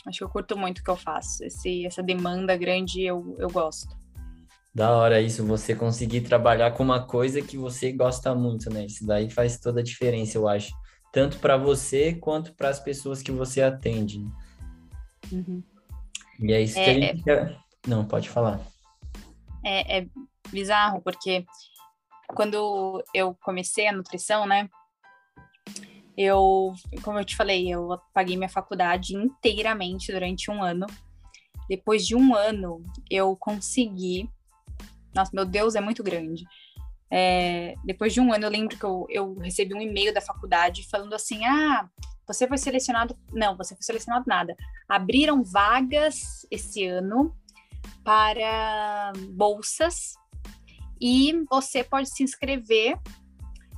acho 0.06 0.18
que 0.18 0.24
eu 0.24 0.28
curto 0.28 0.56
muito 0.56 0.78
o 0.78 0.84
que 0.84 0.90
eu 0.90 0.96
faço. 0.96 1.42
Esse, 1.42 1.84
essa 1.84 2.02
demanda 2.02 2.56
grande, 2.56 3.02
eu, 3.02 3.34
eu 3.38 3.50
gosto. 3.50 3.96
Da 4.72 4.94
hora 4.94 5.20
isso, 5.20 5.44
você 5.44 5.74
conseguir 5.74 6.20
trabalhar 6.20 6.70
com 6.70 6.84
uma 6.84 7.04
coisa 7.04 7.42
que 7.42 7.56
você 7.56 7.90
gosta 7.90 8.32
muito, 8.34 8.70
né? 8.70 8.84
Isso 8.84 9.04
daí 9.04 9.28
faz 9.28 9.58
toda 9.58 9.80
a 9.80 9.82
diferença, 9.82 10.38
eu 10.38 10.46
acho 10.46 10.70
tanto 11.12 11.38
para 11.38 11.56
você 11.56 12.14
quanto 12.14 12.52
para 12.54 12.68
as 12.68 12.80
pessoas 12.80 13.22
que 13.22 13.32
você 13.32 13.62
atende. 13.62 14.18
Né? 14.18 14.30
Uhum. 15.32 15.62
E 16.40 16.52
é 16.52 16.62
isso 16.62 16.78
é, 16.78 16.84
que 16.84 16.90
a 16.90 16.94
gente 16.94 17.22
quer. 17.22 17.58
Não, 17.86 18.04
pode 18.04 18.28
falar. 18.28 18.60
É, 19.64 19.98
é 19.98 20.06
bizarro, 20.50 21.00
porque 21.02 21.44
quando 22.28 23.02
eu 23.14 23.34
comecei 23.42 23.88
a 23.88 23.92
nutrição, 23.92 24.46
né? 24.46 24.68
Eu, 26.16 26.74
como 27.02 27.18
eu 27.18 27.24
te 27.24 27.36
falei, 27.36 27.72
eu 27.72 27.98
paguei 28.12 28.36
minha 28.36 28.48
faculdade 28.48 29.14
inteiramente 29.14 30.12
durante 30.12 30.50
um 30.50 30.62
ano. 30.62 30.86
Depois 31.68 32.06
de 32.06 32.16
um 32.16 32.34
ano, 32.34 32.82
eu 33.10 33.36
consegui. 33.36 34.28
Nossa, 35.14 35.30
meu 35.32 35.44
Deus, 35.44 35.74
é 35.74 35.80
muito 35.80 36.02
grande. 36.02 36.44
É, 37.10 37.74
depois 37.84 38.12
de 38.12 38.20
um 38.20 38.32
ano, 38.32 38.44
eu 38.44 38.50
lembro 38.50 38.76
que 38.76 38.84
eu, 38.84 39.06
eu 39.08 39.34
recebi 39.34 39.74
um 39.74 39.80
e-mail 39.80 40.12
da 40.12 40.20
faculdade 40.20 40.86
falando 40.88 41.14
assim: 41.14 41.44
ah, 41.44 41.88
você 42.26 42.46
foi 42.46 42.58
selecionado. 42.58 43.16
Não, 43.32 43.56
você 43.56 43.74
foi 43.74 43.82
selecionado 43.82 44.24
nada. 44.26 44.54
Abriram 44.88 45.42
vagas 45.42 46.46
esse 46.50 46.84
ano 46.84 47.34
para 48.04 49.12
bolsas 49.30 50.14
e 51.00 51.32
você 51.50 51.82
pode 51.82 52.10
se 52.10 52.22
inscrever. 52.22 52.98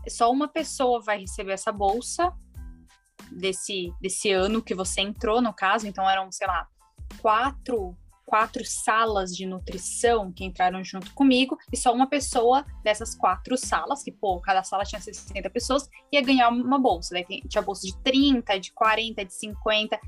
Só 0.09 0.31
uma 0.31 0.49
pessoa 0.49 1.01
vai 1.01 1.21
receber 1.21 1.53
essa 1.53 1.71
bolsa 1.71 2.33
desse, 3.31 3.93
desse 4.01 4.33
ano 4.33 4.63
que 4.63 4.75
você 4.75 5.01
entrou, 5.01 5.41
no 5.41 5.55
caso. 5.55 5.87
Então, 5.87 6.09
eram, 6.09 6.33
sei 6.33 6.47
lá, 6.47 6.67
quatro 7.21 7.97
quatro 8.31 8.65
salas 8.65 9.35
de 9.35 9.45
nutrição 9.45 10.31
que 10.31 10.45
entraram 10.45 10.85
junto 10.85 11.13
comigo, 11.15 11.59
e 11.73 11.77
só 11.77 11.93
uma 11.93 12.07
pessoa 12.07 12.65
dessas 12.85 13.13
quatro 13.13 13.59
salas, 13.59 14.05
que, 14.05 14.13
pô, 14.13 14.41
cada 14.41 14.63
sala 14.63 14.85
tinha 14.85 15.01
60 15.01 15.51
pessoas, 15.51 15.89
ia 16.13 16.23
ganhar 16.23 16.49
uma 16.49 16.79
bolsa. 16.79 17.13
Daí 17.13 17.43
tinha 17.49 17.61
bolsa 17.61 17.89
de 17.89 18.01
30, 18.05 18.61
de 18.61 18.73
40, 18.73 19.25
de 19.25 19.35
50. 19.35 20.01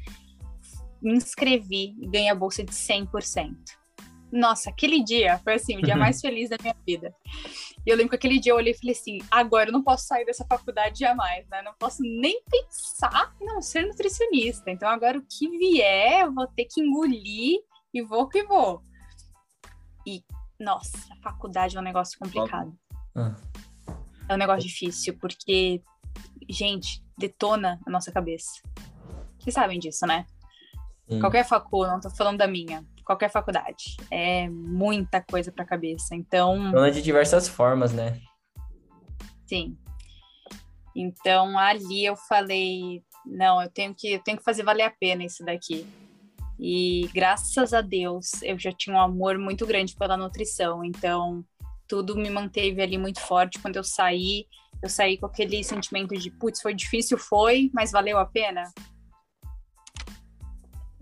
Me 1.03 1.16
inscrevi 1.16 1.97
e 2.01 2.07
ganhei 2.07 2.31
a 2.31 2.35
bolsa 2.35 2.62
de 2.62 2.70
100%. 2.70 3.57
Nossa, 4.31 4.70
aquele 4.70 5.03
dia 5.03 5.39
foi 5.43 5.55
assim, 5.55 5.77
o 5.77 5.83
dia 5.83 5.97
mais 5.99 6.20
feliz 6.20 6.49
da 6.49 6.57
minha 6.62 6.77
vida. 6.87 7.12
E 7.85 7.91
eu 7.91 7.97
lembro 7.97 8.11
que 8.11 8.16
aquele 8.16 8.39
dia 8.39 8.53
eu 8.53 8.57
olhei 8.57 8.73
e 8.73 8.79
falei 8.79 8.93
assim: 8.93 9.18
agora 9.33 9.68
eu 9.68 9.73
não 9.73 9.83
posso 9.83 10.07
sair 10.07 10.25
dessa 10.25 10.47
faculdade 10.49 11.01
jamais, 11.01 11.45
né? 11.49 11.61
Não 11.62 11.75
posso 11.77 12.01
nem 12.03 12.41
pensar 12.49 13.35
em 13.41 13.45
não 13.45 13.61
ser 13.61 13.85
nutricionista. 13.85 14.70
Então 14.70 14.89
agora 14.89 15.18
o 15.18 15.27
que 15.29 15.49
vier, 15.59 16.23
eu 16.23 16.33
vou 16.33 16.47
ter 16.47 16.66
que 16.66 16.81
engolir 16.81 17.61
e 17.93 18.03
vou 18.03 18.28
que 18.28 18.43
vou. 18.45 18.82
E, 20.07 20.22
nossa, 20.59 20.97
a 21.12 21.16
faculdade 21.22 21.76
é 21.76 21.80
um 21.80 21.84
negócio 21.84 22.18
complicado. 22.18 22.72
Ah. 23.14 23.34
É 24.28 24.34
um 24.34 24.38
negócio 24.38 24.68
difícil, 24.68 25.16
porque, 25.18 25.82
gente, 26.49 27.05
detona 27.18 27.80
a 27.86 27.90
nossa 27.90 28.11
cabeça. 28.11 28.51
Vocês 29.38 29.55
sabem 29.55 29.78
disso, 29.78 30.07
né? 30.07 30.26
Sim. 31.09 31.20
Qualquer 31.20 31.45
facu, 31.45 31.86
não 31.86 32.01
tô 32.01 32.09
falando 32.11 32.38
da 32.38 32.47
minha, 32.47 32.86
qualquer 33.05 33.30
faculdade. 33.30 33.97
É 34.11 34.49
muita 34.49 35.20
coisa 35.20 35.53
pra 35.53 35.64
cabeça. 35.64 36.14
Então. 36.14 36.72
De 36.90 37.03
diversas 37.03 37.49
formas, 37.49 37.93
né? 37.93 38.20
Sim. 39.47 39.76
Então 40.95 41.59
ali 41.59 42.05
eu 42.05 42.16
falei, 42.16 43.03
não, 43.26 43.62
eu 43.62 43.70
tenho 43.70 43.95
que, 43.95 44.12
eu 44.12 44.22
tenho 44.22 44.38
que 44.38 44.45
fazer 44.45 44.62
valer 44.62 44.84
a 44.84 44.90
pena 44.90 45.24
isso 45.24 45.45
daqui. 45.45 45.86
E 46.59 47.09
graças 47.15 47.73
a 47.73 47.81
Deus 47.81 48.43
eu 48.43 48.59
já 48.59 48.73
tinha 48.73 48.97
um 48.97 49.01
amor 49.01 49.39
muito 49.39 49.67
grande 49.67 49.97
pela 49.97 50.17
nutrição, 50.17 50.85
então 50.85 51.45
tudo 51.89 52.17
me 52.17 52.31
manteve 52.31 52.81
ali 52.81 52.97
muito 52.97 53.21
forte. 53.21 53.59
Quando 53.59 53.77
eu 53.77 53.85
saí, 53.85 54.47
eu 54.83 54.89
saí 54.89 55.19
com 55.19 55.27
aquele 55.27 55.63
sentimento 55.63 56.17
de, 56.17 56.31
putz, 56.31 56.61
foi 56.61 56.75
difícil, 56.75 57.19
foi, 57.19 57.71
mas 57.75 57.93
valeu 57.93 58.19
a 58.19 58.25
pena. 58.25 58.63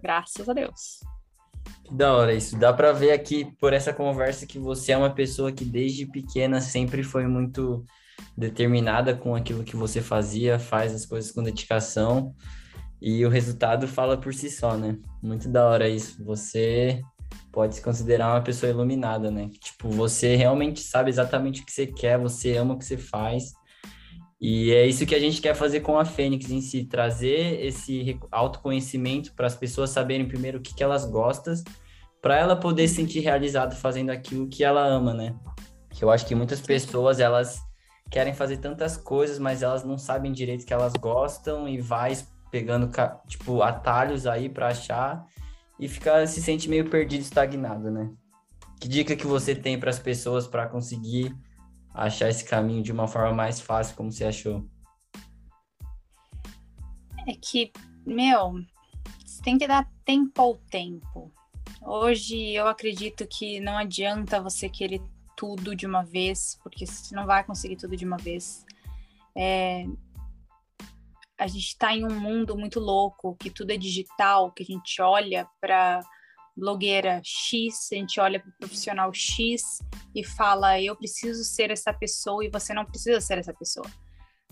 Graças 0.03 0.49
a 0.49 0.53
Deus. 0.53 1.01
Que 1.85 1.95
da 1.95 2.15
hora 2.15 2.35
isso. 2.35 2.59
Dá 2.59 2.73
para 2.73 2.93
ver 2.93 3.13
aqui 3.13 3.45
por 3.61 3.73
essa 3.73 3.93
conversa 3.93 4.47
que 4.47 4.59
você 4.59 4.93
é 4.93 4.97
uma 4.97 5.15
pessoa 5.15 5.53
que 5.53 5.65
desde 5.65 6.07
pequena 6.07 6.61
sempre 6.61 7.03
foi 7.03 7.27
muito 7.27 7.85
determinada 8.37 9.15
com 9.15 9.35
aquilo 9.35 9.65
que 9.65 9.77
você 9.77 10.01
fazia, 10.01 10.59
faz 10.59 10.95
as 10.95 11.07
coisas 11.07 11.31
com 11.31 11.43
dedicação. 11.43 12.35
E 13.01 13.25
o 13.25 13.31
resultado 13.31 13.89
fala 13.89 14.17
por 14.17 14.35
si 14.35 14.51
só, 14.51 14.77
né? 14.77 14.99
Muito 15.23 15.49
da 15.49 15.67
hora 15.67 15.89
isso. 15.89 16.23
Você 16.25 17.01
pode 17.51 17.77
se 17.77 17.83
considerar 17.83 18.35
uma 18.35 18.43
pessoa 18.43 18.71
iluminada, 18.71 19.31
né? 19.31 19.51
Tipo, 19.61 19.89
você 19.89 20.37
realmente 20.37 20.81
sabe 20.81 21.09
exatamente 21.09 21.63
o 21.63 21.67
que 21.67 21.73
você 21.73 21.87
quer, 21.87 22.19
você 22.19 22.57
ama 22.57 22.75
o 22.75 22.79
que 22.79 22.85
você 22.85 22.99
faz. 22.99 23.53
E 24.41 24.73
é 24.73 24.87
isso 24.87 25.05
que 25.05 25.15
a 25.15 25.21
gente 25.21 25.41
quer 25.41 25.55
fazer 25.55 25.81
com 25.81 25.99
a 25.99 26.05
Fênix 26.05 26.51
em 26.51 26.61
si, 26.61 26.85
trazer 26.85 27.63
esse 27.63 28.19
autoconhecimento 28.31 29.35
para 29.35 29.47
as 29.47 29.55
pessoas 29.55 29.91
saberem 29.91 30.27
primeiro 30.27 30.59
o 30.59 30.63
que, 30.63 30.75
que 30.75 30.83
elas 30.83 31.05
gostam, 31.05 31.55
para 32.23 32.39
ela 32.39 32.57
poder 32.57 32.89
se 32.89 32.95
sentir 32.95 33.21
realizada 33.21 33.75
fazendo 33.75 34.11
aquilo 34.11 34.49
que 34.49 34.65
ela 34.65 34.83
ama, 34.87 35.13
né? 35.13 35.35
Que 35.91 36.03
eu 36.03 36.11
acho 36.11 36.25
que 36.25 36.35
muitas 36.35 36.61
pessoas, 36.61 37.21
elas 37.21 37.61
querem 38.11 38.33
fazer 38.33 38.57
tantas 38.57 38.97
coisas, 38.97 39.39
mas 39.39 39.63
elas 39.63 39.85
não 39.85 39.99
sabem 39.99 40.33
direito 40.33 40.65
que 40.65 40.73
elas 40.73 40.95
gostam 40.95 41.69
e 41.69 41.81
vai 41.81 42.17
pegando, 42.51 42.91
tipo, 43.27 43.63
atalhos 43.63 44.27
aí 44.27 44.49
para 44.49 44.69
achar 44.69 45.27
e 45.79 45.89
ficar, 45.89 46.27
se 46.27 46.43
sente 46.43 46.69
meio 46.69 46.89
perdido, 46.91 47.23
estagnado, 47.23 47.91
né? 47.91 48.11
Que 48.81 48.89
dica 48.89 49.17
que 49.17 49.27
você 49.27 49.55
tem 49.55 49.79
para 49.79 49.91
as 49.91 49.99
pessoas 49.99 50.47
para 50.47 50.67
conseguir 50.67 51.35
achar 51.95 52.29
esse 52.29 52.45
caminho 52.45 52.83
de 52.83 52.93
uma 52.93 53.07
forma 53.07 53.33
mais 53.33 53.61
fácil, 53.61 53.97
como 53.97 54.11
você 54.11 54.25
achou? 54.25 54.67
É 57.27 57.35
que, 57.35 57.73
meu, 58.07 58.55
você 59.25 59.43
tem 59.43 59.59
que 59.59 59.67
dar 59.67 59.89
tempo 60.05 60.41
ao 60.41 60.57
tempo. 60.57 61.33
Hoje 61.83 62.53
eu 62.53 62.69
acredito 62.69 63.27
que 63.27 63.61
não 63.61 63.77
adianta 63.77 64.41
você 64.41 64.69
querer 64.69 65.01
tudo 65.37 65.75
de 65.75 65.87
uma 65.87 66.03
vez, 66.03 66.59
porque 66.63 66.87
você 66.87 67.15
não 67.15 67.25
vai 67.25 67.43
conseguir 67.43 67.77
tudo 67.77 67.97
de 67.97 68.05
uma 68.05 68.19
vez. 68.19 68.65
É, 69.35 69.87
a 71.41 71.47
gente 71.47 71.68
está 71.68 71.97
em 71.97 72.05
um 72.05 72.20
mundo 72.20 72.57
muito 72.57 72.78
louco, 72.78 73.34
que 73.36 73.49
tudo 73.49 73.70
é 73.70 73.76
digital, 73.78 74.53
que 74.53 74.62
a 74.62 74.66
gente 74.66 75.01
olha 75.01 75.49
para 75.59 76.01
blogueira 76.55 77.22
X, 77.24 77.88
a 77.91 77.95
gente 77.95 78.20
olha 78.20 78.38
para 78.38 78.51
o 78.51 78.59
profissional 78.59 79.11
X 79.14 79.62
e 80.14 80.22
fala: 80.22 80.78
eu 80.78 80.95
preciso 80.95 81.43
ser 81.43 81.70
essa 81.70 81.95
pessoa 81.95 82.45
e 82.45 82.51
você 82.51 82.74
não 82.74 82.84
precisa 82.84 83.22
ser 83.22 83.38
essa 83.38 83.55
pessoa. 83.55 83.86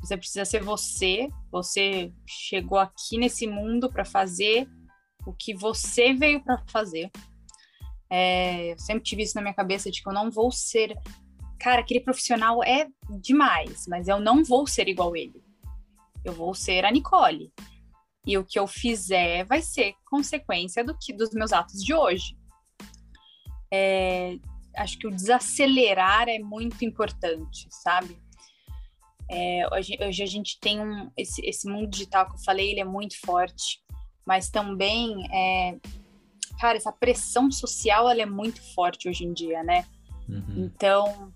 Você 0.01 0.17
precisa 0.17 0.47
ser 0.47 0.63
você. 0.63 1.29
Você 1.53 2.11
chegou 2.27 2.79
aqui 2.79 3.19
nesse 3.19 3.47
mundo 3.47 3.93
para 3.93 4.07
fazer 4.07 4.67
o 5.27 5.35
que 5.35 5.55
você 5.55 6.15
veio 6.15 6.43
para 6.43 6.65
fazer. 6.69 7.11
É, 8.09 8.73
eu 8.73 8.79
sempre 8.79 9.03
tive 9.03 9.25
isso 9.25 9.35
na 9.35 9.43
minha 9.43 9.53
cabeça 9.53 9.91
de 9.91 10.03
que 10.03 10.09
eu 10.09 10.15
não 10.15 10.31
vou 10.31 10.51
ser. 10.51 10.97
Cara, 11.61 11.83
aquele 11.83 12.01
profissional 12.01 12.65
é 12.65 12.87
demais, 13.21 13.85
mas 13.87 14.09
eu 14.09 14.19
não 14.19 14.43
vou 14.43 14.67
ser 14.67 14.89
igual 14.89 15.15
ele 15.15 15.48
eu 16.29 16.35
vou 16.35 16.55
ser 16.55 16.85
a 16.85 16.91
Nicole. 16.91 17.53
E 18.27 18.37
o 18.37 18.45
que 18.45 18.59
eu 18.59 18.67
fizer 18.67 19.45
vai 19.45 19.63
ser 19.63 19.95
consequência 20.05 20.85
do 20.85 20.97
que 20.99 21.13
dos 21.13 21.31
meus 21.31 21.53
atos 21.53 21.83
de 21.83 21.95
hoje. 21.95 22.37
É, 23.73 24.37
acho 24.77 24.99
que 24.99 25.07
o 25.07 25.11
desacelerar 25.11 26.29
é 26.29 26.39
muito 26.39 26.85
importante, 26.85 27.67
sabe? 27.71 28.19
É, 29.31 29.69
hoje, 29.75 29.99
hoje, 30.01 30.23
a 30.23 30.27
gente 30.27 30.59
tem 30.59 30.81
um 30.81 31.11
esse, 31.17 31.45
esse 31.45 31.69
mundo 31.69 31.91
digital 31.91 32.27
que 32.27 32.35
eu 32.35 32.45
falei, 32.45 32.71
ele 32.71 32.81
é 32.81 32.85
muito 32.85 33.21
forte, 33.21 33.83
mas 34.27 34.49
também 34.49 35.15
é, 35.31 35.79
cara, 36.59 36.77
essa 36.77 36.93
pressão 36.93 37.51
social 37.51 38.09
ela 38.09 38.23
é 38.23 38.27
muito 38.27 38.63
forte 38.75 39.09
hoje 39.09 39.25
em 39.25 39.33
dia, 39.33 39.63
né? 39.63 39.87
Uhum. 40.29 40.65
Então, 40.65 41.33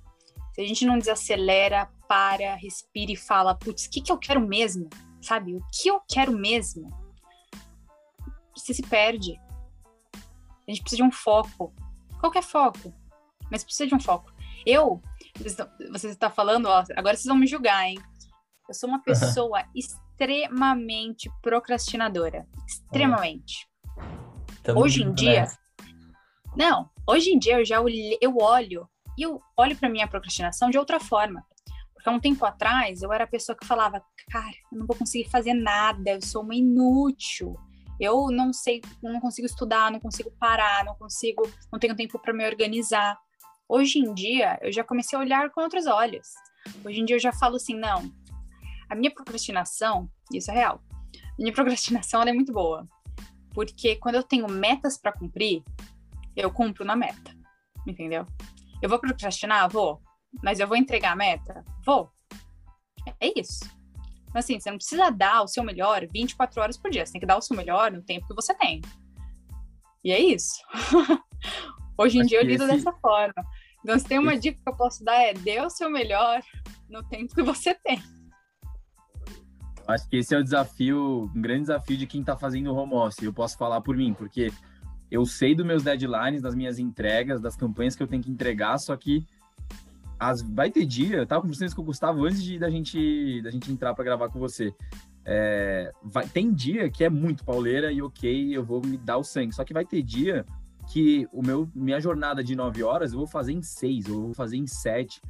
se 0.52 0.60
a 0.60 0.66
gente 0.66 0.84
não 0.84 0.98
desacelera, 0.98 1.90
para, 2.06 2.54
respira 2.56 3.10
e 3.10 3.16
fala, 3.16 3.54
putz, 3.54 3.86
o 3.86 3.90
que, 3.90 4.02
que 4.02 4.12
eu 4.12 4.18
quero 4.18 4.40
mesmo? 4.40 4.88
Sabe? 5.22 5.54
O 5.54 5.62
que 5.72 5.88
eu 5.88 6.00
quero 6.06 6.30
mesmo? 6.30 6.90
Você 8.54 8.74
se 8.74 8.82
perde. 8.82 9.40
A 10.14 10.70
gente 10.70 10.82
precisa 10.82 11.02
de 11.02 11.08
um 11.08 11.10
foco. 11.10 11.74
Qualquer 12.20 12.42
foco. 12.42 12.92
Mas 13.50 13.64
precisa 13.64 13.86
de 13.86 13.94
um 13.94 14.00
foco. 14.00 14.30
Eu, 14.66 15.00
você 15.90 16.08
está 16.08 16.28
falando, 16.28 16.66
ó, 16.66 16.84
agora 16.96 17.16
vocês 17.16 17.24
vão 17.24 17.36
me 17.36 17.46
julgar, 17.46 17.88
hein? 17.88 17.98
Eu 18.68 18.74
sou 18.74 18.90
uma 18.90 19.02
pessoa 19.02 19.64
extremamente 19.74 21.30
procrastinadora. 21.40 22.46
Extremamente. 22.66 23.66
hoje 24.76 25.02
em 25.02 25.14
dia. 25.14 25.46
Não, 26.54 26.90
hoje 27.06 27.30
em 27.30 27.38
dia 27.38 27.58
eu 27.58 27.64
já 27.64 27.80
olhe, 27.80 28.18
eu 28.20 28.36
olho 28.36 28.86
eu 29.22 29.40
olho 29.56 29.76
para 29.76 29.88
minha 29.88 30.08
procrastinação 30.08 30.70
de 30.70 30.78
outra 30.78 31.00
forma. 31.00 31.44
Porque 31.94 32.08
há 32.08 32.12
um 32.12 32.20
tempo 32.20 32.44
atrás 32.44 33.02
eu 33.02 33.12
era 33.12 33.24
a 33.24 33.28
pessoa 33.28 33.56
que 33.56 33.66
falava, 33.66 34.02
cara, 34.30 34.54
eu 34.72 34.78
não 34.78 34.86
vou 34.86 34.96
conseguir 34.96 35.28
fazer 35.30 35.54
nada, 35.54 36.10
eu 36.10 36.22
sou 36.22 36.42
uma 36.42 36.54
inútil. 36.54 37.56
Eu 38.00 38.28
não 38.30 38.52
sei, 38.52 38.80
não 39.02 39.20
consigo 39.20 39.46
estudar, 39.46 39.90
não 39.90 40.00
consigo 40.00 40.30
parar, 40.38 40.84
não 40.84 40.94
consigo, 40.96 41.42
não 41.70 41.78
tenho 41.78 41.94
tempo 41.94 42.18
para 42.18 42.32
me 42.32 42.44
organizar. 42.44 43.16
Hoje 43.68 44.00
em 44.00 44.12
dia, 44.12 44.58
eu 44.60 44.72
já 44.72 44.82
comecei 44.82 45.16
a 45.16 45.22
olhar 45.22 45.50
com 45.50 45.60
outros 45.60 45.86
olhos. 45.86 46.28
Hoje 46.84 47.00
em 47.00 47.04
dia 47.04 47.16
eu 47.16 47.20
já 47.20 47.32
falo 47.32 47.56
assim, 47.56 47.74
não, 47.74 48.10
a 48.92 48.94
minha 48.94 49.10
procrastinação, 49.10 50.10
isso 50.32 50.50
é 50.50 50.54
real. 50.54 50.82
A 51.14 51.36
minha 51.38 51.52
procrastinação 51.52 52.22
é 52.22 52.32
muito 52.32 52.52
boa. 52.52 52.86
Porque 53.54 53.96
quando 53.96 54.16
eu 54.16 54.22
tenho 54.22 54.48
metas 54.48 54.98
para 54.98 55.12
cumprir, 55.12 55.62
eu 56.36 56.50
cumpro 56.50 56.84
na 56.84 56.96
meta. 56.96 57.34
Entendeu? 57.86 58.26
Eu 58.82 58.88
vou 58.88 58.98
procrastinar? 58.98 59.70
Vou 59.70 60.02
mas 60.40 60.60
eu 60.60 60.68
vou 60.68 60.76
entregar 60.76 61.12
a 61.12 61.16
meta? 61.16 61.64
Vou. 61.84 62.10
É 63.20 63.38
isso. 63.38 63.64
Mas 64.32 64.44
assim, 64.44 64.58
você 64.58 64.70
não 64.70 64.78
precisa 64.78 65.10
dar 65.10 65.42
o 65.42 65.48
seu 65.48 65.62
melhor 65.62 66.06
24 66.06 66.62
horas 66.62 66.78
por 66.78 66.90
dia. 66.90 67.04
Você 67.04 67.12
tem 67.12 67.20
que 67.20 67.26
dar 67.26 67.36
o 67.36 67.42
seu 67.42 67.56
melhor 67.56 67.90
no 67.90 68.02
tempo 68.02 68.26
que 68.26 68.34
você 68.34 68.54
tem. 68.54 68.80
E 70.02 70.12
é 70.12 70.18
isso. 70.18 70.54
Hoje 71.98 72.16
em 72.16 72.20
Acho 72.20 72.28
dia 72.28 72.40
eu 72.40 72.46
lido 72.46 72.64
esse... 72.64 72.76
dessa 72.76 72.92
forma. 72.98 73.34
Então, 73.84 73.98
se 73.98 74.04
tem 74.04 74.18
uma 74.18 74.38
dica 74.38 74.58
que 74.62 74.68
eu 74.68 74.76
posso 74.76 75.04
dar 75.04 75.20
é 75.20 75.34
dê 75.34 75.60
o 75.60 75.68
seu 75.68 75.90
melhor 75.90 76.40
no 76.88 77.02
tempo 77.02 77.34
que 77.34 77.42
você 77.42 77.74
tem. 77.74 78.00
Acho 79.86 80.08
que 80.08 80.16
esse 80.16 80.34
é 80.34 80.38
o 80.38 80.44
desafio, 80.44 81.30
um 81.34 81.42
grande 81.42 81.62
desafio 81.62 81.96
de 81.96 82.06
quem 82.06 82.20
está 82.20 82.36
fazendo 82.36 82.74
home 82.74 82.94
office. 82.94 83.22
Eu 83.22 83.32
posso 83.32 83.58
falar 83.58 83.80
por 83.80 83.96
mim, 83.96 84.14
porque 84.14 84.52
eu 85.12 85.26
sei 85.26 85.54
dos 85.54 85.66
meus 85.66 85.82
deadlines, 85.82 86.40
das 86.40 86.54
minhas 86.54 86.78
entregas, 86.78 87.38
das 87.38 87.54
campanhas 87.54 87.94
que 87.94 88.02
eu 88.02 88.06
tenho 88.06 88.22
que 88.22 88.30
entregar, 88.30 88.78
só 88.78 88.96
que 88.96 89.26
as, 90.18 90.40
vai 90.40 90.70
ter 90.70 90.86
dia, 90.86 91.18
eu 91.18 91.26
tava 91.26 91.42
conversando 91.42 91.66
isso 91.66 91.76
com 91.76 91.82
o 91.82 91.84
Gustavo 91.84 92.24
antes 92.24 92.42
de, 92.42 92.58
da, 92.58 92.70
gente, 92.70 93.42
da 93.42 93.50
gente 93.50 93.70
entrar 93.70 93.92
para 93.92 94.04
gravar 94.04 94.30
com 94.30 94.38
você. 94.38 94.74
É, 95.22 95.92
vai, 96.02 96.26
tem 96.26 96.50
dia 96.50 96.88
que 96.88 97.04
é 97.04 97.10
muito 97.10 97.44
pauleira 97.44 97.92
e 97.92 98.00
ok, 98.00 98.56
eu 98.56 98.64
vou 98.64 98.80
me 98.80 98.96
dar 98.96 99.18
o 99.18 99.22
sangue. 99.22 99.54
Só 99.54 99.64
que 99.64 99.74
vai 99.74 99.84
ter 99.84 100.02
dia 100.02 100.46
que 100.90 101.28
o 101.30 101.42
meu 101.42 101.68
minha 101.74 102.00
jornada 102.00 102.42
de 102.42 102.56
nove 102.56 102.82
horas 102.82 103.12
eu 103.12 103.18
vou 103.18 103.26
fazer 103.26 103.52
em 103.52 103.62
seis, 103.62 104.06
eu 104.08 104.18
vou 104.22 104.34
fazer 104.34 104.56
em 104.56 104.66
sete. 104.66 105.20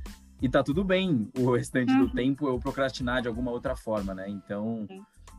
E 0.40 0.48
tá 0.48 0.62
tudo 0.62 0.84
bem 0.84 1.28
o 1.36 1.56
restante 1.56 1.92
uhum. 1.92 2.06
do 2.06 2.12
tempo 2.12 2.46
eu 2.46 2.58
procrastinar 2.60 3.20
de 3.20 3.26
alguma 3.26 3.50
outra 3.50 3.74
forma, 3.74 4.14
né? 4.14 4.28
Então, 4.28 4.86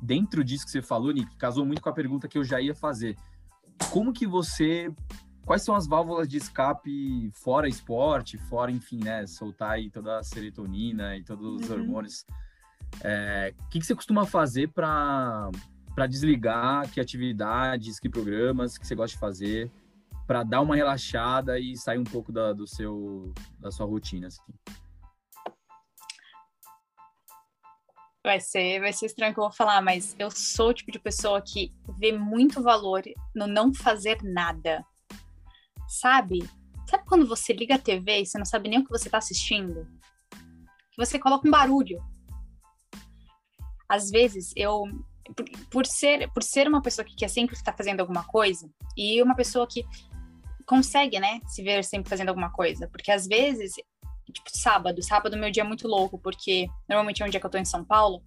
dentro 0.02 0.44
disso 0.44 0.66
que 0.66 0.72
você 0.72 0.82
falou, 0.82 1.14
Nick, 1.14 1.34
casou 1.38 1.66
muito 1.66 1.82
com 1.82 1.90
a 1.90 1.94
pergunta 1.94 2.28
que 2.28 2.38
eu 2.38 2.44
já 2.44 2.60
ia 2.60 2.76
fazer 2.76 3.16
como 3.90 4.14
que 4.14 4.26
você 4.26 4.92
quais 5.46 5.62
são 5.62 5.76
as 5.76 5.86
válvulas 5.86 6.28
de 6.28 6.38
escape 6.38 7.30
fora 7.34 7.68
esporte, 7.68 8.38
fora, 8.38 8.72
enfim, 8.72 9.00
né, 9.04 9.28
soltar 9.28 9.72
aí 9.72 9.90
toda 9.90 10.20
a 10.20 10.24
serotonina 10.24 11.18
e 11.18 11.24
todos 11.24 11.62
os 11.62 11.70
uhum. 11.70 11.76
hormônios. 11.76 12.26
É, 13.02 13.54
o 13.60 13.70
que, 13.70 13.80
que 13.80 13.86
você 13.86 13.96
costuma 13.96 14.26
fazer 14.26 14.70
para 14.70 15.50
para 15.96 16.08
desligar 16.08 16.90
que 16.90 17.00
atividades, 17.00 18.00
que 18.00 18.10
programas 18.10 18.80
que 18.80 18.88
você 18.88 18.96
gosta 18.96 19.14
de 19.14 19.20
fazer 19.20 19.72
para 20.26 20.42
dar 20.42 20.62
uma 20.62 20.76
relaxada 20.76 21.60
e 21.60 21.78
sair 21.78 22.00
um 22.00 22.04
pouco 22.04 22.32
da, 22.32 22.52
do 22.52 22.66
seu 22.66 23.32
da 23.60 23.70
sua 23.70 23.86
rotina 23.86 24.28
assim? 24.28 24.42
Vai 28.24 28.40
ser, 28.40 28.80
vai 28.80 28.94
ser 28.94 29.08
estranho 29.08 29.34
que 29.34 29.40
eu 29.40 29.44
vou 29.44 29.52
falar, 29.52 29.82
mas 29.82 30.16
eu 30.18 30.32
sou 30.32 30.70
o 30.70 30.74
tipo 30.74 30.92
de 30.92 31.00
pessoa 31.00 31.42
que 31.42 31.72
vê 32.00 32.12
muito 32.12 32.64
valor 32.64 33.04
no 33.36 33.46
não 33.46 33.74
fazer 33.74 34.24
nada. 34.24 34.84
Sabe? 35.88 36.40
Sabe 36.90 37.04
quando 37.06 37.28
você 37.28 37.52
liga 37.52 37.76
a 37.76 37.80
TV 37.80 38.22
e 38.22 38.26
você 38.26 38.38
não 38.38 38.46
sabe 38.46 38.70
nem 38.70 38.80
o 38.80 38.84
que 38.84 38.90
você 38.90 39.08
está 39.08 39.18
assistindo? 39.18 39.86
Você 40.98 41.20
coloca 41.20 41.48
um 41.48 41.52
barulho. 41.52 42.02
Às 43.90 44.10
vezes 44.10 44.54
eu 44.56 44.84
por, 45.36 45.46
por 45.70 45.86
ser 45.86 46.32
por 46.32 46.44
ser 46.44 46.68
uma 46.68 46.82
pessoa 46.82 47.06
que 47.06 47.16
quer 47.16 47.30
sempre 47.30 47.56
estar 47.56 47.74
fazendo 47.74 48.02
alguma 48.02 48.24
coisa 48.24 48.70
e 48.96 49.22
uma 49.22 49.36
pessoa 49.36 49.68
que 49.68 49.86
consegue, 50.66 51.20
né, 51.20 51.42
se 51.48 51.62
ver 51.62 51.84
sempre 51.84 52.10
fazendo 52.10 52.30
alguma 52.30 52.52
coisa, 52.52 52.88
porque 52.88 53.12
às 53.12 53.28
vezes 53.28 53.74
tipo, 54.34 54.50
sábado. 54.52 55.02
Sábado 55.04 55.38
meu 55.38 55.52
dia 55.52 55.64
é 55.64 55.66
muito 55.66 55.88
louco, 55.88 56.18
porque 56.18 56.68
normalmente 56.90 57.22
é 57.22 57.26
um 57.26 57.30
dia 57.30 57.40
que 57.40 57.46
eu 57.46 57.50
tô 57.50 57.58
em 57.58 57.66
São 57.66 57.84
Paulo, 57.86 58.22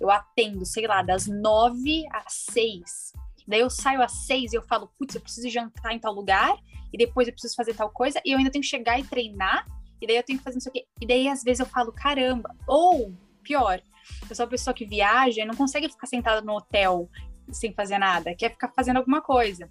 eu 0.00 0.10
atendo, 0.10 0.64
sei 0.66 0.86
lá, 0.86 1.02
das 1.02 1.26
nove 1.26 2.04
às 2.12 2.32
seis. 2.50 3.12
Daí 3.46 3.60
eu 3.60 3.70
saio 3.70 4.02
às 4.02 4.26
seis 4.26 4.52
e 4.52 4.56
eu 4.56 4.62
falo, 4.62 4.90
putz, 4.98 5.14
eu 5.14 5.20
preciso 5.20 5.48
jantar 5.48 5.92
em 5.92 5.98
tal 5.98 6.12
lugar, 6.12 6.56
e 6.92 6.98
depois 6.98 7.26
eu 7.26 7.32
preciso 7.32 7.54
fazer 7.54 7.74
tal 7.74 7.90
coisa, 7.90 8.20
e 8.24 8.32
eu 8.32 8.38
ainda 8.38 8.50
tenho 8.50 8.62
que 8.62 8.68
chegar 8.68 8.98
e 8.98 9.04
treinar, 9.04 9.66
e 10.00 10.06
daí 10.06 10.16
eu 10.16 10.22
tenho 10.22 10.38
que 10.38 10.44
fazer 10.44 10.58
isso 10.58 10.68
aqui. 10.68 10.84
E 11.00 11.06
daí 11.06 11.28
às 11.28 11.42
vezes 11.42 11.60
eu 11.60 11.66
falo, 11.66 11.92
caramba. 11.92 12.54
Ou, 12.66 13.14
pior, 13.42 13.80
eu 14.28 14.34
sou 14.34 14.44
uma 14.44 14.50
pessoa 14.50 14.74
que 14.74 14.84
viaja 14.84 15.42
e 15.42 15.44
não 15.44 15.54
consegue 15.54 15.88
ficar 15.88 16.06
sentada 16.06 16.40
no 16.40 16.56
hotel 16.56 17.08
sem 17.50 17.72
fazer 17.72 17.98
nada, 17.98 18.34
quer 18.34 18.50
ficar 18.50 18.68
fazendo 18.74 18.98
alguma 18.98 19.20
coisa. 19.20 19.70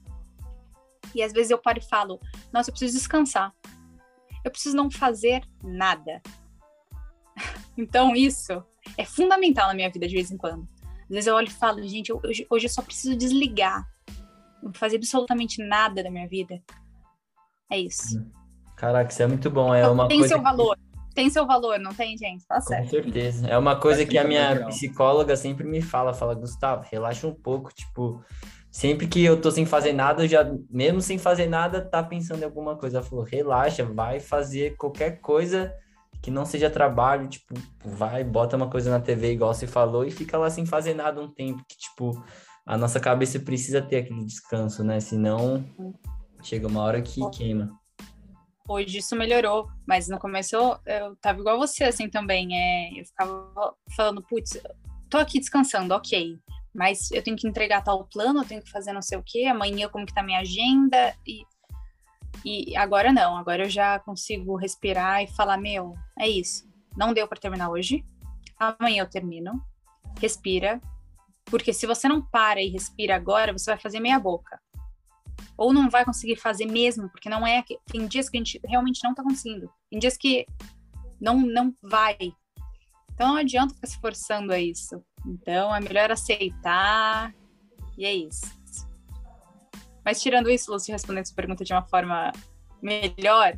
E 1.15 1.21
às 1.21 1.33
vezes 1.33 1.51
eu 1.51 1.57
paro 1.57 1.79
e 1.79 1.81
falo, 1.81 2.19
nossa, 2.53 2.69
eu 2.69 2.73
preciso 2.73 2.97
descansar 2.97 3.53
eu 4.43 4.51
preciso 4.51 4.75
não 4.75 4.89
fazer 4.89 5.41
nada. 5.63 6.21
Então, 7.77 8.13
isso 8.13 8.61
é 8.97 9.05
fundamental 9.05 9.69
na 9.69 9.73
minha 9.73 9.89
vida 9.89 10.05
de 10.05 10.13
vez 10.13 10.29
em 10.29 10.37
quando. 10.37 10.67
Às 11.03 11.09
vezes 11.09 11.27
eu 11.27 11.35
olho 11.35 11.47
e 11.47 11.51
falo, 11.51 11.81
gente, 11.87 12.11
hoje, 12.11 12.45
hoje 12.49 12.65
eu 12.65 12.69
só 12.69 12.81
preciso 12.81 13.15
desligar. 13.15 13.87
Não 14.61 14.73
fazer 14.73 14.97
absolutamente 14.97 15.65
nada 15.65 16.03
da 16.03 16.11
minha 16.11 16.27
vida. 16.27 16.61
É 17.71 17.79
isso. 17.79 18.23
Caraca, 18.75 19.09
isso 19.09 19.23
é 19.23 19.27
muito 19.27 19.49
bom. 19.49 19.73
É 19.73 19.87
uma 19.87 20.07
tem 20.07 20.19
coisa 20.19 20.35
seu 20.35 20.43
que... 20.43 20.43
Tem 21.13 21.29
seu 21.29 21.45
valor, 21.45 21.79
não 21.79 21.93
tem, 21.93 22.17
gente? 22.17 22.45
Tá 22.45 22.61
certo. 22.61 22.83
Com 22.83 22.89
certeza. 22.89 23.47
É 23.47 23.57
uma 23.57 23.75
coisa 23.75 24.05
que 24.05 24.17
a 24.17 24.23
minha 24.23 24.65
psicóloga 24.67 25.35
sempre 25.35 25.65
me 25.65 25.81
fala. 25.81 26.13
Fala, 26.13 26.33
Gustavo, 26.33 26.85
relaxa 26.89 27.27
um 27.27 27.33
pouco. 27.33 27.73
Tipo, 27.73 28.23
sempre 28.69 29.07
que 29.07 29.23
eu 29.23 29.39
tô 29.39 29.51
sem 29.51 29.65
fazer 29.65 29.93
nada, 29.93 30.27
já, 30.27 30.49
mesmo 30.69 31.01
sem 31.01 31.17
fazer 31.17 31.47
nada, 31.47 31.81
tá 31.81 32.01
pensando 32.01 32.41
em 32.41 32.45
alguma 32.45 32.77
coisa. 32.77 32.97
Ela 32.97 33.05
falou, 33.05 33.25
relaxa, 33.25 33.83
vai 33.83 34.19
fazer 34.19 34.75
qualquer 34.77 35.19
coisa 35.19 35.73
que 36.21 36.29
não 36.29 36.45
seja 36.45 36.69
trabalho, 36.69 37.27
tipo, 37.27 37.55
vai, 37.83 38.23
bota 38.23 38.55
uma 38.55 38.69
coisa 38.69 38.91
na 38.91 38.99
TV 38.99 39.33
igual 39.33 39.53
você 39.53 39.65
falou 39.65 40.05
e 40.05 40.11
fica 40.11 40.37
lá 40.37 40.51
sem 40.51 40.67
fazer 40.67 40.93
nada 40.93 41.19
um 41.19 41.27
tempo, 41.27 41.63
que, 41.67 41.75
tipo, 41.75 42.23
a 42.63 42.77
nossa 42.77 42.99
cabeça 42.99 43.39
precisa 43.39 43.81
ter 43.81 43.97
aquele 43.97 44.23
descanso, 44.23 44.83
né? 44.83 44.99
Senão 44.99 45.65
chega 46.43 46.67
uma 46.67 46.83
hora 46.83 47.01
que 47.01 47.27
queima. 47.31 47.80
Hoje 48.71 48.99
isso 48.99 49.15
melhorou, 49.15 49.67
mas 49.87 50.07
no 50.07 50.19
começo 50.19 50.55
eu, 50.55 50.77
eu 50.85 51.15
tava 51.17 51.39
igual 51.39 51.57
você, 51.57 51.83
assim, 51.83 52.09
também. 52.09 52.55
É, 52.55 52.99
eu 52.99 53.05
ficava 53.05 53.75
falando, 53.95 54.21
putz, 54.23 54.61
tô 55.09 55.17
aqui 55.17 55.39
descansando, 55.39 55.93
ok 55.93 56.39
mas 56.73 57.11
eu 57.11 57.21
tenho 57.21 57.35
que 57.35 57.45
entregar 57.45 57.83
tal 57.83 58.05
plano, 58.05 58.39
eu 58.39 58.47
tenho 58.47 58.61
que 58.61 58.71
fazer 58.71 58.93
não 58.93 59.01
sei 59.01 59.17
o 59.17 59.23
que, 59.23 59.45
amanhã 59.45 59.89
como 59.89 60.05
que 60.05 60.13
tá 60.13 60.23
minha 60.23 60.39
agenda 60.39 61.13
e 61.27 61.43
e 62.43 62.75
agora 62.75 63.11
não, 63.11 63.37
agora 63.37 63.65
eu 63.65 63.69
já 63.69 63.99
consigo 63.99 64.55
respirar 64.55 65.21
e 65.21 65.27
falar, 65.27 65.57
meu, 65.57 65.95
é 66.17 66.27
isso. 66.27 66.67
Não 66.97 67.13
deu 67.13 67.27
para 67.27 67.39
terminar 67.39 67.69
hoje. 67.69 68.03
Amanhã 68.57 69.03
eu 69.03 69.09
termino. 69.09 69.61
Respira, 70.19 70.81
porque 71.45 71.71
se 71.71 71.85
você 71.85 72.07
não 72.07 72.21
para 72.21 72.61
e 72.61 72.69
respira 72.69 73.15
agora, 73.15 73.53
você 73.53 73.71
vai 73.71 73.79
fazer 73.79 73.99
meia 73.99 74.19
boca. 74.19 74.59
Ou 75.61 75.71
não 75.71 75.91
vai 75.91 76.03
conseguir 76.03 76.37
fazer 76.37 76.65
mesmo, 76.65 77.07
porque 77.07 77.29
não 77.29 77.45
é 77.45 77.63
tem 77.85 78.07
dias 78.07 78.27
que 78.27 78.35
a 78.35 78.39
gente 78.39 78.59
realmente 78.65 79.03
não 79.03 79.13
tá 79.13 79.21
conseguindo. 79.21 79.71
Tem 79.91 79.99
dias 79.99 80.17
que 80.17 80.47
não 81.21 81.37
não 81.37 81.71
vai. 81.83 82.17
Então 83.13 83.27
não 83.27 83.35
adianta 83.37 83.75
ficar 83.75 83.85
se 83.85 83.99
forçando 83.99 84.51
a 84.51 84.59
isso. 84.59 85.03
Então 85.23 85.75
é 85.75 85.79
melhor 85.79 86.11
aceitar 86.11 87.31
e 87.95 88.05
é 88.05 88.11
isso. 88.11 88.59
Mas 90.03 90.19
tirando 90.19 90.49
isso, 90.49 90.71
Lúcio, 90.71 90.91
respondendo 90.91 91.25
essa 91.25 91.35
pergunta 91.35 91.63
de 91.63 91.71
uma 91.71 91.83
forma 91.83 92.31
melhor. 92.81 93.55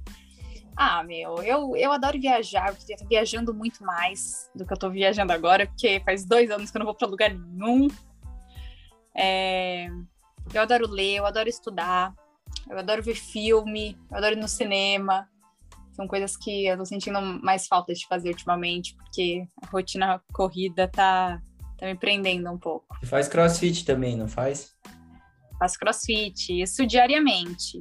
Ah, 0.76 1.06
meu, 1.06 1.41
eu, 1.41 1.74
eu 1.78 1.93
adoro 1.93 2.20
viajar, 2.20 2.68
eu 2.68 2.76
queria 2.76 2.95
estar 2.95 3.08
viajando 3.08 3.54
muito 3.54 3.82
mais 3.82 4.51
do 4.54 4.66
que 4.66 4.74
eu 4.74 4.76
estou 4.76 4.91
viajando 4.91 5.32
agora, 5.32 5.68
porque 5.68 6.01
faz 6.04 6.26
dois 6.26 6.51
anos 6.51 6.70
que 6.70 6.76
eu 6.76 6.80
não 6.80 6.86
vou 6.86 6.95
para 6.95 7.08
lugar 7.08 7.34
nenhum. 7.34 7.88
É, 9.16 9.88
eu 10.54 10.62
adoro 10.62 10.88
ler, 10.88 11.18
eu 11.18 11.26
adoro 11.26 11.48
estudar, 11.48 12.14
eu 12.70 12.78
adoro 12.78 13.04
ver 13.04 13.16
filme, 13.16 13.98
eu 14.10 14.18
adoro 14.18 14.36
ir 14.36 14.39
no 14.39 14.48
cinema. 14.48 15.28
São 15.91 16.08
coisas 16.08 16.36
que 16.36 16.66
eu 16.66 16.78
tô 16.78 16.86
sentindo 16.86 17.22
mais 17.22 17.68
falta 17.68 17.94
de 17.94 18.08
fazer 18.08 18.30
ultimamente, 18.30 18.96
porque 18.96 19.46
a 19.62 19.68
rotina 19.68 20.22
corrida 20.34 20.88
tá 20.88 21.39
tá 21.78 21.86
me 21.86 21.96
prendendo 21.96 22.50
um 22.50 22.58
pouco. 22.58 22.86
Você 23.00 23.06
faz 23.06 23.28
crossfit 23.28 23.86
também, 23.86 24.16
não 24.16 24.28
faz? 24.28 24.74
Faço 25.60 25.78
crossfit, 25.78 26.62
isso 26.62 26.86
diariamente. 26.86 27.80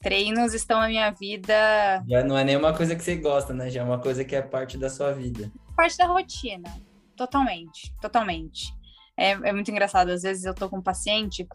Treinos 0.00 0.54
estão 0.54 0.80
na 0.80 0.88
minha 0.88 1.10
vida. 1.10 2.02
Já 2.08 2.24
não 2.24 2.36
é 2.36 2.42
nenhuma 2.42 2.74
coisa 2.74 2.96
que 2.96 3.02
você 3.02 3.16
gosta, 3.16 3.52
né? 3.52 3.68
Já 3.68 3.82
é 3.82 3.84
uma 3.84 3.98
coisa 3.98 4.24
que 4.24 4.34
é 4.34 4.40
parte 4.40 4.78
da 4.78 4.88
sua 4.88 5.12
vida. 5.12 5.52
Parte 5.76 5.98
da 5.98 6.06
rotina. 6.06 6.74
Totalmente, 7.14 7.94
totalmente. 8.00 8.72
É, 9.16 9.32
é 9.32 9.52
muito 9.52 9.70
engraçado. 9.70 10.10
Às 10.10 10.22
vezes 10.22 10.44
eu 10.44 10.54
tô 10.54 10.70
com 10.70 10.78
um 10.78 10.82
paciente, 10.82 11.46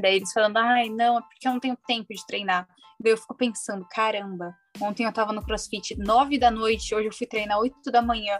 daí 0.00 0.16
eles 0.16 0.32
falando, 0.32 0.56
ai, 0.56 0.88
não, 0.88 1.18
é 1.18 1.22
porque 1.22 1.46
eu 1.46 1.52
não 1.52 1.60
tenho 1.60 1.76
tempo 1.86 2.12
de 2.12 2.26
treinar. 2.26 2.66
Daí 2.98 3.12
eu 3.12 3.18
fico 3.18 3.34
pensando, 3.34 3.86
caramba, 3.90 4.54
ontem 4.80 5.04
eu 5.04 5.12
tava 5.12 5.32
no 5.32 5.44
crossfit 5.44 5.96
nove 5.98 6.38
da 6.38 6.50
noite, 6.50 6.94
hoje 6.94 7.08
eu 7.08 7.12
fui 7.12 7.26
treinar 7.26 7.58
oito 7.58 7.90
da 7.90 8.00
manhã. 8.00 8.38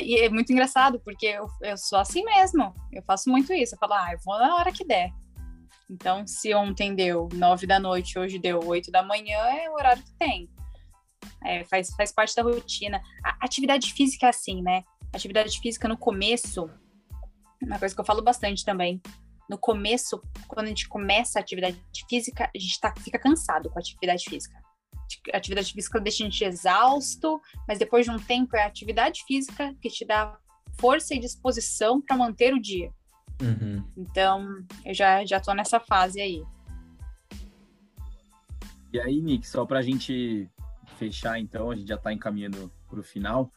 E 0.00 0.18
é 0.18 0.28
muito 0.28 0.52
engraçado, 0.52 1.00
porque 1.00 1.26
eu, 1.26 1.46
eu 1.62 1.76
sou 1.76 1.98
assim 1.98 2.22
mesmo. 2.22 2.74
Eu 2.92 3.02
faço 3.04 3.30
muito 3.30 3.52
isso. 3.54 3.74
Eu 3.74 3.78
falo, 3.78 3.94
ah, 3.94 4.12
eu 4.12 4.18
vou 4.24 4.38
na 4.38 4.54
hora 4.56 4.70
que 4.70 4.84
der. 4.84 5.10
Então, 5.90 6.26
se 6.26 6.54
ontem 6.54 6.94
deu 6.94 7.28
nove 7.32 7.66
da 7.66 7.80
noite, 7.80 8.18
hoje 8.18 8.38
deu 8.38 8.60
oito 8.66 8.90
da 8.90 9.02
manhã, 9.02 9.38
é 9.38 9.70
o 9.70 9.74
horário 9.74 10.02
que 10.02 10.12
tem. 10.18 10.50
É, 11.42 11.64
faz, 11.64 11.88
faz 11.96 12.12
parte 12.12 12.34
da 12.34 12.42
rotina. 12.42 13.00
A 13.24 13.46
atividade 13.46 13.92
física 13.94 14.26
é 14.26 14.28
assim, 14.28 14.60
né? 14.60 14.84
Atividade 15.14 15.58
física 15.58 15.88
no 15.88 15.96
começo, 15.96 16.68
uma 17.62 17.78
coisa 17.78 17.94
que 17.94 18.00
eu 18.00 18.04
falo 18.04 18.22
bastante 18.22 18.64
também. 18.64 19.00
No 19.48 19.58
começo, 19.58 20.20
quando 20.46 20.66
a 20.66 20.68
gente 20.68 20.88
começa 20.88 21.38
a 21.38 21.42
atividade 21.42 21.80
física, 22.08 22.50
a 22.54 22.58
gente 22.58 22.80
tá, 22.80 22.94
fica 22.98 23.18
cansado 23.18 23.70
com 23.70 23.78
a 23.78 23.80
atividade 23.80 24.24
física 24.24 24.56
atividade 25.32 25.72
física 25.72 26.00
deixa 26.00 26.22
a 26.22 26.26
gente 26.26 26.44
exausto, 26.44 27.40
mas 27.66 27.78
depois 27.78 28.04
de 28.04 28.10
um 28.10 28.18
tempo 28.18 28.56
é 28.56 28.62
a 28.62 28.66
atividade 28.66 29.24
física 29.26 29.74
que 29.80 29.88
te 29.88 30.04
dá 30.04 30.38
força 30.78 31.14
e 31.14 31.18
disposição 31.18 32.00
para 32.00 32.16
manter 32.16 32.54
o 32.54 32.60
dia. 32.60 32.92
Uhum. 33.40 33.84
Então, 33.96 34.46
eu 34.84 34.94
já, 34.94 35.24
já 35.24 35.40
tô 35.40 35.52
nessa 35.54 35.80
fase 35.80 36.20
aí. 36.20 36.42
E 38.92 39.00
aí, 39.00 39.20
Nick, 39.20 39.46
só 39.46 39.64
para 39.64 39.78
a 39.78 39.82
gente 39.82 40.48
fechar, 40.96 41.38
então, 41.38 41.70
a 41.70 41.76
gente 41.76 41.88
já 41.88 41.96
está 41.96 42.12
encaminhando 42.12 42.72
para 42.88 43.00
o 43.00 43.02
final. 43.02 43.52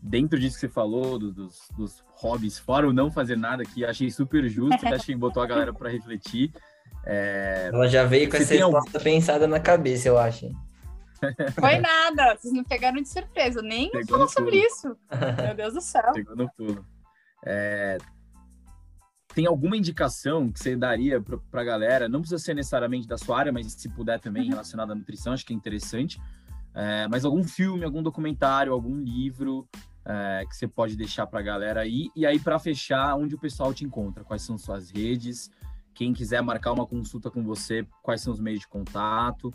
Dentro 0.00 0.38
disso 0.38 0.54
que 0.54 0.60
você 0.60 0.68
falou, 0.68 1.18
do, 1.18 1.32
dos, 1.32 1.68
dos 1.76 2.04
hobbies, 2.14 2.58
fora 2.58 2.88
o 2.88 2.92
não 2.92 3.10
fazer 3.10 3.36
nada, 3.36 3.64
que 3.64 3.84
achei 3.84 4.10
super 4.10 4.48
justo, 4.48 4.78
que 4.78 4.86
achei 4.94 5.14
que 5.14 5.20
botou 5.20 5.42
a 5.42 5.46
galera 5.46 5.72
para 5.72 5.90
refletir. 5.90 6.52
É... 7.04 7.70
Ela 7.72 7.88
já 7.88 8.04
veio 8.04 8.30
com 8.30 8.36
essa 8.36 8.54
resposta 8.54 8.98
algum... 8.98 9.04
pensada 9.04 9.46
na 9.46 9.58
cabeça, 9.58 10.08
eu 10.08 10.18
acho. 10.18 10.50
Foi 11.58 11.78
nada, 11.78 12.36
vocês 12.36 12.52
me 12.52 12.64
pegaram 12.64 13.02
de 13.02 13.08
surpresa, 13.08 13.60
nem 13.60 13.90
Pegou 13.90 14.06
falou 14.06 14.28
sobre 14.28 14.56
isso. 14.56 14.96
Meu 15.42 15.54
Deus 15.54 15.74
do 15.74 15.80
céu. 15.80 16.12
Pegou 16.12 16.36
no 16.36 16.48
pulo. 16.52 16.86
É... 17.44 17.98
Tem 19.34 19.46
alguma 19.46 19.76
indicação 19.76 20.50
que 20.50 20.58
você 20.58 20.76
daria 20.76 21.20
para 21.20 21.60
a 21.60 21.64
galera? 21.64 22.08
Não 22.08 22.20
precisa 22.20 22.42
ser 22.42 22.54
necessariamente 22.54 23.06
da 23.06 23.18
sua 23.18 23.38
área, 23.38 23.52
mas 23.52 23.72
se 23.72 23.88
puder 23.88 24.20
também 24.20 24.44
uhum. 24.44 24.50
relacionada 24.50 24.92
à 24.92 24.96
nutrição, 24.96 25.32
acho 25.32 25.44
que 25.44 25.52
é 25.52 25.56
interessante. 25.56 26.20
É... 26.74 27.08
mas 27.08 27.24
algum 27.24 27.42
filme, 27.42 27.84
algum 27.84 28.02
documentário, 28.02 28.72
algum 28.72 28.96
livro 28.96 29.68
é... 30.08 30.44
que 30.46 30.56
você 30.56 30.66
pode 30.66 30.96
deixar 30.96 31.26
para 31.26 31.40
a 31.40 31.42
galera 31.42 31.82
aí. 31.82 32.10
E 32.16 32.26
aí, 32.26 32.40
para 32.40 32.58
fechar, 32.58 33.14
onde 33.14 33.34
o 33.34 33.38
pessoal 33.38 33.72
te 33.72 33.84
encontra? 33.84 34.24
Quais 34.24 34.42
são 34.42 34.56
suas 34.56 34.90
redes? 34.90 35.50
Quem 35.94 36.12
quiser 36.12 36.42
marcar 36.42 36.72
uma 36.72 36.86
consulta 36.86 37.30
com 37.30 37.42
você, 37.42 37.86
quais 38.02 38.20
são 38.20 38.32
os 38.32 38.40
meios 38.40 38.60
de 38.60 38.68
contato? 38.68 39.52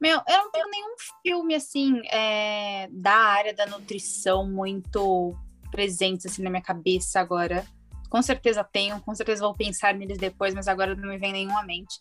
Meu, 0.00 0.20
eu 0.28 0.38
não 0.38 0.50
tenho 0.50 0.68
nenhum 0.68 0.94
filme 1.22 1.54
assim 1.54 2.00
é, 2.12 2.88
da 2.90 3.14
área 3.14 3.54
da 3.54 3.66
nutrição 3.66 4.46
muito 4.46 5.34
presente 5.70 6.26
assim 6.26 6.42
na 6.42 6.50
minha 6.50 6.62
cabeça 6.62 7.18
agora. 7.18 7.64
Com 8.10 8.20
certeza 8.22 8.62
tenho, 8.62 9.00
com 9.00 9.14
certeza 9.14 9.44
vou 9.44 9.54
pensar 9.54 9.94
neles 9.94 10.18
depois, 10.18 10.54
mas 10.54 10.68
agora 10.68 10.94
não 10.94 11.08
me 11.08 11.18
vem 11.18 11.32
nenhum 11.32 11.56
à 11.56 11.62
mente. 11.62 12.00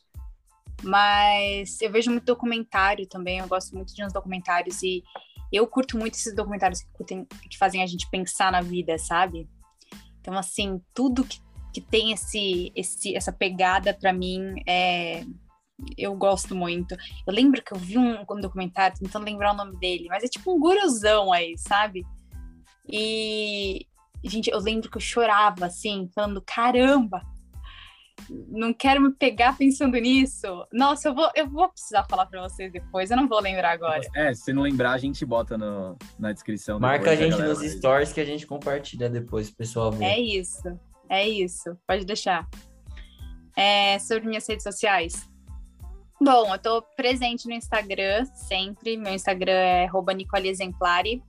Mas 0.86 1.82
eu 1.82 1.92
vejo 1.92 2.12
muito 2.12 2.26
documentário 2.26 3.08
também, 3.08 3.40
eu 3.40 3.48
gosto 3.48 3.76
muito 3.76 3.94
de 3.94 4.06
uns 4.06 4.14
documentários 4.14 4.84
e 4.84 5.04
eu 5.52 5.66
curto 5.68 5.98
muito 5.98 6.14
esses 6.14 6.36
documentários 6.36 6.82
que, 6.82 6.92
curtem, 6.92 7.26
que 7.50 7.58
fazem 7.58 7.82
a 7.82 7.88
gente 7.88 8.08
pensar 8.10 8.52
na 8.52 8.62
vida, 8.62 8.98
sabe? 9.00 9.50
Então, 10.22 10.38
assim, 10.38 10.80
tudo 10.94 11.24
que, 11.24 11.40
que 11.74 11.82
tem 11.82 12.12
esse, 12.12 12.72
esse, 12.76 13.16
essa 13.16 13.32
pegada 13.32 13.94
para 13.94 14.14
mim 14.14 14.56
é, 14.68 15.24
eu 15.98 16.16
gosto 16.16 16.56
muito. 16.56 16.96
Eu 17.28 17.34
lembro 17.34 17.64
que 17.64 17.74
eu 17.74 17.78
vi 17.78 17.98
um, 17.98 18.22
um 18.22 18.40
documentário 18.40 18.98
tentando 18.98 19.26
lembrar 19.26 19.54
o 19.54 19.58
nome 19.58 19.78
dele, 19.78 20.08
mas 20.10 20.24
é 20.24 20.28
tipo 20.28 20.54
um 20.54 20.60
guruzão 20.60 21.34
aí, 21.34 21.58
sabe? 21.58 22.06
E, 22.88 23.88
gente, 24.24 24.50
eu 24.50 24.60
lembro 24.60 24.90
que 24.90 24.98
eu 24.98 25.02
chorava 25.02 25.66
assim, 25.66 26.10
falando: 26.14 26.42
caramba, 26.46 27.22
não 28.30 28.74
quero 28.74 29.02
me 29.02 29.12
pegar 29.12 29.58
pensando 29.58 29.98
nisso. 29.98 30.48
Nossa, 30.72 31.10
eu 31.10 31.16
vou, 31.16 31.30
eu 31.36 31.48
vou 31.48 31.70
precisar 31.70 32.06
falar 32.10 32.26
para 32.26 32.42
vocês 32.42 32.72
depois, 32.72 33.12
eu 33.12 33.18
não 33.18 33.28
vou 33.28 33.40
lembrar 33.40 33.72
agora. 33.72 34.02
É, 34.16 34.34
se 34.34 34.52
não 34.54 34.64
lembrar, 34.64 34.94
a 34.94 34.98
gente 34.98 35.26
bota 35.26 35.58
no, 35.58 35.98
na 36.18 36.32
descrição. 36.32 36.80
Marca 36.80 37.12
a 37.12 37.16
gente 37.16 37.38
nos 37.38 37.60
stories 37.60 38.14
que 38.14 38.22
a 38.22 38.26
gente 38.26 38.48
compartilha 38.48 39.10
depois, 39.10 39.52
pessoal 39.52 39.92
ver. 39.92 40.06
É 40.06 40.20
isso, 40.20 40.80
é 41.10 41.28
isso, 41.28 41.78
pode 41.88 42.06
deixar. 42.06 42.48
É, 43.56 44.00
sobre 44.00 44.28
minhas 44.28 44.48
redes 44.48 44.64
sociais. 44.64 45.30
Bom, 46.22 46.54
eu 46.54 46.60
tô 46.60 46.82
presente 46.96 47.46
no 47.48 47.54
Instagram 47.54 48.26
sempre. 48.26 48.98
Meu 48.98 49.14
Instagram 49.14 49.52
é 49.52 49.88
@nicoleexemplare. 50.16 51.22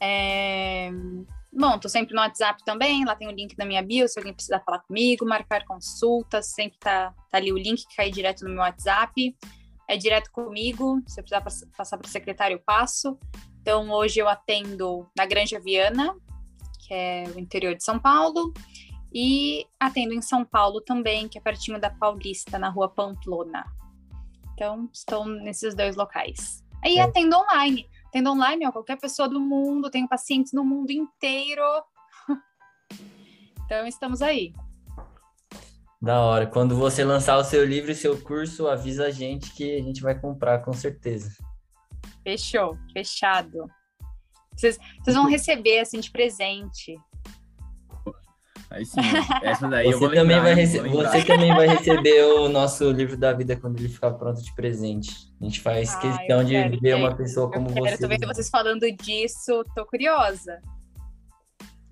É... 0.00 0.90
Bom, 1.58 1.76
tô 1.76 1.88
sempre 1.88 2.14
no 2.14 2.20
WhatsApp 2.20 2.62
também, 2.64 3.04
lá 3.04 3.16
tem 3.16 3.26
o 3.26 3.32
link 3.32 3.56
da 3.56 3.66
minha 3.66 3.82
bio, 3.82 4.06
se 4.06 4.16
alguém 4.16 4.32
precisar 4.32 4.60
falar 4.60 4.78
comigo, 4.78 5.26
marcar 5.26 5.64
consultas, 5.64 6.52
sempre 6.52 6.78
tá, 6.78 7.12
tá 7.28 7.36
ali 7.36 7.52
o 7.52 7.58
link 7.58 7.84
que 7.84 7.96
cai 7.96 8.12
direto 8.12 8.44
no 8.44 8.50
meu 8.50 8.60
WhatsApp. 8.60 9.36
É 9.88 9.96
direto 9.96 10.30
comigo, 10.30 11.02
se 11.04 11.18
eu 11.18 11.24
precisar 11.24 11.68
passar 11.76 11.98
para 11.98 12.06
o 12.06 12.08
secretário, 12.08 12.54
eu 12.54 12.60
passo. 12.60 13.18
Então, 13.60 13.90
hoje 13.90 14.20
eu 14.20 14.28
atendo 14.28 15.10
na 15.16 15.26
Granja 15.26 15.58
Viana, 15.58 16.14
que 16.78 16.94
é 16.94 17.24
o 17.34 17.40
interior 17.40 17.74
de 17.74 17.82
São 17.82 17.98
Paulo, 17.98 18.52
e 19.12 19.66
atendo 19.80 20.14
em 20.14 20.22
São 20.22 20.44
Paulo 20.44 20.80
também, 20.80 21.28
que 21.28 21.38
é 21.38 21.40
pertinho 21.40 21.80
da 21.80 21.90
Paulista, 21.90 22.56
na 22.56 22.68
rua 22.68 22.88
Pamplona. 22.88 23.64
Então, 24.54 24.88
estou 24.92 25.24
nesses 25.24 25.74
dois 25.74 25.96
locais. 25.96 26.62
Aí 26.84 26.98
é. 26.98 27.02
atendo 27.02 27.36
online. 27.36 27.88
Atendo 28.08 28.30
online, 28.30 28.66
ó, 28.66 28.72
qualquer 28.72 28.98
pessoa 28.98 29.28
do 29.28 29.38
mundo, 29.38 29.90
tenho 29.90 30.08
pacientes 30.08 30.52
no 30.52 30.64
mundo 30.64 30.90
inteiro. 30.90 31.62
então, 33.64 33.86
estamos 33.86 34.22
aí. 34.22 34.52
Da 36.00 36.20
hora. 36.20 36.46
Quando 36.46 36.76
você 36.76 37.04
lançar 37.04 37.36
o 37.36 37.44
seu 37.44 37.64
livro 37.64 37.90
e 37.90 37.94
seu 37.94 38.20
curso, 38.22 38.66
avisa 38.68 39.06
a 39.06 39.10
gente 39.10 39.52
que 39.52 39.76
a 39.76 39.82
gente 39.82 40.00
vai 40.00 40.18
comprar, 40.18 40.64
com 40.64 40.72
certeza. 40.72 41.30
Fechou, 42.22 42.78
fechado. 42.92 43.66
Vocês, 44.56 44.78
vocês 45.02 45.16
vão 45.16 45.26
receber 45.28 45.80
assim 45.80 46.00
de 46.00 46.10
presente. 46.10 46.98
Aí 48.70 48.84
sim, 48.84 49.00
essa 49.42 49.66
daí 49.66 49.86
você 49.86 49.94
eu 49.94 49.98
vou 49.98 50.10
também 50.10 50.36
lembrar, 50.36 50.54
vai 50.54 50.66
Você 50.66 51.24
também 51.24 51.54
vai 51.54 51.66
receber 51.68 52.22
o 52.22 52.48
nosso 52.50 52.90
livro 52.90 53.16
da 53.16 53.32
vida 53.32 53.56
quando 53.56 53.78
ele 53.78 53.88
ficar 53.88 54.10
pronto 54.12 54.42
de 54.42 54.54
presente. 54.54 55.32
A 55.40 55.44
gente 55.44 55.60
faz 55.60 55.94
ah, 55.94 55.98
questão 55.98 56.44
de 56.44 56.54
ver 56.78 56.96
uma 56.96 57.14
pessoa 57.14 57.50
como 57.50 57.70
eu 57.70 57.74
você. 57.74 57.96
Tô 57.96 58.08
vendo 58.08 58.26
vocês 58.26 58.50
falando 58.50 58.84
disso, 58.92 59.64
tô 59.74 59.86
curiosa. 59.86 60.60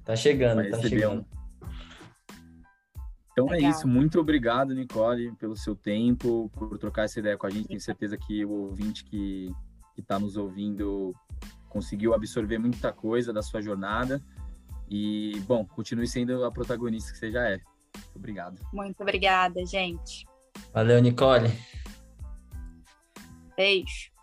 Tá 0.04 0.14
chegando, 0.14 0.56
vai 0.56 0.70
tá 0.70 0.80
chegando. 0.80 1.22
Um. 1.22 1.36
Então 3.32 3.48
é 3.48 3.52
Legal. 3.52 3.70
é 3.70 3.74
isso, 3.74 3.88
muito 3.88 4.20
obrigado, 4.20 4.74
Nicole, 4.74 5.32
pelo 5.36 5.56
seu 5.56 5.74
tempo, 5.74 6.50
por 6.54 6.78
trocar 6.78 7.04
essa 7.04 7.18
ideia 7.20 7.36
com 7.36 7.46
a 7.46 7.50
gente. 7.50 7.68
Tenho 7.68 7.80
certeza 7.80 8.16
que 8.16 8.44
o 8.44 8.50
ouvinte 8.50 9.04
que 9.04 9.50
está 9.96 10.18
nos 10.18 10.36
ouvindo 10.36 11.14
conseguiu 11.68 12.14
absorver 12.14 12.58
muita 12.58 12.92
coisa 12.92 13.32
da 13.32 13.42
sua 13.42 13.60
jornada. 13.60 14.22
E, 14.88 15.40
bom, 15.46 15.64
continue 15.64 16.06
sendo 16.06 16.44
a 16.44 16.52
protagonista 16.52 17.12
que 17.12 17.18
você 17.18 17.32
já 17.32 17.48
é. 17.48 17.60
Obrigado. 18.14 18.60
Muito 18.72 19.00
obrigada, 19.00 19.64
gente. 19.66 20.26
Valeu, 20.72 21.00
Nicole. 21.00 21.50
Beijo. 23.56 24.15